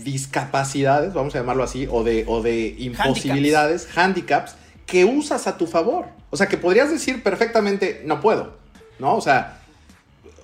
discapacidades, 0.05 1.14
vamos 1.14 1.34
a 1.34 1.38
llamarlo 1.38 1.62
así, 1.64 1.86
o 1.90 2.05
de, 2.05 2.24
o 2.28 2.42
de 2.42 2.74
imposibilidades, 2.78 3.88
handicaps, 3.96 4.55
que 4.86 5.05
usas 5.05 5.46
a 5.46 5.57
tu 5.57 5.66
favor. 5.66 6.07
O 6.30 6.36
sea, 6.36 6.46
que 6.48 6.57
podrías 6.59 6.90
decir 6.90 7.22
perfectamente, 7.22 8.03
no 8.05 8.20
puedo, 8.20 8.59
¿no? 8.99 9.16
O 9.16 9.20
sea, 9.20 9.61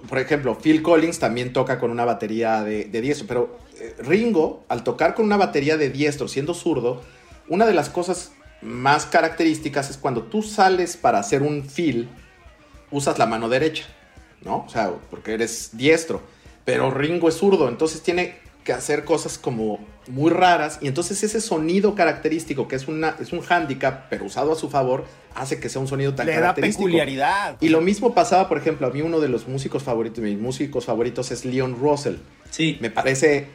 por 0.09 0.19
ejemplo, 0.19 0.59
Phil 0.59 0.83
Collins 0.83 1.19
también 1.19 1.53
toca 1.53 1.79
con 1.79 1.91
una 1.91 2.05
batería 2.05 2.63
de, 2.63 2.85
de 2.85 3.01
diestro, 3.01 3.27
pero 3.27 3.59
eh, 3.79 3.95
Ringo, 4.01 4.65
al 4.69 4.85
tocar 4.85 5.15
con 5.15 5.25
una 5.25 5.37
batería 5.37 5.77
de 5.77 5.91
diestro, 5.91 6.29
siendo 6.29 6.55
zurdo, 6.55 7.03
una 7.49 7.67
de 7.67 7.75
las 7.75 7.89
cosas 7.89 8.33
más 8.61 9.07
características 9.07 9.91
es 9.91 9.97
cuando 9.97 10.25
tú 10.25 10.43
sales 10.43 10.97
para 10.97 11.19
hacer 11.19 11.43
un 11.43 11.65
fill, 11.65 12.09
usas 12.91 13.19
la 13.19 13.27
mano 13.27 13.49
derecha, 13.49 13.85
¿no? 14.43 14.65
O 14.67 14.69
sea, 14.69 14.93
porque 15.11 15.35
eres 15.35 15.71
diestro, 15.73 16.23
pero 16.65 16.91
Ringo 16.91 17.29
es 17.29 17.37
zurdo, 17.37 17.69
entonces 17.69 18.03
tiene 18.03 18.37
que 18.69 18.75
hacer 18.75 19.07
cosas 19.07 19.39
como 19.39 19.79
muy 20.09 20.31
raras 20.31 20.79
y 20.83 20.89
entonces 20.89 21.23
ese 21.23 21.41
sonido 21.41 21.95
característico 21.95 22.69
que 22.69 22.77
es, 22.77 22.87
una, 22.87 23.17
es 23.19 23.33
un 23.33 23.41
handicap, 23.49 24.09
pero 24.11 24.27
usado 24.27 24.53
a 24.53 24.57
su 24.57 24.69
favor, 24.69 25.07
hace 25.35 25.59
que 25.59 25.71
sea 25.71 25.81
un 25.81 25.89
sonido 25.89 26.15
tan 26.15 26.27
Le 26.27 26.33
da 26.35 26.41
característico. 26.41 26.85
peculiaridad. 26.85 27.57
Y 27.63 27.71
lo 27.71 27.81
mismo 27.81 28.13
pasaba, 28.15 28.47
por 28.47 28.59
ejemplo, 28.59 28.87
a 28.87 28.91
mí 28.91 29.01
uno 29.01 29.21
de 29.21 29.29
los 29.31 29.49
músicos 29.49 29.85
favoritos, 29.85 30.23
mis 30.23 30.39
músicos 30.39 30.85
favoritos 30.85 31.31
es 31.31 31.47
Leon 31.47 31.79
Russell. 31.81 32.17
Sí. 32.51 32.77
Me 32.83 32.91
parece 32.91 33.47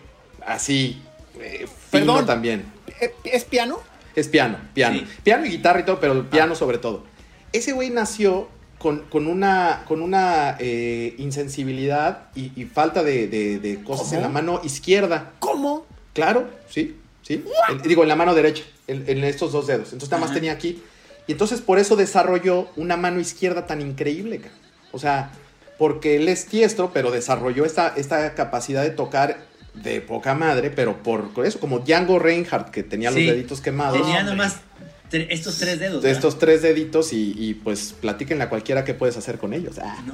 así, 0.47 0.99
eh, 1.39 1.68
fino 1.91 2.05
Perdón. 2.07 2.26
también. 2.26 2.66
¿Eh, 2.99 3.14
¿Es 3.24 3.43
piano? 3.45 3.78
Es 4.16 4.28
piano, 4.30 4.57
piano. 4.74 4.97
Sí. 4.97 5.07
Piano 5.22 5.45
y 5.45 5.49
guitarra 5.49 5.82
y 5.82 5.84
todo, 5.84 5.99
pero 5.99 6.14
el 6.14 6.26
piano 6.26 6.55
sobre 6.55 6.80
todo. 6.80 7.03
Ese 7.51 7.74
güey 7.74 7.91
nació 7.91 8.47
con, 8.84 9.00
con 9.10 9.28
una, 9.28 9.86
con 9.88 10.02
una 10.02 10.58
eh, 10.60 11.16
insensibilidad 11.18 12.26
y, 12.36 12.52
y 12.62 12.66
falta 12.66 13.02
de, 13.02 13.28
de- 13.30 13.58
de 13.60 13.82
cosas 13.82 14.08
¿Cómo? 14.08 14.18
en 14.18 14.22
la 14.24 14.28
mano 14.30 14.60
izquierda. 14.62 15.32
¿Cómo? 15.40 15.86
Claro, 16.12 16.50
sí, 16.70 16.98
sí. 17.22 17.46
En- 17.70 17.82
digo, 17.82 18.04
en 18.04 18.10
la 18.10 18.18
mano 18.18 18.36
derecha, 18.36 18.64
en, 18.88 19.06
en 19.08 19.24
estos 19.24 19.54
dos 19.54 19.68
dedos. 19.68 19.88
Entonces 19.94 20.10
nada 20.12 20.20
más 20.20 20.32
Ajá. 20.32 20.36
tenía 20.40 20.52
aquí. 20.52 20.84
Y 21.28 21.32
entonces 21.32 21.62
por 21.62 21.80
eso 21.80 21.96
desarrolló 21.96 22.68
una 22.76 22.98
mano 22.98 23.22
izquierda 23.22 23.66
tan 23.66 23.80
increíble. 23.82 24.40
ca. 24.42 24.50
O 24.92 25.00
sea, 25.00 25.32
porque 25.78 26.18
él 26.18 26.28
es 26.28 26.50
diestro, 26.52 26.92
pero 26.94 27.10
desarrolló 27.10 27.64
esta, 27.64 27.94
esta 27.96 28.34
capacidad 28.36 28.84
de 28.84 28.90
tocar 28.90 29.46
de 29.76 30.02
poca 30.02 30.36
madre, 30.36 30.70
pero 30.72 31.02
por 31.02 31.32
eso, 31.46 31.58
como 31.62 31.80
Django 31.80 32.20
Reinhardt, 32.20 32.70
que 32.70 32.84
tenía 32.84 33.12
Sí. 33.14 33.26
los 33.26 33.34
deditos 33.36 33.62
quemados. 33.62 34.02
Tenía 34.02 34.24
nomás 34.24 34.58
estos 35.22 35.57
tres 35.57 35.80
dedos. 35.80 36.01
de 36.01 36.07
¿verdad? 36.09 36.11
estos 36.18 36.39
tres 36.39 36.61
deditos 36.61 37.14
y, 37.14 37.34
y, 37.38 37.53
pues 37.53 37.93
platíquenle 37.99 38.43
a 38.45 38.49
cualquiera 38.49 38.84
qué 38.84 38.93
puedes 38.93 39.16
hacer 39.18 39.38
con 39.38 39.53
ellos. 39.53 39.76
Ah, 39.82 39.97
No. 40.05 40.14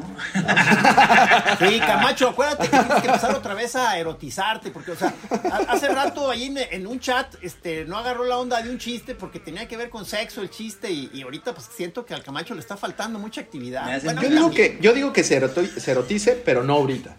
Sí, 1.70 1.80
Camacho, 1.80 2.30
acuérdate 2.30 2.64
que 2.70 2.78
tienes 2.78 3.02
que 3.02 3.08
empezar 3.08 3.36
otra 3.36 3.54
vez 3.54 3.76
a 3.76 3.98
erotizarte, 3.98 4.72
porque, 4.72 4.92
o 4.92 4.96
sea, 4.96 5.14
ha- 5.52 5.72
hace 5.74 5.88
rato 5.90 6.30
ahí 6.30 6.46
en, 6.46 6.58
en 6.58 6.88
un 6.88 7.00
chat, 7.00 7.36
este, 7.42 7.86
no 7.86 7.98
agarró 7.98 8.24
la 8.26 8.38
onda 8.38 8.62
de 8.62 8.70
un 8.70 8.78
chiste 8.78 9.16
porque 9.16 9.40
tenía 9.40 9.68
que 9.68 9.78
ver 9.78 9.90
con 9.90 10.06
sexo 10.06 10.42
el 10.42 10.50
chiste 10.50 10.90
y, 10.92 11.10
y 11.14 11.22
ahorita 11.22 11.54
pues 11.54 11.68
siento 11.76 12.06
que 12.06 12.14
al 12.14 12.24
Camacho 12.24 12.54
le 12.54 12.60
está 12.62 12.78
faltando 12.78 13.20
mucha 13.20 13.42
actividad. 13.42 14.02
Bueno, 14.04 14.22
Yo 14.22 14.30
digo 14.30 14.52
que, 14.52 14.78
yo 14.82 14.94
digo 14.94 15.14
que 15.14 15.24
se 15.24 15.36
erotice, 15.92 16.42
pero 16.46 16.64
no 16.64 16.74
ahorita. 16.74 17.16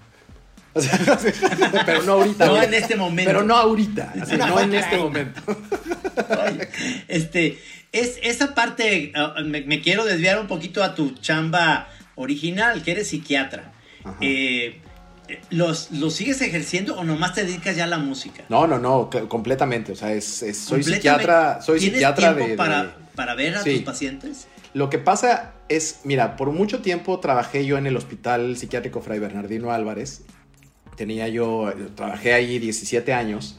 O 0.74 0.80
sea, 0.80 1.82
pero 1.84 2.02
no 2.04 2.12
ahorita. 2.12 2.46
No 2.46 2.62
en 2.62 2.74
este 2.74 2.94
momento. 2.96 3.28
Pero 3.30 3.42
no 3.44 3.56
ahorita. 3.56 4.14
así, 4.22 4.36
no 4.36 4.60
en 4.60 4.74
este 4.74 4.96
momento. 4.98 5.40
Este, 7.08 7.58
es, 7.92 8.18
esa 8.22 8.54
parte, 8.54 9.12
ah, 9.16 9.34
me, 9.44 9.62
me 9.62 9.80
quiero 9.80 10.04
desviar 10.04 10.40
un 10.40 10.46
poquito 10.46 10.82
a 10.82 10.94
tu 10.94 11.10
chamba 11.14 11.88
original, 12.14 12.82
que 12.82 12.92
eres 12.92 13.08
psiquiatra. 13.08 13.72
Eh, 14.20 14.80
¿los, 15.50 15.90
¿Los 15.92 16.14
sigues 16.14 16.40
ejerciendo 16.40 16.96
o 16.98 17.04
nomás 17.04 17.34
te 17.34 17.44
dedicas 17.44 17.76
ya 17.76 17.84
a 17.84 17.88
la 17.88 17.98
música? 17.98 18.44
No, 18.48 18.66
no, 18.66 18.78
no, 18.78 19.10
completamente. 19.28 19.92
O 19.92 19.96
sea, 19.96 20.12
es, 20.12 20.42
es- 20.42 20.58
soy 20.58 20.82
psiquiatra, 20.82 21.60
soy 21.62 21.78
¿Tienes 21.80 21.98
psiquiatra 21.98 22.34
tiempo 22.34 22.48
de, 22.50 22.56
para, 22.56 22.82
de- 22.84 22.90
para 23.14 23.34
ver 23.34 23.56
a 23.56 23.62
Sí. 23.62 23.74
tus 23.76 23.82
pacientes? 23.82 24.46
Lo 24.72 24.88
que 24.88 24.98
pasa 24.98 25.52
es, 25.68 26.00
mira, 26.04 26.36
por 26.36 26.52
mucho 26.52 26.80
tiempo 26.80 27.18
trabajé 27.18 27.66
yo 27.66 27.76
en 27.76 27.86
el 27.88 27.96
Hospital 27.96 28.56
Psiquiátrico 28.56 29.00
Fray 29.00 29.18
Bernardino 29.18 29.72
Álvarez. 29.72 30.22
Tenía 31.01 31.28
yo, 31.28 31.72
trabajé 31.94 32.34
ahí 32.34 32.59
17 32.59 33.14
años. 33.14 33.59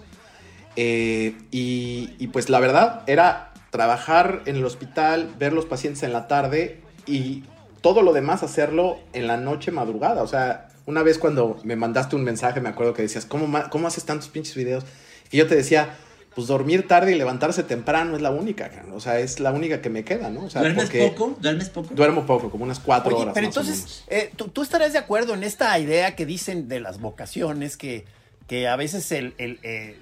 Eh, 0.75 1.35
y, 1.49 2.11
y 2.19 2.27
pues 2.27 2.51
la 2.51 2.59
verdad 2.59 3.01
era 3.07 3.51
trabajar 3.71 4.43
en 4.45 4.57
el 4.57 4.63
hospital, 4.63 5.33
ver 5.39 5.51
los 5.51 5.65
pacientes 5.65 6.03
en 6.03 6.13
la 6.13 6.27
tarde 6.27 6.81
y 7.07 7.43
todo 7.81 8.03
lo 8.03 8.13
demás 8.13 8.43
hacerlo 8.43 8.99
en 9.13 9.25
la 9.25 9.37
noche 9.37 9.71
madrugada. 9.71 10.21
O 10.21 10.27
sea, 10.27 10.69
una 10.85 11.01
vez 11.01 11.17
cuando 11.17 11.59
me 11.63 11.75
mandaste 11.75 12.15
un 12.15 12.23
mensaje, 12.23 12.61
me 12.61 12.69
acuerdo 12.69 12.93
que 12.93 13.01
decías, 13.01 13.25
¿cómo, 13.25 13.51
cómo 13.71 13.87
haces 13.87 14.05
tantos 14.05 14.29
pinches 14.29 14.53
videos? 14.53 14.83
Y 15.31 15.37
yo 15.37 15.47
te 15.47 15.55
decía, 15.55 15.95
pues 16.35 16.47
dormir 16.47 16.87
tarde 16.87 17.11
y 17.11 17.15
levantarse 17.15 17.63
temprano 17.63 18.15
es 18.15 18.21
la 18.21 18.31
única, 18.31 18.71
o 18.93 18.99
sea, 19.01 19.19
es 19.19 19.39
la 19.39 19.51
única 19.51 19.81
que 19.81 19.89
me 19.89 20.03
queda, 20.05 20.29
¿no? 20.29 20.45
O 20.45 20.49
sea, 20.49 20.61
¿Duermes 20.61 20.85
porque 20.85 21.07
poco? 21.09 21.35
¿Duermes 21.39 21.69
poco? 21.69 21.93
Duermo 21.93 22.25
poco, 22.25 22.49
como 22.49 22.63
unas 22.63 22.79
cuatro 22.79 23.13
Oye, 23.13 23.23
horas. 23.23 23.33
pero 23.33 23.47
más 23.47 23.57
o 23.57 23.59
entonces, 23.61 24.03
menos. 24.07 24.23
eh, 24.25 24.31
¿tú, 24.35 24.47
tú 24.47 24.61
estarás 24.61 24.93
de 24.93 24.99
acuerdo 24.99 25.33
en 25.33 25.43
esta 25.43 25.77
idea 25.77 26.15
que 26.15 26.25
dicen 26.25 26.69
de 26.69 26.79
las 26.79 26.99
vocaciones, 27.01 27.75
que, 27.75 28.05
que 28.47 28.67
a 28.69 28.75
veces 28.77 29.11
el, 29.11 29.33
el, 29.37 29.59
eh, 29.63 29.97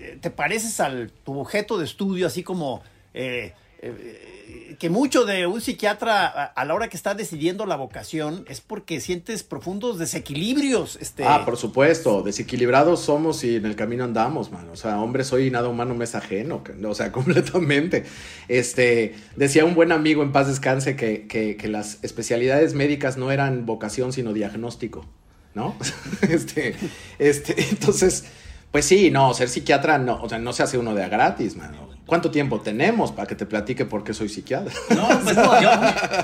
eh, 0.00 0.18
te 0.20 0.30
pareces 0.30 0.80
al 0.80 1.10
tu 1.24 1.38
objeto 1.38 1.78
de 1.78 1.86
estudio, 1.86 2.26
así 2.26 2.42
como 2.42 2.82
eh, 3.14 3.52
eh, 3.82 4.76
que 4.78 4.90
mucho 4.90 5.24
de 5.24 5.46
un 5.46 5.60
psiquiatra 5.60 6.26
a, 6.26 6.64
la 6.64 6.74
hora 6.74 6.88
que 6.88 6.96
está 6.96 7.14
decidiendo 7.14 7.66
la 7.66 7.76
vocación 7.76 8.44
es 8.48 8.60
porque 8.60 9.00
sientes 9.00 9.42
profundos 9.42 9.98
desequilibrios. 9.98 10.96
Este, 11.00 11.24
Ah, 11.24 11.44
por 11.44 11.56
supuesto, 11.56 12.22
desequilibrados 12.22 13.00
somos 13.00 13.42
y 13.44 13.56
en 13.56 13.66
el 13.66 13.76
camino 13.76 14.04
andamos, 14.04 14.50
man. 14.50 14.68
O 14.70 14.76
sea, 14.76 15.00
hombre 15.00 15.24
soy 15.24 15.50
nada 15.50 15.68
humano 15.68 15.94
me 15.94 16.04
es 16.04 16.14
ajeno, 16.14 16.62
o 16.86 16.94
sea, 16.94 17.10
completamente. 17.12 18.04
Este, 18.48 19.14
decía 19.36 19.64
un 19.64 19.74
buen 19.74 19.92
amigo 19.92 20.22
en 20.22 20.32
paz 20.32 20.48
descanse 20.48 20.96
que, 20.96 21.26
que, 21.26 21.56
que 21.56 21.68
las 21.68 21.98
especialidades 22.02 22.74
médicas 22.74 23.16
no 23.16 23.30
eran 23.30 23.66
vocación, 23.66 24.12
sino 24.12 24.32
diagnóstico, 24.32 25.06
¿no? 25.54 25.76
este, 26.28 26.74
este, 27.18 27.54
entonces, 27.70 28.24
pues 28.70 28.84
sí, 28.84 29.10
no, 29.10 29.32
ser 29.34 29.48
psiquiatra 29.48 29.98
no, 29.98 30.22
o 30.22 30.28
sea, 30.28 30.38
no 30.38 30.52
se 30.52 30.62
hace 30.62 30.78
uno 30.78 30.94
de 30.94 31.02
a 31.02 31.08
gratis, 31.08 31.56
mano. 31.56 31.90
¿Cuánto 32.10 32.32
tiempo 32.32 32.60
tenemos 32.60 33.12
para 33.12 33.28
que 33.28 33.36
te 33.36 33.46
platique 33.46 33.84
por 33.84 34.02
qué 34.02 34.12
soy 34.12 34.28
psiquiatra? 34.28 34.74
No, 34.96 35.08
pues 35.22 35.36
no, 35.36 35.62
yo, 35.62 35.70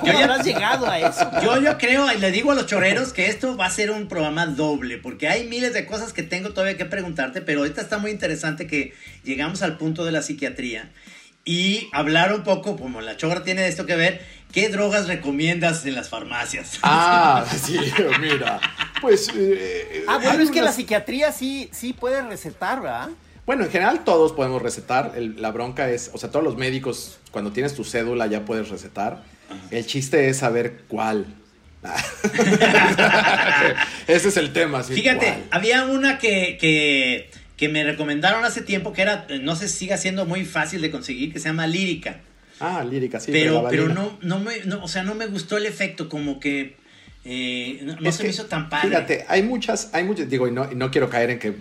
¿Cómo 0.00 0.06
yo 0.06 0.18
ya 0.18 0.24
habrás 0.24 0.44
llegado 0.44 0.90
a 0.90 0.98
eso? 0.98 1.30
Yo, 1.40 1.62
yo 1.62 1.78
creo, 1.78 2.12
y 2.12 2.18
le 2.18 2.32
digo 2.32 2.50
a 2.50 2.56
los 2.56 2.66
choreros 2.66 3.12
que 3.12 3.28
esto 3.28 3.56
va 3.56 3.66
a 3.66 3.70
ser 3.70 3.92
un 3.92 4.08
programa 4.08 4.46
doble, 4.46 4.98
porque 4.98 5.28
hay 5.28 5.46
miles 5.46 5.72
de 5.74 5.86
cosas 5.86 6.12
que 6.12 6.24
tengo 6.24 6.50
todavía 6.50 6.76
que 6.76 6.86
preguntarte, 6.86 7.40
pero 7.40 7.60
ahorita 7.60 7.80
está 7.82 7.98
muy 7.98 8.10
interesante 8.10 8.66
que 8.66 8.94
llegamos 9.22 9.62
al 9.62 9.78
punto 9.78 10.04
de 10.04 10.10
la 10.10 10.22
psiquiatría 10.22 10.90
y 11.44 11.88
hablar 11.92 12.34
un 12.34 12.42
poco, 12.42 12.76
como 12.76 13.00
la 13.00 13.16
chorra 13.16 13.44
tiene 13.44 13.68
esto 13.68 13.86
que 13.86 13.94
ver, 13.94 14.26
¿qué 14.52 14.68
drogas 14.68 15.06
recomiendas 15.06 15.86
en 15.86 15.94
las 15.94 16.08
farmacias? 16.08 16.80
Ah, 16.82 17.44
sí, 17.64 17.78
mira. 18.20 18.58
Pues. 19.00 19.28
eh, 19.36 20.04
Ah, 20.08 20.16
bueno, 20.16 20.32
hay 20.32 20.44
es 20.46 20.50
que 20.50 20.62
la 20.62 20.72
psiquiatría 20.72 21.30
sí, 21.30 21.70
sí 21.72 21.92
puede 21.92 22.22
recetar, 22.22 22.82
¿verdad? 22.82 23.10
Bueno, 23.46 23.64
en 23.64 23.70
general 23.70 24.04
todos 24.04 24.32
podemos 24.32 24.60
recetar. 24.60 25.12
El- 25.16 25.40
la 25.40 25.52
bronca 25.52 25.88
es, 25.90 26.10
o 26.12 26.18
sea, 26.18 26.30
todos 26.30 26.44
los 26.44 26.56
médicos, 26.56 27.18
cuando 27.30 27.52
tienes 27.52 27.74
tu 27.74 27.84
cédula 27.84 28.26
ya 28.26 28.44
puedes 28.44 28.68
recetar. 28.68 29.22
El 29.70 29.86
chiste 29.86 30.28
es 30.28 30.38
saber 30.38 30.82
cuál. 30.88 31.26
Ese 34.08 34.28
es 34.28 34.36
el 34.36 34.52
tema. 34.52 34.82
sí, 34.82 34.94
Fíjate, 34.94 35.26
¿cuál? 35.26 35.44
había 35.52 35.84
una 35.84 36.18
que, 36.18 36.58
que, 36.60 37.30
que 37.56 37.68
me 37.68 37.84
recomendaron 37.84 38.44
hace 38.44 38.62
tiempo 38.62 38.92
que 38.92 39.02
era, 39.02 39.26
eh, 39.28 39.38
no 39.40 39.54
sé 39.54 39.68
si 39.68 39.78
siga 39.78 39.96
siendo 39.96 40.26
muy 40.26 40.44
fácil 40.44 40.82
de 40.82 40.90
conseguir, 40.90 41.32
que 41.32 41.38
se 41.38 41.48
llama 41.48 41.68
lírica. 41.68 42.20
Ah, 42.58 42.84
lírica, 42.88 43.20
sí. 43.20 43.30
pero, 43.32 43.66
pero 43.68 43.88
no, 43.88 44.18
no 44.22 44.40
me, 44.40 44.60
no, 44.64 44.82
o 44.82 44.88
sea, 44.88 45.02
no 45.02 45.14
me 45.14 45.26
gustó 45.26 45.58
el 45.58 45.66
efecto, 45.66 46.08
como 46.08 46.40
que 46.40 46.76
eh, 47.24 47.80
no, 48.00 48.10
se 48.10 48.18
que, 48.18 48.24
me 48.24 48.30
hizo 48.30 48.46
tan 48.46 48.68
padre. 48.68 48.88
Fíjate, 48.88 49.24
hay 49.28 49.42
muchas, 49.42 49.90
hay 49.92 50.04
muchas, 50.04 50.28
digo, 50.30 50.48
y 50.48 50.52
no, 50.52 50.70
y 50.70 50.74
no 50.74 50.90
quiero 50.90 51.10
caer 51.10 51.30
en 51.30 51.38
que. 51.38 51.52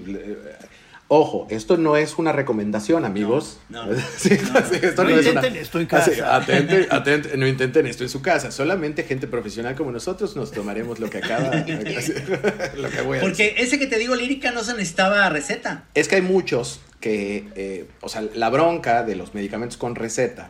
Ojo, 1.07 1.45
esto 1.51 1.77
no 1.77 1.97
es 1.97 2.17
una 2.17 2.31
recomendación, 2.31 3.05
amigos. 3.05 3.59
No, 3.69 3.85
no. 3.87 3.95
Sí, 4.17 4.37
No, 4.51 4.59
no. 4.59 4.65
sí, 4.67 4.79
esto 4.81 5.03
No 5.03 5.09
no 5.11 5.15
es 5.19 5.25
intenten 5.27 5.51
una- 5.53 5.61
esto 5.61 5.79
en 5.79 5.87
Así, 5.91 6.11
casa. 6.11 6.35
atente- 6.41 6.87
atente, 6.89 7.37
no 7.37 7.47
intenten 7.47 7.85
esto 7.85 8.03
en 8.03 8.09
su 8.09 8.21
casa. 8.23 8.49
Solamente 8.51 9.03
gente 9.03 9.27
profesional 9.27 9.75
como 9.75 9.91
nosotros 9.91 10.35
nos 10.35 10.51
tomaremos 10.51 10.99
lo 10.99 11.09
que 11.09 11.19
acaba. 11.19 11.53
lo 11.55 12.89
que 12.89 13.01
voy 13.01 13.17
a 13.19 13.21
decir. 13.21 13.21
Porque 13.21 13.55
ese 13.59 13.77
que 13.77 13.85
te 13.87 13.99
digo 13.99 14.15
lírica 14.15 14.51
no 14.51 14.63
se 14.63 14.73
necesitaba 14.73 15.29
receta. 15.29 15.83
Es 15.93 16.07
que 16.07 16.15
hay 16.15 16.21
muchos 16.23 16.81
que, 16.99 17.49
eh, 17.55 17.85
o 18.01 18.09
sea, 18.09 18.23
la 18.33 18.49
bronca 18.49 19.03
de 19.03 19.15
los 19.15 19.35
medicamentos 19.35 19.77
con 19.77 19.93
receta 19.95 20.49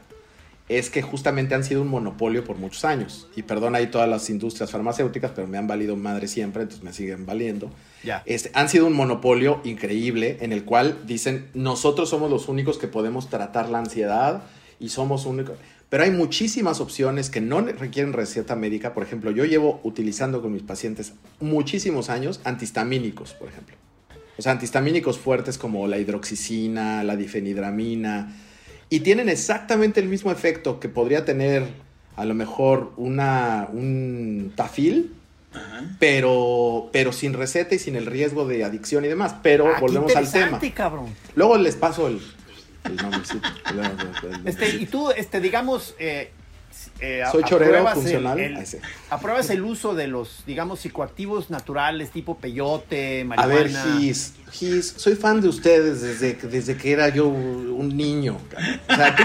es 0.68 0.90
que 0.90 1.02
justamente 1.02 1.54
han 1.54 1.64
sido 1.64 1.84
un 1.84 1.90
monopolio 1.90 2.44
por 2.44 2.58
muchos 2.58 2.86
años. 2.86 3.28
Y 3.36 3.44
perdón 3.44 3.76
ahí 3.76 3.88
todas 3.88 4.10
las 4.10 4.30
industrias 4.30 4.72
farmacéuticas, 4.72 5.32
pero 5.32 5.48
me 5.48 5.58
han 5.58 5.68
valido 5.68 5.96
madre 5.96 6.28
siempre, 6.28 6.64
entonces 6.64 6.84
me 6.84 6.92
siguen 6.92 7.26
valiendo. 7.26 7.70
Ya. 8.04 8.24
Este, 8.26 8.52
han 8.54 8.70
sido 8.70 8.88
un 8.88 8.94
monopolio 8.94 9.62
increíble 9.64 10.38
en 10.42 10.52
el 10.52 10.64
cual 10.64 11.00
dicen, 11.06 11.50
nosotros 11.54 12.10
somos 12.10 12.32
los 12.32 12.48
únicos 12.48 12.78
que 12.78 12.88
podemos 12.88 13.30
tratar 13.30 13.70
la 13.70 13.80
ansiedad 13.80 14.44
y 14.80 14.90
somos 14.90 15.26
únicos. 15.26 15.58
Pero 15.90 16.04
hay 16.04 16.12
muchísimas 16.12 16.82
opciones 16.82 17.30
que 17.30 17.42
no 17.42 17.62
requieren 17.62 18.14
receta 18.14 18.56
médica. 18.56 18.94
Por 18.94 19.04
ejemplo, 19.04 19.30
yo 19.30 19.46
llevo 19.46 19.80
utilizando 19.84 20.42
con 20.42 20.52
mis 20.52 20.64
pacientes 20.64 21.14
muchísimos 21.40 22.10
años 22.10 22.42
antihistamínicos, 22.44 23.34
por 23.34 23.50
ejemplo. 23.50 23.76
O 24.38 24.42
sea, 24.42 24.52
antihistamínicos 24.54 25.20
fuertes 25.20 25.58
como 25.58 25.88
la 25.88 25.98
hidroxicina, 26.00 27.04
la 27.04 27.16
difenidramina, 27.16 28.36
y 28.90 29.00
tienen 29.02 29.30
exactamente 29.30 30.00
el 30.00 30.08
mismo 30.08 30.32
efecto 30.32 30.80
que 30.80 30.90
podría 30.90 31.26
tener 31.26 31.68
a 32.16 32.24
lo 32.26 32.34
mejor 32.34 32.94
una, 32.98 33.68
un 33.72 34.54
tafil, 34.56 35.14
pero, 36.00 36.90
pero 36.92 37.12
sin 37.12 37.34
receta 37.34 37.76
y 37.76 37.80
sin 37.80 37.96
el 37.96 38.06
riesgo 38.06 38.46
de 38.48 38.64
adicción 38.64 39.06
y 39.06 39.08
demás. 39.08 39.36
Pero 39.42 39.68
Ah, 39.68 39.76
qué 39.76 39.82
volvemos 39.82 40.16
al 40.16 40.32
tema. 40.32 40.60
cabrón. 40.74 41.08
Luego 41.36 41.58
les 41.58 41.76
paso 41.76 42.08
el, 42.08 42.20
el 42.86 42.96
nombrecito. 42.98 43.48
Este, 44.46 44.70
y 44.76 44.86
tú, 44.86 45.12
este, 45.12 45.40
digamos, 45.42 45.96
eh, 46.00 46.32
eh, 47.00 47.24
Soy 47.32 47.44
chorero 47.44 47.86
funcional. 47.94 48.40
el- 48.40 48.58
apruebas 49.10 49.50
el 49.50 49.64
uso 49.64 49.94
de 49.96 50.08
los, 50.08 50.44
digamos, 50.48 50.80
psicoactivos 50.80 51.50
naturales 51.50 52.12
tipo 52.12 52.38
peyote, 52.38 53.22
A 53.22 53.26
marihuana. 53.26 53.86
ver, 53.86 54.00
Gis, 54.00 54.34
Gis, 54.52 54.94
soy 54.98 55.16
fan 55.16 55.42
de 55.42 55.50
ustedes 55.50 56.02
desde, 56.02 56.38
que- 56.38 56.48
desde 56.48 56.78
que 56.78 56.92
era 56.92 57.10
yo 57.10 57.28
un 57.28 57.96
niño. 57.98 58.38
O 58.90 58.96
sea, 58.96 59.16
tú, 59.16 59.24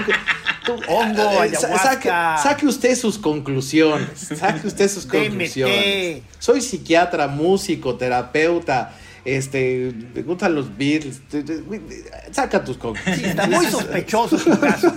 tú- 0.65 0.73
Hongo, 0.89 1.21
eh, 1.31 1.39
ayahuasca. 1.39 1.77
Saque, 1.77 2.09
saque 2.43 2.65
usted 2.67 2.95
sus 2.95 3.17
conclusiones. 3.17 4.19
Saque 4.19 4.67
usted 4.67 4.89
sus 4.89 5.07
DMT. 5.07 5.27
conclusiones. 5.29 6.23
Soy 6.39 6.61
psiquiatra, 6.61 7.27
músico, 7.27 7.95
terapeuta. 7.95 8.95
Este, 9.23 9.93
me 10.15 10.23
gustan 10.23 10.55
los 10.55 10.75
Beatles. 10.75 11.21
Saca 12.31 12.63
tus 12.63 12.77
conclusiones. 12.77 13.19
Sí, 13.21 13.25
está 13.29 13.47
muy 13.47 13.65
sospechoso 13.71 14.59
caso. 14.59 14.87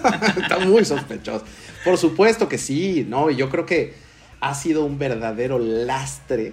Está 0.41 0.59
muy 0.61 0.85
sospechoso. 0.85 1.45
Por 1.85 1.99
supuesto 1.99 2.49
que 2.49 2.59
sí, 2.59 3.05
¿no? 3.09 3.30
Y 3.30 3.37
yo 3.37 3.51
creo 3.51 3.66
que 3.66 3.95
ha 4.41 4.55
sido 4.55 4.85
un 4.85 4.99
verdadero 4.99 5.59
lastre 5.59 6.53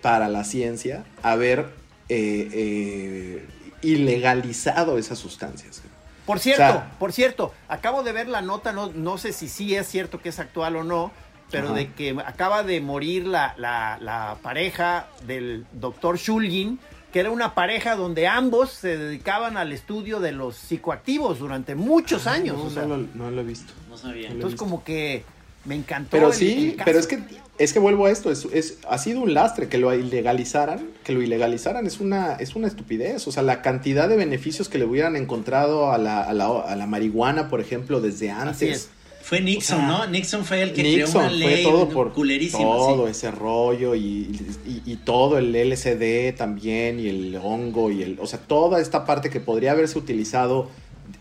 para 0.00 0.28
la 0.28 0.44
ciencia 0.44 1.04
haber 1.22 1.66
eh, 2.08 2.48
eh, 2.52 3.46
ilegalizado 3.82 4.98
esas 4.98 5.18
sustancias. 5.18 5.82
Por 6.26 6.38
cierto, 6.38 6.62
O 6.62 6.66
sea- 6.66 6.90
por 6.98 7.12
cierto, 7.12 7.52
acabo 7.68 8.02
de 8.02 8.12
ver 8.12 8.28
la 8.28 8.42
nota, 8.42 8.72
no, 8.72 8.92
no 8.92 9.18
sé 9.18 9.32
si 9.32 9.48
sí 9.48 9.74
es 9.74 9.86
cierto 9.88 10.20
que 10.20 10.28
es 10.28 10.38
actual 10.38 10.76
o 10.76 10.84
no, 10.84 11.10
pero 11.50 11.74
de 11.74 11.92
que 11.92 12.16
acaba 12.24 12.62
de 12.62 12.80
morir 12.80 13.26
la, 13.26 13.54
la- 13.58 13.98
la 14.00 14.36
pareja 14.42 15.06
del 15.26 15.66
doctor 15.72 16.16
Shulgin, 16.16 16.78
que 17.12 17.20
era 17.20 17.30
una 17.30 17.54
pareja 17.54 17.94
donde 17.94 18.26
ambos 18.26 18.70
se 18.72 18.96
dedicaban 18.96 19.58
al 19.58 19.70
estudio 19.72 20.18
de 20.18 20.32
los 20.32 20.56
psicoactivos 20.56 21.38
durante 21.40 21.74
muchos 21.74 22.26
años. 22.26 22.56
No, 22.56 22.64
o 22.64 22.70
sea, 22.70 22.82
no 22.84 22.96
lo, 22.96 23.06
no 23.14 23.30
lo 23.30 23.40
he 23.42 23.44
visto. 23.44 23.72
No 23.92 23.98
sabía. 23.98 24.28
entonces 24.30 24.58
como 24.58 24.82
que 24.84 25.22
me 25.64 25.74
encantó. 25.76 26.08
Pero 26.10 26.28
el- 26.28 26.34
sí, 26.34 26.70
el 26.70 26.76
caso. 26.76 26.84
pero 26.86 26.98
es 26.98 27.06
que 27.06 27.18
es 27.58 27.72
que 27.72 27.78
vuelvo 27.78 28.06
a 28.06 28.10
esto, 28.10 28.32
es, 28.32 28.46
es- 28.52 28.78
ha 28.88 28.98
sido 28.98 29.20
un 29.20 29.34
lastre 29.34 29.68
que 29.68 29.78
lo 29.78 29.94
ilegalizaran, 29.94 30.88
que 31.04 31.12
lo 31.12 31.22
ilegalizaran 31.22 31.86
es 31.86 32.00
una 32.00 32.34
es 32.36 32.56
una 32.56 32.66
estupidez, 32.66 33.28
o 33.28 33.32
sea, 33.32 33.42
la 33.42 33.62
cantidad 33.62 34.08
de 34.08 34.16
beneficios 34.16 34.68
que 34.68 34.78
le 34.78 34.84
hubieran 34.86 35.14
encontrado 35.14 35.92
a 35.92 35.98
la, 35.98 36.22
a 36.22 36.32
la, 36.32 36.46
a 36.48 36.74
la 36.74 36.86
marihuana, 36.86 37.48
por 37.48 37.60
ejemplo, 37.60 38.00
desde 38.00 38.30
antes. 38.30 38.62
es. 38.62 38.90
Fue 39.24 39.40
Nixon, 39.40 39.76
O 39.76 39.78
sea, 39.78 39.86
¿no? 39.86 40.06
Nixon 40.08 40.44
fue 40.44 40.62
el 40.62 40.72
que 40.72 40.82
creó 40.82 41.06
Nixon 41.06 41.20
una 41.22 41.28
fue 41.30 41.38
ley 41.38 41.62
todo 41.62 41.88
por 41.90 42.12
culerísima. 42.12 42.64
todo 42.64 43.04
sí. 43.04 43.10
ese 43.12 43.30
rollo 43.30 43.94
y, 43.94 44.36
y- 44.66 44.82
y 44.84 44.96
todo 44.96 45.38
el 45.38 45.54
LSD 45.54 46.32
también 46.36 46.98
y 46.98 47.06
el 47.08 47.36
hongo 47.40 47.92
y 47.92 48.02
el, 48.02 48.18
o 48.20 48.26
sea, 48.26 48.40
toda 48.40 48.80
esta 48.80 49.04
parte 49.04 49.30
que 49.30 49.38
podría 49.38 49.70
haberse 49.72 49.96
utilizado 49.96 50.68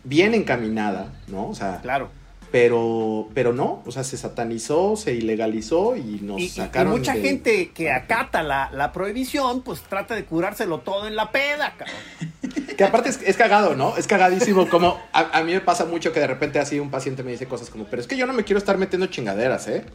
bien 0.04 0.34
encaminada, 0.34 1.14
¿no? 1.28 1.48
O 1.50 1.54
sea, 1.54 1.80
Claro. 1.84 2.10
Pero 2.52 3.30
pero 3.34 3.54
no, 3.54 3.82
o 3.86 3.92
sea, 3.92 4.04
se 4.04 4.18
satanizó, 4.18 4.96
se 4.98 5.14
ilegalizó 5.14 5.96
y 5.96 6.20
nos 6.22 6.40
Y, 6.40 6.44
y- 6.44 6.46
y 6.46 6.50
sacaron 6.50 6.92
mucha 6.94 7.14
de- 7.14 7.22
gente 7.22 7.72
que 7.74 7.92
acata 7.92 8.44
la, 8.44 8.70
la 8.74 8.92
prohibición, 8.92 9.62
pues 9.62 9.82
trata 9.82 10.16
de 10.16 10.26
curárselo 10.26 10.80
todo 10.80 11.08
en 11.08 11.16
la 11.16 11.32
peda, 11.32 11.76
cabrón. 11.78 11.96
Que 12.78 12.84
aparte 12.86 13.10
es, 13.10 13.20
es 13.24 13.38
cagado, 13.38 13.76
¿no? 13.76 13.96
Es 13.96 14.08
cagadísimo. 14.08 14.68
Como 14.68 15.00
a, 15.14 15.38
a 15.38 15.44
mí 15.44 15.54
me 15.54 15.62
pasa 15.62 15.86
mucho 15.86 16.12
que 16.14 16.20
de 16.20 16.26
repente 16.28 16.58
así 16.60 16.80
un 16.80 16.90
paciente 16.90 17.22
me 17.22 17.32
dice 17.32 17.46
cosas 17.46 17.70
como, 17.70 17.86
pero 17.86 18.02
es 18.02 18.08
que 18.08 18.18
yo 18.18 18.26
no 18.26 18.34
me 18.34 18.44
quiero 18.44 18.58
estar 18.58 18.78
metiendo 18.78 19.06
chingaderas, 19.08 19.68
¿eh? 19.68 19.86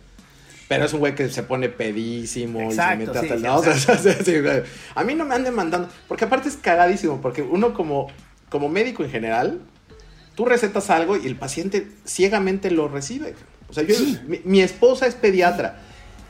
Pero 0.69 0.85
es 0.85 0.93
un 0.93 1.01
güey 1.01 1.15
que 1.15 1.29
se 1.29 1.43
pone 1.43 1.69
pedísimo 1.69 2.61
Exacto, 2.61 3.03
y 3.03 3.07
se 3.07 3.13
mete 3.13 3.19
sí, 3.21 3.25
hasta 3.25 3.35
el... 3.35 3.41
sí, 3.41 3.47
no, 3.47 3.57
o 3.57 3.63
sea, 3.63 3.99
sí, 3.99 4.11
sí, 4.25 4.41
güey. 4.41 4.63
a 4.95 5.05
mí 5.05 5.15
no 5.15 5.25
me 5.25 5.35
anden 5.35 5.55
mandando, 5.55 5.89
porque 6.07 6.25
aparte 6.27 6.49
es 6.49 6.57
cagadísimo, 6.57 7.21
porque 7.21 7.43
uno 7.43 7.73
como, 7.75 8.09
como 8.51 8.69
médico 8.69 9.03
en 9.05 9.11
general, 9.11 9.61
tú 10.37 10.45
recetas 10.45 10.91
algo 10.91 11.17
y 11.17 11.27
el 11.27 11.35
paciente 11.35 11.89
ciegamente 12.07 12.71
lo 12.71 12.87
recibe. 12.87 13.35
O 13.69 13.73
sea, 13.73 13.83
yo, 13.83 13.97
mi, 14.29 14.41
mi 14.45 14.61
esposa 14.61 15.07
es 15.07 15.17
pediatra. 15.17 15.81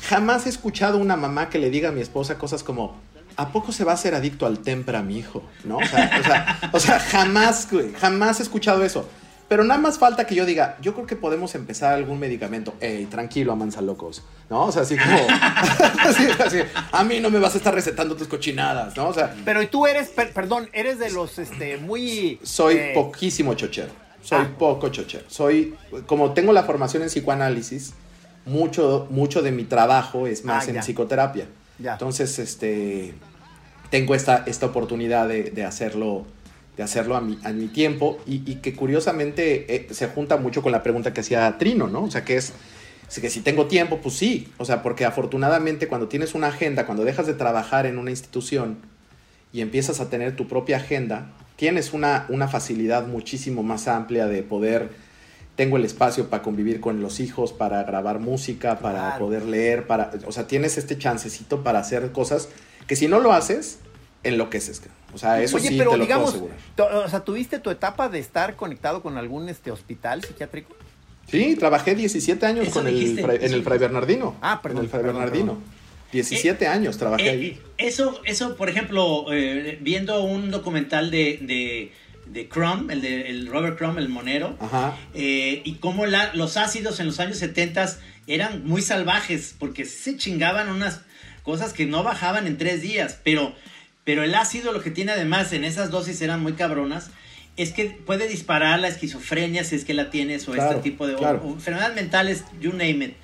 Jamás 0.08 0.46
he 0.46 0.48
escuchado 0.48 0.96
una 0.96 1.16
mamá 1.16 1.50
que 1.50 1.58
le 1.58 1.68
diga 1.68 1.90
a 1.90 1.92
mi 1.92 2.00
esposa 2.00 2.38
cosas 2.38 2.62
como, 2.62 2.96
¿a 3.36 3.52
poco 3.52 3.72
se 3.72 3.84
va 3.84 3.92
a 3.92 3.94
hacer 3.96 4.14
adicto 4.14 4.46
al 4.46 4.60
tempra 4.60 5.02
mi 5.02 5.18
hijo? 5.18 5.42
¿No? 5.64 5.78
O 5.78 5.84
sea, 5.84 6.20
o 6.20 6.22
sea, 6.22 6.70
o 6.72 6.80
sea, 6.80 7.00
jamás, 7.00 7.68
jamás 8.00 8.40
he 8.40 8.42
escuchado 8.42 8.84
eso. 8.84 9.08
Pero 9.48 9.62
nada 9.62 9.80
más 9.80 9.98
falta 9.98 10.26
que 10.26 10.34
yo 10.34 10.44
diga, 10.44 10.76
yo 10.82 10.92
creo 10.94 11.06
que 11.06 11.14
podemos 11.14 11.54
empezar 11.54 11.94
algún 11.94 12.18
medicamento. 12.18 12.74
Ey, 12.80 13.06
tranquilo, 13.06 13.52
amansa 13.52 13.80
locos. 13.80 14.22
¿No? 14.50 14.64
O 14.66 14.72
sea, 14.72 14.82
así 14.82 14.96
como. 14.96 15.16
así, 16.00 16.26
así, 16.44 16.58
a 16.92 17.04
mí 17.04 17.20
no 17.20 17.30
me 17.30 17.38
vas 17.38 17.54
a 17.54 17.58
estar 17.58 17.74
recetando 17.74 18.16
tus 18.16 18.26
cochinadas, 18.28 18.96
¿no? 18.96 19.08
O 19.08 19.14
sea, 19.14 19.34
Pero 19.44 19.66
tú 19.68 19.86
eres, 19.86 20.08
per- 20.08 20.32
perdón, 20.32 20.68
eres 20.72 20.98
de 20.98 21.10
los 21.10 21.38
este 21.38 21.76
muy 21.78 22.40
soy 22.42 22.74
eh, 22.76 22.92
poquísimo 22.94 23.54
chochero. 23.54 23.92
soy 24.22 24.40
Ah. 24.42 24.50
poco 24.58 24.88
chochero. 24.88 25.24
Soy, 25.28 25.74
como 26.06 26.32
tengo 26.32 26.52
la 26.52 26.64
formación 26.64 27.02
en 27.04 27.08
psicoanálisis, 27.08 27.94
mucho, 28.46 29.06
mucho 29.10 29.42
de 29.42 29.52
mi 29.52 29.64
trabajo 29.64 30.26
es 30.26 30.44
más 30.44 30.64
Ah, 30.66 30.68
en 30.70 30.74
ya. 30.76 30.82
psicoterapia. 30.82 31.46
Ya. 31.78 31.92
Entonces, 31.92 32.38
este, 32.38 33.14
tengo 33.90 34.14
esta, 34.14 34.44
esta 34.46 34.66
oportunidad 34.66 35.28
de, 35.28 35.44
de 35.50 35.64
hacerlo, 35.64 36.24
de 36.76 36.82
hacerlo 36.82 37.16
a 37.16 37.20
mi, 37.20 37.38
a 37.44 37.52
mi 37.52 37.68
tiempo 37.68 38.18
y, 38.26 38.42
y 38.50 38.56
que 38.56 38.74
curiosamente 38.74 39.74
eh, 39.74 39.86
se 39.90 40.08
junta 40.08 40.36
mucho 40.36 40.62
con 40.62 40.72
la 40.72 40.82
pregunta 40.82 41.12
que 41.14 41.20
hacía 41.20 41.56
Trino, 41.58 41.86
¿no? 41.88 42.04
O 42.04 42.10
sea, 42.10 42.24
que 42.24 42.36
es, 42.36 42.52
es 43.08 43.18
que 43.20 43.30
si 43.30 43.40
tengo 43.40 43.66
tiempo, 43.66 44.00
pues 44.02 44.16
sí. 44.16 44.48
O 44.58 44.64
sea, 44.64 44.82
porque 44.82 45.04
afortunadamente 45.04 45.88
cuando 45.88 46.08
tienes 46.08 46.34
una 46.34 46.48
agenda, 46.48 46.84
cuando 46.86 47.04
dejas 47.04 47.26
de 47.26 47.34
trabajar 47.34 47.86
en 47.86 47.98
una 47.98 48.10
institución 48.10 48.78
y 49.52 49.62
empiezas 49.62 50.00
a 50.00 50.10
tener 50.10 50.36
tu 50.36 50.48
propia 50.48 50.76
agenda, 50.76 51.32
tienes 51.56 51.94
una, 51.94 52.26
una 52.28 52.48
facilidad 52.48 53.06
muchísimo 53.06 53.62
más 53.62 53.88
amplia 53.88 54.26
de 54.26 54.42
poder 54.42 54.90
tengo 55.56 55.78
el 55.78 55.86
espacio 55.86 56.28
para 56.28 56.42
convivir 56.42 56.80
con 56.80 57.00
los 57.00 57.18
hijos, 57.18 57.54
para 57.54 57.82
grabar 57.84 58.18
música, 58.20 58.78
para 58.78 58.98
Claro. 58.98 59.24
poder 59.24 59.46
leer, 59.46 59.86
para, 59.86 60.10
o 60.26 60.32
sea, 60.32 60.46
tienes 60.46 60.76
este 60.76 60.98
chancecito 60.98 61.64
para 61.64 61.78
hacer 61.78 62.12
cosas 62.12 62.50
que 62.86 62.94
si 62.94 63.08
no 63.08 63.20
lo 63.20 63.32
haces, 63.32 63.78
enloqueces. 64.28 64.82
O 65.14 65.18
sea, 65.18 65.40
eso 65.42 65.56
Oye, 65.56 65.68
sí 65.68 65.78
pero 65.78 65.92
te 65.92 65.96
lo 65.98 66.04
digamos, 66.04 66.34
puedo 66.34 66.50
asegurar. 66.52 67.04
o 67.06 67.08
sea, 67.08 67.20
¿tuviste 67.20 67.58
tu 67.58 67.70
etapa 67.70 68.08
de 68.08 68.18
estar 68.18 68.56
conectado 68.56 69.02
con 69.02 69.16
algún 69.16 69.48
este 69.48 69.70
hospital 69.70 70.22
psiquiátrico? 70.22 70.74
Sí, 71.28 71.56
trabajé 71.56 71.94
17 71.94 72.44
años 72.46 72.68
con 72.68 72.86
el, 72.86 73.18
en 73.18 73.52
el 73.52 73.62
Fray 73.64 73.78
Bernardino. 73.78 74.36
Ah, 74.42 74.60
perdón, 74.62 74.78
En 74.78 74.84
el 74.84 74.90
Fray 74.90 75.02
perdón, 75.02 75.16
Bernardino. 75.20 75.52
perdón. 75.54 75.76
17 76.12 76.66
años 76.68 76.98
trabajé 76.98 77.26
Eh, 77.26 77.30
ahí. 77.30 77.62
eso, 77.78 78.20
eso, 78.24 78.56
por 78.56 78.68
ejemplo, 78.68 79.26
eh, 79.32 79.76
viendo 79.80 80.22
un 80.22 80.50
documental 80.52 81.10
de, 81.10 81.38
de, 81.42 81.92
de 82.26 82.48
Crumb, 82.48 82.90
el 82.90 83.00
de 83.00 83.28
el 83.28 83.48
Robert 83.48 83.76
Crumb, 83.76 83.98
el 83.98 84.08
monero, 84.08 84.56
Ajá. 84.60 84.96
eh, 85.14 85.62
y 85.64 85.74
cómo 85.76 86.06
la- 86.06 86.32
los 86.34 86.56
ácidos 86.56 87.00
en 87.00 87.06
los 87.06 87.18
años 87.18 87.38
70 87.38 87.98
eran 88.28 88.64
muy 88.64 88.82
salvajes, 88.82 89.54
porque 89.58 89.84
se 89.84 90.16
chingaban 90.16 90.68
unas 90.68 91.00
cosas 91.42 91.72
que 91.72 91.86
no 91.86 92.02
bajaban 92.04 92.46
en 92.46 92.56
tres 92.56 92.82
días, 92.82 93.18
pero, 93.24 93.52
pero 94.06 94.22
el 94.22 94.34
ácido 94.34 94.72
lo 94.72 94.80
que 94.82 94.90
tiene 94.90 95.12
además 95.12 95.52
en 95.52 95.64
esas 95.64 95.90
dosis 95.90 96.22
eran 96.22 96.40
muy 96.42 96.54
cabronas, 96.54 97.10
es 97.58 97.72
que 97.72 97.86
puede 97.86 98.28
disparar 98.28 98.80
la 98.80 98.88
esquizofrenia 98.88 99.64
si 99.64 99.74
es 99.76 99.84
que 99.84 99.92
la 99.94 100.08
tienes 100.10 100.48
o 100.48 100.52
Claro, 100.52 100.70
este 100.78 100.82
tipo 100.90 101.06
de 101.06 101.14
o- 101.16 101.18
claro. 101.18 101.42
o 101.44 101.52
enfermedades 101.54 101.94
mentales, 101.94 102.44
you 102.60 102.70
name 102.72 103.04
it. 103.04 103.14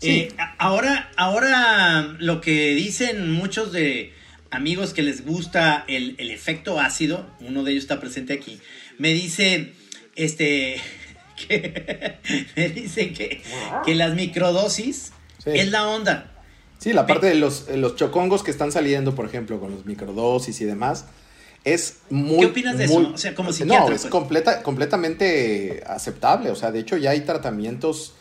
Sí. 0.00 0.10
Eh, 0.10 0.28
ahora, 0.58 1.10
ahora 1.16 2.14
lo 2.20 2.40
que 2.40 2.74
dicen 2.74 3.32
muchos 3.32 3.72
de 3.72 4.12
amigos 4.50 4.92
que 4.92 5.02
les 5.02 5.24
gusta 5.24 5.84
el, 5.88 6.14
el 6.18 6.30
efecto 6.30 6.78
ácido, 6.78 7.28
uno 7.40 7.64
de 7.64 7.72
ellos 7.72 7.84
está 7.84 7.98
presente 7.98 8.34
aquí, 8.34 8.60
me 8.98 9.14
dice, 9.14 9.72
este, 10.16 10.76
que, 11.48 12.18
me 12.56 12.68
dice 12.68 13.12
que, 13.12 13.42
que 13.84 13.94
las 13.94 14.14
microdosis 14.14 15.12
Sí. 15.42 15.50
es 15.54 15.70
la 15.70 15.86
onda. 15.86 16.32
Sí, 16.78 16.92
la 16.92 17.06
parte 17.06 17.26
de 17.26 17.34
los, 17.34 17.68
eh, 17.68 17.76
los 17.76 17.96
chocongos 17.96 18.42
que 18.42 18.50
están 18.50 18.70
saliendo, 18.72 19.14
por 19.14 19.26
ejemplo, 19.26 19.58
con 19.60 19.70
los 19.72 19.86
microdosis 19.86 20.60
y 20.60 20.64
demás, 20.64 21.06
es 21.64 21.98
muy... 22.10 22.40
¿Qué 22.40 22.46
opinas 22.46 22.78
de 22.78 22.86
muy- 22.88 23.04
eso? 23.04 23.14
O 23.14 23.18
sea, 23.18 23.34
como 23.34 23.48
No, 23.48 23.52
psiquiatra, 23.54 23.94
es 23.94 24.02
pues. 24.02 24.10
completa, 24.10 24.62
completamente 24.62 25.82
aceptable. 25.86 26.50
O 26.50 26.54
sea, 26.54 26.70
de 26.70 26.78
hecho 26.80 26.96
ya 26.96 27.10
hay 27.10 27.20
tratamientos 27.22 28.14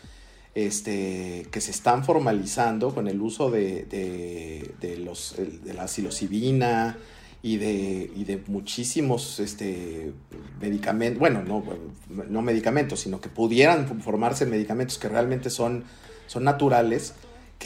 este, 0.55 1.45
que 1.51 1.61
se 1.61 1.71
están 1.71 2.05
formalizando 2.05 2.93
con 2.95 3.07
el 3.07 3.21
uso 3.21 3.51
de, 3.51 3.83
de, 3.85 4.73
de 4.79 4.97
los, 4.97 5.35
de 5.37 5.73
la 5.73 5.87
psilocibina 5.87 6.97
y 7.43 7.57
de, 7.57 8.09
y 8.15 8.23
de 8.23 8.41
muchísimos 8.47 9.39
este, 9.39 10.13
medicamentos, 10.59 11.19
bueno, 11.19 11.43
no, 11.43 11.63
no 12.09 12.41
medicamentos, 12.41 13.01
sino 13.01 13.21
que 13.21 13.29
pudieran 13.29 14.01
formarse 14.01 14.45
medicamentos 14.47 14.97
que 14.97 15.09
realmente 15.09 15.49
son, 15.51 15.83
son 16.25 16.45
naturales, 16.45 17.13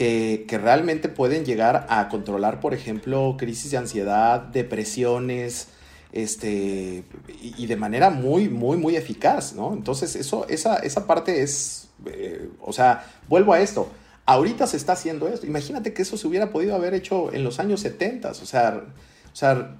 que, 0.00 0.46
que 0.48 0.56
realmente 0.56 1.10
pueden 1.10 1.44
llegar 1.44 1.86
a 1.90 2.08
controlar, 2.08 2.58
por 2.60 2.72
ejemplo, 2.72 3.36
crisis 3.38 3.72
de 3.72 3.76
ansiedad, 3.76 4.40
depresiones, 4.40 5.68
este, 6.10 7.04
y, 7.42 7.54
y 7.58 7.66
de 7.66 7.76
manera 7.76 8.08
muy, 8.08 8.48
muy, 8.48 8.78
muy 8.78 8.96
eficaz, 8.96 9.52
¿no? 9.52 9.74
Entonces, 9.74 10.16
eso, 10.16 10.48
esa, 10.48 10.76
esa 10.76 11.06
parte 11.06 11.42
es, 11.42 11.90
eh, 12.06 12.48
o 12.62 12.72
sea, 12.72 13.04
vuelvo 13.28 13.52
a 13.52 13.60
esto. 13.60 13.90
Ahorita 14.24 14.66
se 14.66 14.78
está 14.78 14.94
haciendo 14.94 15.28
esto. 15.28 15.46
Imagínate 15.46 15.92
que 15.92 16.00
eso 16.00 16.16
se 16.16 16.26
hubiera 16.26 16.48
podido 16.48 16.74
haber 16.74 16.94
hecho 16.94 17.30
en 17.34 17.44
los 17.44 17.60
años 17.60 17.80
70. 17.80 18.30
O 18.30 18.34
sea, 18.34 18.82
o 19.30 19.36
sea 19.36 19.76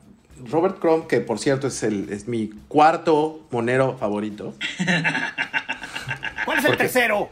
Robert 0.51 0.81
Crumb, 0.81 1.07
que 1.07 1.23
por 1.23 1.39
cierto 1.39 1.69
es, 1.69 1.83
el, 1.83 2.13
es 2.13 2.29
mi 2.29 2.51
cuarto 2.69 3.47
monero 3.51 3.97
favorito, 3.97 4.53
¿Cuál 6.45 6.59
es 6.59 6.65
el 6.67 6.77
tercero? 6.77 7.31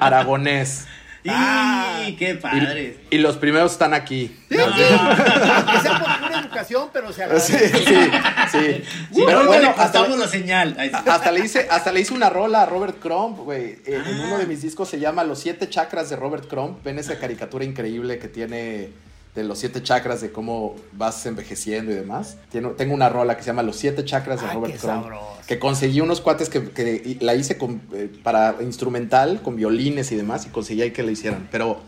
aragonés. 0.00 0.86
Ah. 1.28 2.02
¡Y 2.06 2.16
qué 2.16 2.30
Y, 2.30 2.34
padre! 2.34 2.96
y 3.10 3.18
los 3.18 3.36
primeros 3.36 3.72
están 3.72 3.92
aquí. 3.94 4.34
Sí, 4.48 4.56
sí. 4.56 4.56
Que 4.56 5.80
sea 5.80 6.00
por 6.02 6.26
pura 6.28 6.40
educación, 6.40 6.88
pero 6.92 7.08
se 7.12 7.14
Sí, 7.16 7.22
agradece. 7.22 7.68
sí, 7.68 7.84
sí. 7.84 8.82
Sí, 9.12 9.22
Pero 9.26 9.44
bueno, 9.46 9.62
le 9.62 9.68
hasta, 9.68 9.82
cortamos 9.98 10.18
la 10.18 10.28
señal. 10.28 10.74
Ay, 10.78 10.90
hasta 10.94 11.30
le 11.30 11.40
hice, 11.44 11.68
hasta 11.70 11.92
le 11.92 12.00
hice 12.00 12.14
una 12.14 12.30
rola 12.30 12.62
a 12.62 12.66
Robert 12.66 12.98
Crumb, 13.00 13.36
güey. 13.38 13.78
Eh, 13.86 14.02
En 14.06 14.20
uno 14.20 14.38
de 14.38 14.46
mis 14.46 14.62
discos 14.62 14.88
se 14.88 14.98
llama 14.98 15.22
Los 15.24 15.40
siete 15.40 15.68
chakras 15.68 16.08
de 16.10 16.16
Robert 16.16 16.48
Crumb. 16.48 16.82
Ven 16.82 16.98
esa 16.98 17.18
caricatura 17.18 17.64
increíble 17.64 18.18
que 18.18 18.28
tiene 18.28 18.88
de 19.34 19.44
los 19.44 19.58
siete 19.58 19.82
chakras 19.82 20.20
de 20.20 20.32
cómo 20.32 20.74
vas 20.92 21.24
envejeciendo 21.26 21.92
y 21.92 21.94
demás. 21.94 22.36
Tengo 22.50 22.94
una 22.94 23.08
rola 23.08 23.36
que 23.36 23.42
se 23.42 23.48
llama 23.48 23.62
Los 23.62 23.76
siete 23.76 24.04
chakras 24.04 24.40
de 24.40 24.48
Ay, 24.48 24.54
Robert 24.54 24.80
Crumb. 24.80 25.06
Que 25.46 25.58
conseguí 25.58 26.00
unos 26.00 26.20
cuates 26.20 26.48
que, 26.48 26.70
que 26.70 27.16
la 27.20 27.34
hice 27.34 27.56
con, 27.56 27.80
eh, 27.92 28.10
para 28.22 28.56
instrumental, 28.60 29.40
con 29.42 29.56
violines 29.56 30.10
y 30.12 30.16
demás, 30.16 30.46
y 30.46 30.50
conseguí 30.50 30.82
ahí 30.82 30.90
que 30.90 31.02
lo 31.02 31.10
hicieran. 31.10 31.48
Pero 31.50 31.78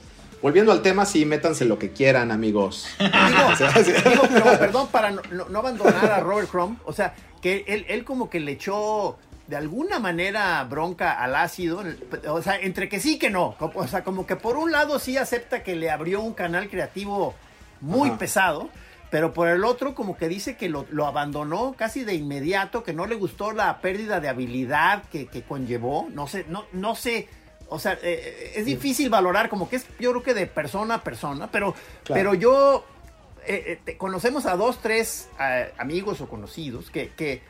volviendo 0.41 0.71
al 0.71 0.83
tema, 0.83 1.05
sí, 1.05 1.25
métanse 1.25 1.65
lo 1.65 1.79
que 1.79 1.91
quieran, 1.91 2.31
amigos. 2.31 2.87
Digo, 2.99 4.23
pero 4.33 4.45
perdón, 4.59 4.89
para 4.93 5.11
no 5.11 5.59
abandonar 5.59 6.11
a 6.11 6.21
Robert 6.21 6.49
Crumb, 6.49 6.79
o 6.85 6.93
sea, 6.93 7.15
que 7.41 7.65
él, 7.67 7.85
él 7.89 8.05
como 8.05 8.31
que 8.31 8.39
le 8.39 8.53
echó 8.53 9.19
de 9.53 9.59
alguna 9.59 9.99
manera 9.99 10.65
bronca 10.65 11.13
al 11.23 11.37
ácido, 11.37 11.85
o 12.27 12.41
sea, 12.41 12.57
entre 12.57 12.89
que 12.89 13.01
sí 13.01 13.19
que 13.19 13.29
no, 13.29 13.55
o 13.59 13.87
sea, 13.87 14.03
como 14.03 14.27
que 14.27 14.35
por 14.35 14.57
un 14.57 14.73
lado 14.73 14.99
sí 14.99 15.19
acepta 15.19 15.63
que 15.63 15.77
le 15.77 15.91
abrió 15.91 16.23
un 16.23 16.33
canal 16.33 16.71
creativo 16.71 17.35
muy 17.83 18.09
Ajá. 18.09 18.17
pesado, 18.17 18.71
pero 19.11 19.35
por 19.35 19.49
el 19.49 19.63
otro 19.65 19.95
como 19.95 20.17
que 20.17 20.27
dice 20.27 20.57
que 20.57 20.71
lo, 20.71 20.87
lo 20.91 21.07
abandonó 21.07 21.75
casi 21.77 22.03
de 22.03 22.15
inmediato, 22.15 22.83
que 22.83 22.95
no 22.95 23.05
le 23.05 23.15
gustó 23.15 23.53
la 23.53 23.83
pérdida 23.83 24.21
de 24.21 24.31
habilidad 24.31 25.03
que, 25.13 25.27
que 25.27 25.43
conllevó, 25.43 26.09
no 26.15 26.27
sé, 26.29 26.47
no, 26.49 26.65
no 26.73 26.95
sé, 26.95 27.29
o 27.69 27.79
sea, 27.79 27.99
eh, 28.03 28.55
es 28.57 28.65
difícil 28.65 29.11
valorar, 29.11 29.51
como 29.51 29.69
que 29.69 29.77
es 29.77 29.87
yo 30.01 30.13
creo 30.13 30.23
que 30.23 30.33
de 30.33 30.47
persona 30.47 30.95
a 30.95 31.03
persona, 31.05 31.51
pero, 31.53 31.75
Claro. 32.05 32.31
pero 32.31 32.35
yo 32.35 32.87
eh, 33.47 33.81
eh, 33.85 33.97
conocemos 33.99 34.47
a 34.47 34.57
dos, 34.57 34.79
tres 34.81 35.29
eh, 35.39 35.75
amigos 35.77 36.23
o 36.23 36.27
conocidos 36.27 36.91
que, 36.91 37.11
que 37.11 37.43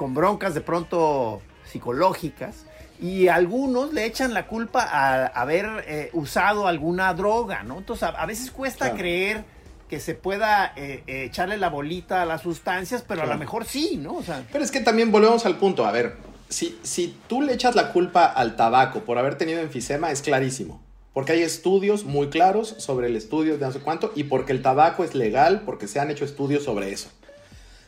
con 0.00 0.14
broncas 0.14 0.54
de 0.54 0.62
pronto 0.62 1.42
psicológicas 1.70 2.64
y 3.02 3.28
algunos 3.28 3.92
le 3.92 4.06
echan 4.06 4.32
la 4.32 4.46
culpa 4.46 4.82
a 4.82 5.26
haber 5.26 5.66
eh, 5.86 6.08
usado 6.14 6.66
alguna 6.66 7.12
droga, 7.12 7.64
¿no? 7.64 7.76
Entonces 7.76 8.04
a, 8.04 8.08
a 8.08 8.24
veces 8.24 8.50
cuesta 8.50 8.86
Claro. 8.86 8.96
creer 8.96 9.44
que 9.90 10.00
se 10.00 10.14
pueda 10.14 10.72
eh, 10.74 11.02
eh, 11.06 11.24
echarle 11.24 11.58
la 11.58 11.68
bolita 11.68 12.22
a 12.22 12.24
las 12.24 12.40
sustancias, 12.40 13.04
pero 13.06 13.24
a 13.24 13.26
lo 13.26 13.36
mejor 13.36 13.66
sí, 13.66 13.98
¿no? 13.98 14.14
O 14.14 14.22
sea, 14.22 14.42
Pero 14.50 14.64
es 14.64 14.70
que 14.70 14.80
también 14.80 15.12
volvemos 15.12 15.44
al 15.44 15.58
punto. 15.58 15.84
A 15.84 15.92
ver, 15.92 16.16
si, 16.48 16.78
si 16.82 17.14
tú 17.28 17.42
le 17.42 17.52
echas 17.52 17.74
la 17.74 17.92
culpa 17.92 18.24
al 18.24 18.56
tabaco 18.56 19.00
por 19.00 19.18
haber 19.18 19.34
tenido 19.36 19.60
enfisema, 19.60 20.10
es 20.12 20.22
clarísimo. 20.22 20.80
Porque 21.12 21.32
hay 21.32 21.42
estudios 21.42 22.04
muy 22.04 22.30
claros 22.30 22.74
sobre 22.78 23.08
el 23.08 23.16
estudio 23.16 23.58
de 23.58 23.66
no 23.66 23.72
sé 23.72 23.80
cuánto 23.80 24.12
y 24.16 24.24
porque 24.24 24.52
el 24.52 24.62
tabaco 24.62 25.04
es 25.04 25.14
legal, 25.14 25.60
porque 25.66 25.88
se 25.88 26.00
han 26.00 26.10
hecho 26.10 26.24
estudios 26.24 26.64
sobre 26.64 26.90
eso. 26.90 27.10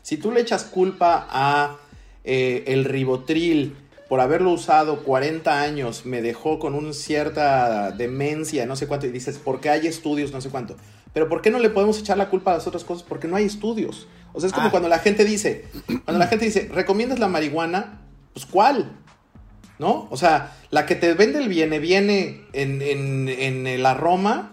Si 0.03 0.19
tú 0.19 0.31
le 0.31 0.41
echas 0.41 0.65
culpa 0.65 1.27
a 1.31 1.79
eh, 2.25 2.65
el 2.67 2.85
ribotril 2.85 3.77
por 4.09 4.21
haberlo 4.21 4.51
usado 4.51 5.05
40 5.05 5.63
años, 5.63 6.05
me 6.05 6.21
dejó 6.21 6.59
con 6.59 6.75
una 6.75 6.93
cierta 6.93 7.93
demencia, 7.93 8.67
no 8.67 8.77
sé 8.77 8.87
cuánto, 8.87 9.07
y 9.07 9.11
dices, 9.11 9.41
porque 9.43 9.71
hay 9.71 9.87
estudios, 9.87 10.33
no 10.33 10.41
sé 10.43 10.51
cuánto. 10.51 10.77
Pero 11.15 11.29
¿por 11.31 11.41
qué 11.41 11.51
no 11.51 11.59
le 11.59 11.71
podemos 11.71 11.99
echar 11.99 12.19
la 12.19 12.29
culpa 12.29 12.53
a 12.53 12.55
las 12.59 12.67
otras 12.67 12.85
cosas? 12.85 13.05
Porque 13.09 13.27
no 13.27 13.37
hay 13.37 13.45
estudios. 13.45 14.07
O 14.35 14.41
sea, 14.41 14.49
es 14.49 14.53
como 14.53 14.69
Ah. 14.69 14.71
cuando 14.71 14.89
la 14.91 14.99
gente 14.99 15.25
dice, 15.25 15.65
cuando 16.05 16.19
la 16.19 16.27
gente 16.27 16.45
dice, 16.45 16.69
¿recomiendas 16.73 17.19
la 17.19 17.29
marihuana? 17.29 18.03
Pues 18.35 18.45
¿cuál? 18.47 18.93
¿No? 19.79 20.09
O 20.11 20.17
sea, 20.17 20.57
la 20.71 20.85
que 20.87 20.95
te 20.95 21.15
vende 21.15 21.39
el 21.39 21.49
viene 21.49 21.79
viene 21.79 22.43
en, 22.53 22.83
en, 22.83 23.29
en 23.29 23.83
la 23.83 23.95
Roma 23.95 24.53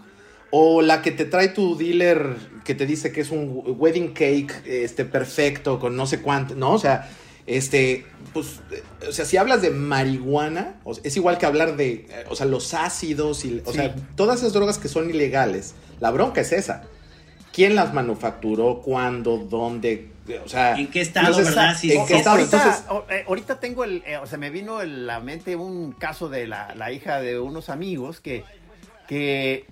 o 0.50 0.82
la 0.82 1.02
que 1.02 1.12
te 1.12 1.24
trae 1.24 1.48
tu 1.48 1.76
dealer 1.76 2.36
que 2.64 2.74
te 2.74 2.84
dice 2.86 3.12
que 3.12 3.20
es 3.20 3.30
un 3.30 3.62
wedding 3.78 4.12
cake 4.12 4.62
este, 4.66 5.04
perfecto 5.04 5.78
con 5.78 5.96
no 5.96 6.06
sé 6.06 6.20
cuánto, 6.20 6.54
¿no? 6.54 6.72
O 6.72 6.78
sea, 6.78 7.08
este, 7.56 8.06
pues, 8.32 8.60
eh, 8.70 8.82
o 9.08 9.12
sea, 9.12 9.24
si 9.24 9.36
hablas 9.36 9.60
de 9.60 9.70
marihuana, 9.70 10.76
es 11.02 11.16
igual 11.16 11.36
que 11.38 11.46
hablar 11.46 11.76
de, 11.76 12.06
eh, 12.08 12.24
o 12.28 12.36
sea, 12.36 12.46
los 12.46 12.74
ácidos 12.74 13.44
y, 13.44 13.60
o 13.66 13.72
Sí. 13.72 13.78
sea, 13.78 13.94
todas 14.16 14.38
esas 14.40 14.52
drogas 14.52 14.78
que 14.78 14.88
son 14.88 15.10
ilegales. 15.10 15.74
La 15.98 16.10
bronca 16.10 16.40
es 16.40 16.52
esa. 16.52 16.84
¿Quién 17.52 17.74
las 17.74 17.92
manufacturó? 17.92 18.80
¿Cuándo? 18.82 19.36
¿Dónde? 19.38 20.08
o 20.44 20.48
sea, 20.48 20.76
¿En 20.78 20.86
qué 20.92 21.00
estado, 21.00 21.26
entonces, 21.26 21.54
verdad? 21.56 21.76
Sí, 21.76 21.92
¿En 21.92 22.06
qué 22.06 22.16
estado? 22.18 22.36
ahorita, 22.36 22.56
Entonces, 22.58 22.84
o- 22.88 23.04
eh, 23.10 23.24
ahorita 23.26 23.58
tengo 23.58 23.82
el, 23.82 24.04
eh, 24.06 24.16
o 24.18 24.26
sea, 24.26 24.38
me 24.38 24.50
vino 24.50 24.80
en 24.80 25.08
la 25.08 25.18
mente 25.18 25.56
un 25.56 25.90
caso 25.90 26.28
de 26.28 26.46
la, 26.46 26.72
la 26.76 26.92
hija 26.92 27.20
de 27.20 27.40
unos 27.40 27.68
amigos 27.68 28.20
que, 28.20 28.44
que 29.08 29.64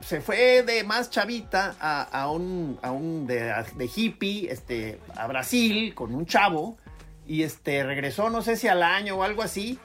se 0.00 0.22
fue 0.22 0.62
de 0.62 0.82
más 0.84 1.10
chavita 1.10 1.76
a, 1.78 2.02
a 2.04 2.30
un, 2.30 2.78
a 2.80 2.90
un 2.90 3.26
de, 3.26 3.52
de 3.76 3.90
hippie, 3.94 4.50
este, 4.50 4.98
a 5.14 5.26
Brasil 5.26 5.94
con 5.94 6.14
un 6.14 6.24
chavo 6.24 6.78
y 7.26 7.42
este 7.42 7.82
regresó, 7.84 8.30
no 8.30 8.42
sé 8.42 8.56
si 8.56 8.68
al 8.68 8.82
año 8.82 9.16
o 9.16 9.22
algo 9.22 9.42
así, 9.42 9.78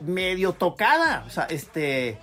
medio 0.00 0.52
tocada, 0.52 1.24
o 1.26 1.30
sea, 1.30 1.44
este 1.44 2.18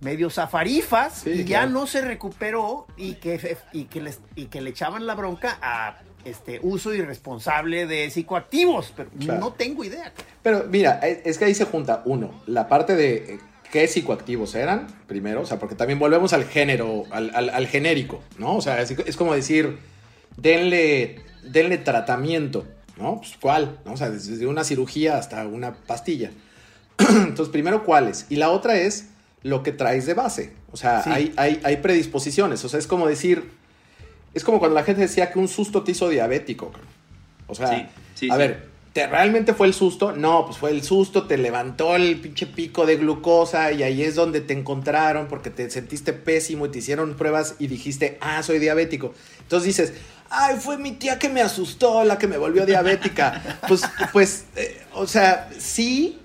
medio 0.00 0.28
zafarifas 0.28 1.20
Sí, 1.22 1.30
y 1.30 1.44
ya 1.44 1.64
no 1.66 1.86
se 1.86 2.02
recuperó 2.02 2.86
y 2.96 3.14
que, 3.14 3.56
y 3.72 3.84
que, 3.84 4.00
les, 4.02 4.20
y 4.36 4.46
que 4.46 4.60
le 4.60 4.70
echaban 4.70 5.06
la 5.06 5.14
bronca 5.14 5.58
a 5.62 5.98
este 6.26 6.58
uso 6.62 6.92
irresponsable 6.94 7.86
de 7.86 8.10
psicoactivos, 8.10 8.92
pero 8.96 9.10
Claro. 9.18 9.40
no 9.40 9.52
tengo 9.52 9.82
idea. 9.84 10.12
Pero 10.42 10.64
mira, 10.68 10.98
es 11.02 11.18
es 11.24 11.38
que 11.38 11.46
ahí 11.46 11.54
se 11.54 11.64
junta, 11.64 12.02
uno, 12.04 12.42
la 12.46 12.68
parte 12.68 12.94
de 12.96 13.14
eh, 13.34 13.38
qué 13.72 13.86
psicoactivos 13.88 14.54
eran, 14.54 14.86
primero, 15.06 15.40
o 15.42 15.46
sea, 15.46 15.58
porque 15.58 15.74
también 15.74 15.98
volvemos 15.98 16.32
al 16.34 16.44
género, 16.44 17.04
al, 17.10 17.30
al- 17.34 17.50
al 17.50 17.66
genérico, 17.66 18.22
¿no? 18.38 18.56
O 18.56 18.60
sea, 18.60 18.80
es, 18.82 18.90
es 18.90 19.16
como 19.16 19.34
decir, 19.34 19.78
denle, 20.36 21.20
denle 21.42 21.78
tratamiento, 21.78 22.66
¿no? 22.96 23.18
Pues, 23.18 23.34
¿Cuál? 23.40 23.78
¿No? 23.84 23.92
O 23.92 23.96
sea, 23.96 24.10
desde 24.10 24.46
una 24.46 24.64
cirugía 24.64 25.18
hasta 25.18 25.46
una 25.46 25.74
pastilla. 25.74 26.30
Entonces, 26.98 27.48
primero, 27.52 27.84
¿cuáles? 27.84 28.26
Y 28.28 28.36
la 28.36 28.50
otra 28.50 28.76
es 28.76 29.08
lo 29.42 29.62
que 29.62 29.72
traes 29.72 30.06
de 30.06 30.14
base. 30.14 30.52
O 30.72 30.76
sea, 30.76 31.02
Sí. 31.02 31.10
hay, 31.12 31.32
hay, 31.36 31.60
hay 31.64 31.76
predisposiciones. 31.78 32.64
O 32.64 32.68
sea, 32.68 32.78
es 32.78 32.86
como 32.86 33.06
decir, 33.06 33.50
es 34.32 34.44
como 34.44 34.58
cuando 34.58 34.74
la 34.74 34.84
gente 34.84 35.02
decía 35.02 35.30
que 35.30 35.38
un 35.38 35.48
susto 35.48 35.82
te 35.82 35.92
hizo 35.92 36.08
diabético. 36.08 36.72
O 37.46 37.54
sea, 37.54 37.68
Sí, 37.68 37.86
sí, 38.14 38.30
a 38.30 38.36
ver, 38.36 38.68
¿te, 38.92 39.06
¿realmente 39.06 39.52
fue 39.54 39.66
el 39.66 39.74
susto? 39.74 40.12
No, 40.12 40.46
pues 40.46 40.56
fue 40.58 40.70
el 40.70 40.82
susto, 40.82 41.26
te 41.26 41.36
levantó 41.36 41.94
el 41.94 42.18
pinche 42.20 42.46
pico 42.46 42.86
de 42.86 42.96
glucosa 42.96 43.70
y 43.72 43.82
ahí 43.82 44.02
es 44.02 44.14
donde 44.14 44.40
te 44.40 44.54
encontraron 44.54 45.28
porque 45.28 45.50
te 45.50 45.68
sentiste 45.68 46.12
pésimo 46.14 46.66
y 46.66 46.70
te 46.70 46.78
hicieron 46.78 47.14
pruebas 47.14 47.56
y 47.58 47.66
dijiste, 47.66 48.16
ah, 48.22 48.42
soy 48.42 48.58
diabético. 48.60 49.12
Entonces 49.42 49.66
dices, 49.66 49.92
ay, 50.34 50.56
fue 50.60 50.76
mi 50.78 50.92
tía 50.92 51.18
que 51.18 51.28
me 51.28 51.40
asustó, 51.40 52.04
la 52.04 52.18
que 52.18 52.26
me 52.26 52.36
volvió 52.36 52.66
diabética. 52.66 53.42
pues, 53.68 53.82
pues, 54.12 54.44
eh, 54.56 54.82
o 54.92 55.06
sea, 55.06 55.48
sí 55.58 56.18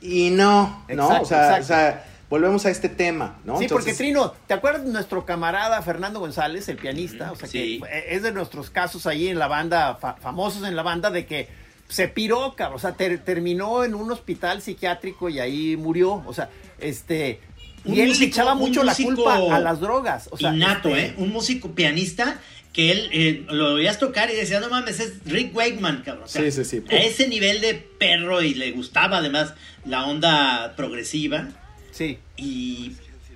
y 0.00 0.30
no, 0.30 0.84
¿no? 0.88 1.04
Exacto, 1.16 1.22
o, 1.22 1.26
sea, 1.26 1.58
o 1.60 1.64
sea, 1.64 2.04
volvemos 2.30 2.64
a 2.66 2.70
este 2.70 2.88
tema, 2.88 3.38
¿no? 3.44 3.58
Sí, 3.58 3.66
porque 3.68 3.94
Trino, 3.94 4.32
¿te 4.46 4.54
acuerdas 4.54 4.84
de 4.84 4.92
nuestro 4.92 5.24
camarada 5.26 5.80
Fernando 5.82 6.20
González, 6.20 6.68
el 6.68 6.76
pianista? 6.76 7.32
O 7.32 7.36
sea, 7.36 7.48
Sí. 7.48 7.80
que 7.82 8.14
es 8.14 8.22
de 8.22 8.32
nuestros 8.32 8.70
casos 8.70 9.06
ahí 9.06 9.28
en 9.28 9.38
la 9.38 9.48
banda, 9.48 9.96
fa- 9.96 10.14
famosos 10.20 10.66
en 10.66 10.76
la 10.76 10.82
banda, 10.82 11.10
de 11.10 11.26
que 11.26 11.48
se 11.88 12.06
piró, 12.06 12.54
cabrón. 12.54 12.76
O 12.76 12.78
sea, 12.80 12.92
ter- 12.92 13.24
terminó 13.24 13.82
en 13.82 13.94
un 13.94 14.12
hospital 14.12 14.60
psiquiátrico 14.62 15.30
y 15.30 15.40
ahí 15.40 15.76
murió. 15.76 16.22
O 16.26 16.32
sea, 16.34 16.50
este. 16.78 17.40
Un 17.84 17.94
Y 17.94 18.00
él 18.00 18.08
le 18.08 18.14
músico- 18.14 18.26
echaba 18.28 18.54
mucho 18.54 18.82
la 18.84 18.94
culpa 18.94 19.36
a 19.36 19.58
las 19.60 19.80
drogas. 19.80 20.28
O 20.30 20.36
sea, 20.36 20.52
Innato, 20.52 20.90
este, 20.90 21.06
¿eh? 21.06 21.14
Un 21.16 21.32
músico 21.32 21.70
pianista 21.70 22.38
que 22.72 22.92
él 22.92 23.08
eh, 23.12 23.46
lo 23.50 23.74
oías 23.74 23.98
tocar 23.98 24.30
y 24.30 24.34
decías, 24.36 24.60
no 24.60 24.68
mames, 24.68 25.00
es 25.00 25.14
Rick 25.24 25.54
Wakeman, 25.56 26.02
cabrón. 26.04 26.24
O 26.24 26.28
sea, 26.28 26.42
Sí, 26.42 26.52
sí, 26.52 26.64
sí. 26.64 26.84
A 26.90 26.96
ese 26.96 27.26
nivel 27.28 27.60
de 27.60 27.74
perro 27.74 28.42
y 28.42 28.54
le 28.54 28.70
gustaba 28.72 29.18
además 29.18 29.54
la 29.84 30.06
onda 30.06 30.74
progresiva 30.76 31.48
Sí. 31.90 32.18
y 32.36 32.92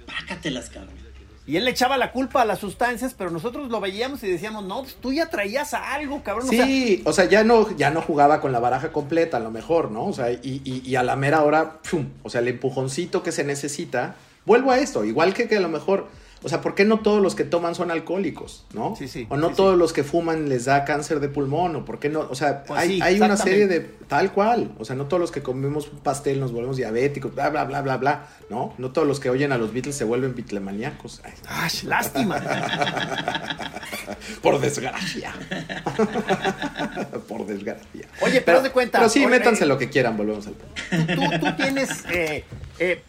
pácatelas, 0.07 0.69
cabrón. 0.71 1.03
Y 1.45 1.57
él 1.57 1.65
le 1.65 1.73
echaba 1.73 1.97
la 1.99 2.13
culpa 2.13 2.43
a 2.43 2.45
las 2.45 2.61
sustancias, 2.61 3.15
pero 3.19 3.31
nosotros 3.31 3.69
lo 3.69 3.81
veíamos 3.81 4.23
y 4.23 4.29
decíamos, 4.29 4.63
no, 4.65 4.83
pues 4.83 4.95
tú 5.01 5.13
ya 5.13 5.29
traías 5.29 5.75
algo, 5.75 6.23
cabrón. 6.23 6.47
O 6.49 6.53
sea, 6.53 6.65
Sí, 6.65 7.03
o 7.05 7.13
sea, 7.13 7.25
ya 7.25 7.43
no, 7.43 7.77
ya 7.77 7.91
no 7.91 8.01
jugaba 8.01 8.41
con 8.41 8.53
la 8.53 8.61
baraja 8.61 8.93
completa, 8.93 9.39
a 9.39 9.41
lo 9.41 9.51
mejor, 9.51 9.91
¿no? 9.91 10.05
O 10.07 10.13
sea, 10.13 10.31
y, 10.31 10.39
y- 10.65 10.83
y 10.89 10.95
a 10.95 11.03
la 11.03 11.17
mera 11.17 11.43
hora, 11.43 11.81
¡pum! 11.91 12.07
o 12.23 12.31
sea, 12.31 12.43
el 12.43 12.49
empujoncito 12.49 13.25
que 13.25 13.33
se 13.33 13.43
necesita. 13.43 14.15
Vuelvo 14.45 14.71
a 14.71 14.79
esto, 14.79 15.05
igual 15.05 15.35
que, 15.35 15.49
que 15.49 15.57
a 15.57 15.61
lo 15.61 15.69
mejor, 15.69 16.09
o 16.43 16.49
sea, 16.49 16.61
¿por 16.61 16.75
qué 16.75 16.85
no 16.85 17.01
todos 17.01 17.23
los 17.23 17.35
que 17.35 17.45
toman 17.45 17.75
son 17.75 17.91
alcohólicos, 17.91 18.65
no? 18.75 18.95
Sí, 18.97 19.09
sí, 19.09 19.27
O 19.31 19.37
no 19.37 19.51
sí, 19.51 19.55
todos 19.57 19.79
los 19.79 19.93
que 19.93 20.05
fuman 20.05 20.49
les 20.49 20.65
da 20.65 20.85
cáncer 20.85 21.21
de 21.21 21.29
pulmón, 21.29 21.77
o 21.77 21.85
por 21.85 21.99
qué 21.99 22.09
no, 22.09 22.21
o 22.21 22.35
sea, 22.35 22.65
Pues 22.65 22.81
hay, 22.81 22.89
sí, 22.89 23.01
hay 23.03 23.21
una 23.21 23.37
serie 23.37 23.67
de 23.67 23.81
tal 23.81 24.33
cual, 24.33 24.73
o 24.79 24.85
sea, 24.85 24.97
no 24.97 25.07
todos 25.07 25.21
los 25.21 25.31
que 25.31 25.43
comemos 25.43 25.89
un 25.89 25.99
pastel 26.01 26.41
nos 26.41 26.53
volvemos 26.53 26.77
diabéticos, 26.77 27.35
bla, 27.35 27.51
bla, 27.51 27.65
bla, 27.65 27.83
bla, 27.83 27.97
bla, 27.97 28.27
¿no? 28.51 28.75
No 28.79 28.91
todos 28.91 29.07
los 29.07 29.21
que 29.21 29.31
oyen 29.31 29.53
a 29.53 29.59
los 29.59 29.73
Beatles 29.73 29.97
se 29.97 30.05
vuelven 30.05 30.35
bitlemaníacos. 30.35 31.21
Ay, 31.25 31.33
¡ay, 31.49 31.71
lástima! 31.85 32.41
por 34.43 34.61
desgracia. 34.61 35.33
por 37.29 37.47
desgracia. 37.47 38.07
Oye, 38.21 38.41
pero 38.41 38.63
de 38.63 38.71
cuenta, 38.71 38.99
Pero 38.99 39.11
sí, 39.11 39.21
oye, 39.21 39.29
métanse 39.29 39.65
eh, 39.65 39.67
lo 39.67 39.79
que 39.79 39.89
quieran, 39.89 40.17
volvemos 40.17 40.47
al 40.47 40.55
punto. 40.55 41.15
tú, 41.15 41.47
tú 41.47 41.57
tienes. 41.57 42.05
eh, 42.11 42.45
eh, 42.79 43.03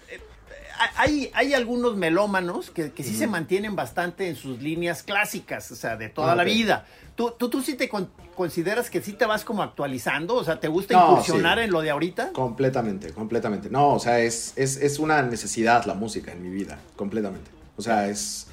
hay, 0.95 1.29
hay 1.33 1.53
algunos 1.53 1.95
melómanos 1.97 2.69
que, 2.71 2.91
que 2.91 3.03
sí 3.03 3.15
se 3.15 3.27
mantienen 3.27 3.75
bastante 3.75 4.27
en 4.27 4.35
sus 4.35 4.61
líneas 4.61 5.03
clásicas, 5.03 5.71
o 5.71 5.75
sea, 5.75 5.97
de 5.97 6.09
toda 6.09 6.33
Ah, 6.33 6.35
la 6.35 6.43
vida. 6.43 6.85
¿Tú, 7.15 7.33
tú, 7.37 7.49
tú 7.49 7.61
sí 7.61 7.75
te 7.75 7.87
con- 7.89 8.09
consideras 8.35 8.89
que 8.89 9.01
sí 9.01 9.13
te 9.13 9.25
vas 9.25 9.45
como 9.45 9.61
actualizando? 9.63 10.35
O 10.35 10.43
sea, 10.43 10.59
¿te 10.59 10.67
gusta 10.67 10.93
No, 10.95 11.11
incursionar 11.11 11.57
sí. 11.59 11.65
en 11.65 11.71
lo 11.71 11.81
de 11.81 11.91
ahorita? 11.91 12.31
Completamente, 12.33 13.11
completamente. 13.13 13.69
No, 13.69 13.89
o 13.93 13.99
sea, 13.99 14.19
es, 14.19 14.53
es, 14.55 14.77
es 14.77 14.99
una 14.99 15.21
necesidad 15.21 15.85
la 15.85 15.93
música 15.93 16.31
en 16.31 16.41
mi 16.41 16.49
vida, 16.49 16.79
completamente. 16.95 17.51
O 17.77 17.81
sea, 17.81 18.07
es, 18.09 18.47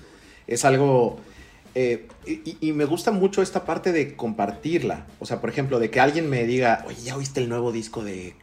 es 0.47 0.65
algo... 0.65 1.19
eh, 1.75 2.07
y, 2.27 2.57
y 2.61 2.73
me 2.73 2.85
gusta 2.85 3.11
mucho 3.13 3.41
esta 3.43 3.65
parte 3.65 3.93
de 3.93 4.15
compartirla. 4.17 5.07
O 5.21 5.27
sea, 5.27 5.41
por 5.41 5.49
ejemplo, 5.51 5.79
de 5.79 5.91
que 5.91 6.01
alguien 6.01 6.29
me 6.29 6.45
diga, 6.45 6.85
oye, 6.87 7.01
¿ya 7.03 7.17
oíste 7.17 7.41
el 7.41 7.49
nuevo 7.49 7.73
disco 7.73 8.05
de 8.05 8.35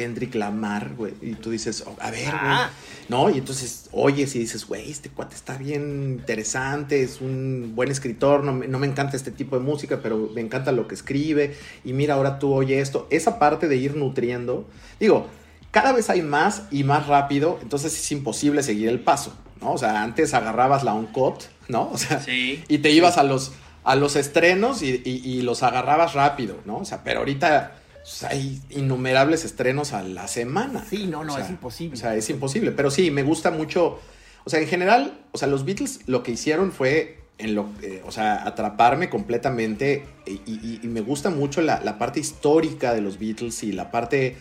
Kendrick 0.00 0.34
Lamar, 0.34 0.94
güey? 0.96 1.12
Y 1.20 1.34
tú 1.34 1.50
dices, 1.50 1.84
"Oh, 1.86 1.94
a 2.00 2.10
ver, 2.10 2.30
güey. 2.30 2.40
Ah. 2.42 2.70
¿No? 3.10 3.28
Y 3.28 3.36
entonces 3.38 3.88
oyes 3.92 4.34
y 4.34 4.38
dices, 4.38 4.66
güey, 4.66 4.90
este 4.90 5.10
cuate 5.10 5.34
está 5.36 5.58
bien 5.58 6.16
interesante, 6.20 7.02
es 7.02 7.20
un 7.20 7.72
buen 7.74 7.90
escritor, 7.90 8.42
no 8.44 8.52
me, 8.54 8.66
no 8.66 8.78
me 8.78 8.86
encanta 8.86 9.16
este 9.16 9.30
tipo 9.30 9.56
de 9.58 9.62
música, 9.62 10.00
pero 10.02 10.30
me 10.34 10.40
encanta 10.40 10.72
lo 10.72 10.88
que 10.88 10.94
escribe. 10.94 11.54
Y 11.84 11.92
mira, 11.92 12.14
ahora 12.14 12.38
tú 12.38 12.54
oye 12.54 12.80
esto. 12.80 13.06
Esa 13.10 13.38
parte 13.38 13.68
de 13.68 13.76
ir 13.76 13.94
nutriendo, 13.96 14.66
digo, 14.98 15.26
cada 15.70 15.92
vez 15.92 16.08
hay 16.08 16.22
más 16.22 16.62
y 16.70 16.82
más 16.84 17.06
rápido, 17.08 17.58
entonces 17.62 17.92
es 17.92 18.10
imposible 18.12 18.62
seguir 18.62 18.88
el 18.88 19.00
paso, 19.00 19.34
¿no? 19.60 19.72
O 19.72 19.78
sea, 19.78 20.02
antes 20.02 20.32
agarrabas 20.32 20.82
la 20.82 20.94
on-cut, 20.94 21.42
¿no? 21.68 21.90
O 21.92 21.98
sea, 21.98 22.20
Sí. 22.20 22.64
y 22.68 22.78
te 22.78 22.90
ibas 22.90 23.18
a 23.18 23.22
los, 23.22 23.52
a 23.84 23.96
los 23.96 24.16
estrenos 24.16 24.82
y, 24.82 25.02
y- 25.04 25.20
y 25.24 25.42
los 25.42 25.62
agarrabas 25.62 26.14
rápido, 26.14 26.56
¿no? 26.64 26.78
O 26.78 26.84
sea, 26.84 27.02
pero 27.04 27.18
ahorita 27.20 27.76
pues, 28.18 28.24
hay 28.24 28.60
innumerables 28.70 29.44
estrenos 29.44 29.92
a 29.92 30.02
la 30.02 30.26
semana. 30.28 30.84
Sí, 30.88 31.06
no, 31.06 31.24
no, 31.24 31.32
O 31.34 31.36
sea, 31.36 31.44
es 31.44 31.50
imposible. 31.50 31.94
O 31.94 31.96
sea, 32.00 32.14
es 32.16 32.28
imposible. 32.30 32.72
Pero 32.72 32.90
sí, 32.90 33.10
me 33.10 33.22
gusta 33.22 33.50
mucho. 33.50 34.00
O 34.44 34.50
sea, 34.50 34.60
en 34.60 34.66
general, 34.68 35.20
o 35.32 35.38
sea, 35.38 35.48
los 35.48 35.64
Beatles 35.64 36.00
lo 36.06 36.22
que 36.22 36.32
hicieron 36.32 36.72
fue. 36.72 37.18
En 37.38 37.54
lo, 37.54 37.70
eh, 37.80 38.02
o 38.04 38.12
sea, 38.12 38.46
atraparme 38.46 39.08
completamente 39.08 40.04
y, 40.26 40.32
y- 40.44 40.80
y 40.82 40.86
me 40.88 41.00
gusta 41.00 41.30
mucho 41.30 41.62
la, 41.62 41.80
la 41.82 41.96
parte 41.96 42.20
histórica 42.20 42.92
de 42.92 43.00
los 43.00 43.18
Beatles 43.18 43.62
y 43.62 43.72
la 43.72 43.90
parte, 43.90 44.36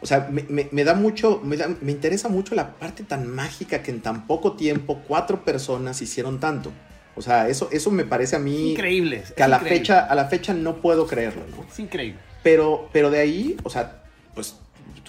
o 0.00 0.06
sea, 0.06 0.28
me, 0.30 0.44
me- 0.48 0.68
me 0.70 0.84
da 0.84 0.94
mucho, 0.94 1.40
me, 1.42 1.56
da- 1.56 1.74
me 1.80 1.90
interesa 1.90 2.28
mucho 2.28 2.54
la 2.54 2.74
parte 2.74 3.02
tan 3.02 3.26
mágica 3.26 3.82
que 3.82 3.90
en 3.90 4.02
tan 4.02 4.28
poco 4.28 4.52
tiempo 4.52 5.00
cuatro 5.08 5.44
personas 5.44 6.00
hicieron 6.00 6.38
tanto. 6.38 6.70
O 7.16 7.22
sea, 7.22 7.48
eso, 7.48 7.68
eso 7.72 7.90
me 7.90 8.04
parece 8.04 8.36
a 8.36 8.38
mí 8.38 8.70
Increíble. 8.70 9.24
que 9.36 9.42
a 9.42 9.48
la 9.48 9.56
increíble. 9.56 9.78
fecha, 9.80 10.00
a 10.04 10.14
la 10.14 10.26
fecha 10.26 10.54
no 10.54 10.76
puedo 10.80 11.08
creerlo, 11.08 11.42
¿no? 11.50 11.64
Es 11.68 11.78
increíble. 11.80 12.20
Pero, 12.44 12.88
pero 12.92 13.10
de 13.10 13.18
ahí, 13.18 13.56
o 13.64 13.70
sea, 13.70 14.02
pues 14.34 14.54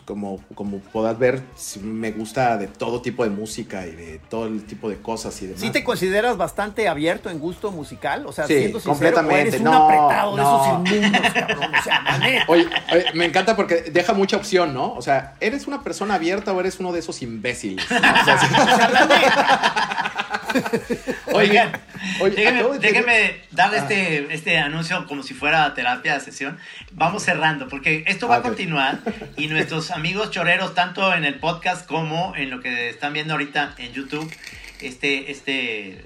como, 0.05 0.39
como 0.53 0.77
podrás 0.77 1.17
ver, 1.17 1.41
me 1.81 2.11
gusta 2.11 2.57
de 2.57 2.67
todo 2.67 3.01
tipo 3.01 3.23
de 3.23 3.31
música 3.31 3.87
y 3.87 3.91
de 3.95 4.19
todo 4.29 4.45
el 4.45 4.63
tipo 4.63 4.87
de 4.87 4.97
cosas 5.01 5.41
y 5.41 5.47
demás. 5.47 5.59
¿Sí 5.61 5.71
te 5.71 5.83
consideras 5.83 6.37
bastante 6.37 6.87
abierto 6.87 7.31
en 7.31 7.39
gusto 7.39 7.71
musical? 7.71 8.23
O 8.27 8.31
sea, 8.31 8.45
Sí, 8.45 8.53
siendo 8.55 8.79
sincero, 8.79 8.93
completamente. 9.15 9.35
¿o 9.35 9.47
eres 9.47 9.59
un 9.61 9.63
No, 9.63 9.85
apretado 9.85 10.35
de 10.35 10.41
no. 10.43 10.63
esos 10.83 10.93
inmundos, 11.01 11.33
cabrón? 11.33 11.71
O 11.75 11.83
sea. 11.83 12.01
Oye, 12.47 12.69
oye, 12.93 13.05
me 13.15 13.25
encanta 13.25 13.55
porque 13.55 13.81
deja 13.91 14.13
mucha 14.13 14.37
opción, 14.37 14.75
¿no? 14.75 14.93
O 14.93 15.01
sea, 15.01 15.33
¿eres 15.39 15.65
una 15.65 15.83
persona 15.83 16.13
abierta 16.15 16.53
o 16.53 16.59
eres 16.59 16.79
uno 16.79 16.91
de 16.93 16.99
esos 16.99 17.21
imbéciles? 17.23 17.83
O 17.91 18.25
sea, 18.25 18.37
sí. 18.39 18.47
Oigan, 21.33 21.71
oye, 22.21 22.35
déjenme, 22.35 22.79
déjenme 22.79 23.41
dar 23.51 23.71
Ah. 23.73 23.77
este, 23.77 24.33
este 24.33 24.57
anuncio 24.57 25.05
como 25.07 25.23
si 25.23 25.33
fuera 25.33 25.73
terapia 25.73 26.13
de 26.15 26.19
sesión. 26.19 26.57
Vamos 26.91 27.23
cerrando, 27.23 27.67
porque 27.67 28.03
esto 28.07 28.27
va 28.27 28.35
Ah, 28.35 28.39
a 28.39 28.41
continuar 28.41 28.99
y 29.37 29.47
nuestros 29.47 29.91
amigos 29.91 30.31
choreros, 30.31 30.73
tanto 30.75 31.13
en 31.13 31.25
el 31.25 31.35
podcast 31.35 31.85
como 31.87 32.33
en 32.35 32.49
lo 32.49 32.61
que 32.61 32.89
están 32.89 33.13
viendo 33.13 33.33
ahorita 33.33 33.75
en 33.77 33.93
YouTube, 33.93 34.31
este, 34.81 35.31
este, 35.31 35.53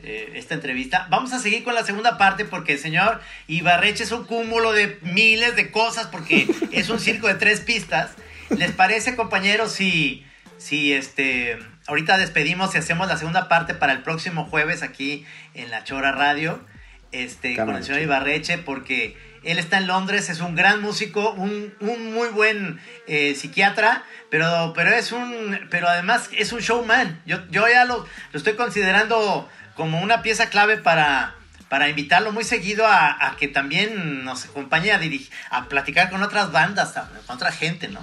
eh, 0.04 0.32
esta 0.36 0.54
entrevista. 0.54 1.08
Vamos 1.10 1.34
a 1.34 1.40
seguir 1.40 1.64
con 1.64 1.74
la 1.76 1.84
segunda 1.84 2.18
parte 2.18 2.46
porque 2.46 2.74
el 2.74 2.80
señor 2.80 3.20
Ibarreche 3.48 4.04
es 4.04 4.12
un 4.12 4.26
cúmulo 4.26 4.72
de 4.74 5.00
miles 5.02 5.56
de 5.56 5.72
cosas 5.72 6.08
porque 6.08 6.48
es 6.72 6.90
un 6.90 7.00
circo 7.00 7.28
de 7.28 7.34
tres 7.36 7.62
pistas. 7.62 8.12
¿Les 8.56 8.72
parece, 8.72 9.16
compañeros, 9.16 9.72
si, 9.74 10.24
si 10.58 10.94
este, 10.94 11.58
ahorita 11.90 12.18
despedimos 12.18 12.74
y 12.74 12.78
hacemos 12.78 13.10
la 13.10 13.18
segunda 13.18 13.50
parte 13.50 13.74
para 13.74 13.92
el 13.92 14.04
próximo 14.04 14.46
jueves 14.46 14.82
aquí 14.82 15.26
en 15.54 15.70
La 15.70 15.84
Chora 15.84 16.14
Radio? 16.14 16.64
este, 17.12 17.56
con 17.56 17.76
el 17.76 17.84
señor. 17.84 18.02
Ibarreche, 18.02 18.58
porque 18.58 19.18
él 19.44 19.60
está 19.60 19.78
en 19.78 19.88
Londres, 19.88 20.30
es 20.30 20.42
un 20.42 20.56
gran 20.56 20.82
músico, 20.82 21.32
un, 21.32 21.74
un 21.80 22.14
muy 22.14 22.30
buen 22.30 22.80
eh, 23.08 23.36
psiquiatra, 23.36 24.04
pero, 24.30 24.74
pero 24.76 24.92
es 24.92 25.12
un, 25.12 25.60
pero 25.70 25.88
además 25.88 26.30
es 26.38 26.52
un 26.52 26.60
showman. 26.60 27.22
Yo, 27.26 27.40
yo 27.50 27.68
ya 27.68 27.86
lo, 27.86 28.06
lo 28.32 28.38
estoy 28.38 28.54
considerando 28.54 29.50
como 29.76 30.02
una 30.02 30.22
pieza 30.22 30.50
clave 30.50 30.78
para, 30.78 31.36
para 31.70 31.90
invitarlo 31.90 32.32
muy 32.32 32.44
seguido 32.44 32.86
a, 32.86 33.28
a 33.28 33.38
que 33.38 33.48
también 33.48 34.24
nos 34.26 34.46
acompañe 34.46 34.92
a, 34.92 35.00
dirigir, 35.00 35.30
a 35.50 35.66
platicar 35.66 36.10
con 36.10 36.22
otras 36.22 36.52
bandas, 36.52 36.94
con 37.26 37.36
otra 37.36 37.52
gente, 37.52 37.88
¿no? 37.88 38.02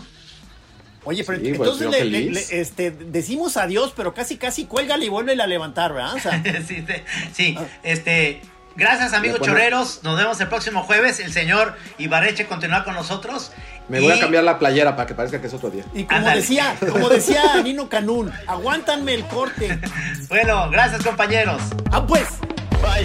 Oye, 1.06 1.24
pero 1.24 1.38
Sí, 1.38 1.44
pues, 1.54 1.70
entonces 1.70 1.84
yo 1.86 1.90
le- 1.90 2.04
le- 2.04 2.18
feliz. 2.18 2.50
le- 2.50 2.60
este, 2.60 2.90
decimos 2.90 3.56
adiós, 3.56 3.94
pero 3.96 4.12
casi 4.12 4.36
casi 4.36 4.66
cuélgale 4.66 5.06
y 5.06 5.08
vuelve 5.08 5.40
a 5.40 5.46
levantar, 5.46 5.94
¿verdad? 5.94 6.14
O 6.14 6.18
sea, 6.18 6.42
sí, 6.66 6.84
sí, 6.86 6.94
sí, 7.32 7.58
este, 7.82 8.42
gracias 8.76 9.12
amigos 9.14 9.40
choreros, 9.40 10.00
nos 10.02 10.18
vemos 10.18 10.40
el 10.40 10.48
próximo 10.48 10.82
jueves, 10.82 11.18
el 11.20 11.32
señor 11.32 11.74
Ibarreche 11.98 12.46
continúa 12.46 12.84
con 12.84 12.94
nosotros. 12.94 13.52
Me 13.88 14.00
voy 14.00 14.10
a 14.10 14.18
cambiar 14.18 14.42
la 14.42 14.58
playera 14.58 14.96
para 14.96 15.06
que 15.06 15.14
parezca 15.14 15.40
que 15.40 15.46
es 15.46 15.54
otro 15.54 15.70
día. 15.70 15.84
y 15.94 16.02
como 16.04 16.28
decía, 16.28 16.74
como 16.90 17.08
decía 17.08 17.40
Nino 17.62 17.88
Canún, 17.88 18.32
aguántanme 18.48 19.14
el 19.14 19.24
corte. 19.26 19.78
Bueno, 20.28 20.68
gracias 20.70 21.04
compañeros. 21.04 21.62
Ah, 21.92 22.04
pues. 22.04 22.26
Buzz, 22.82 23.04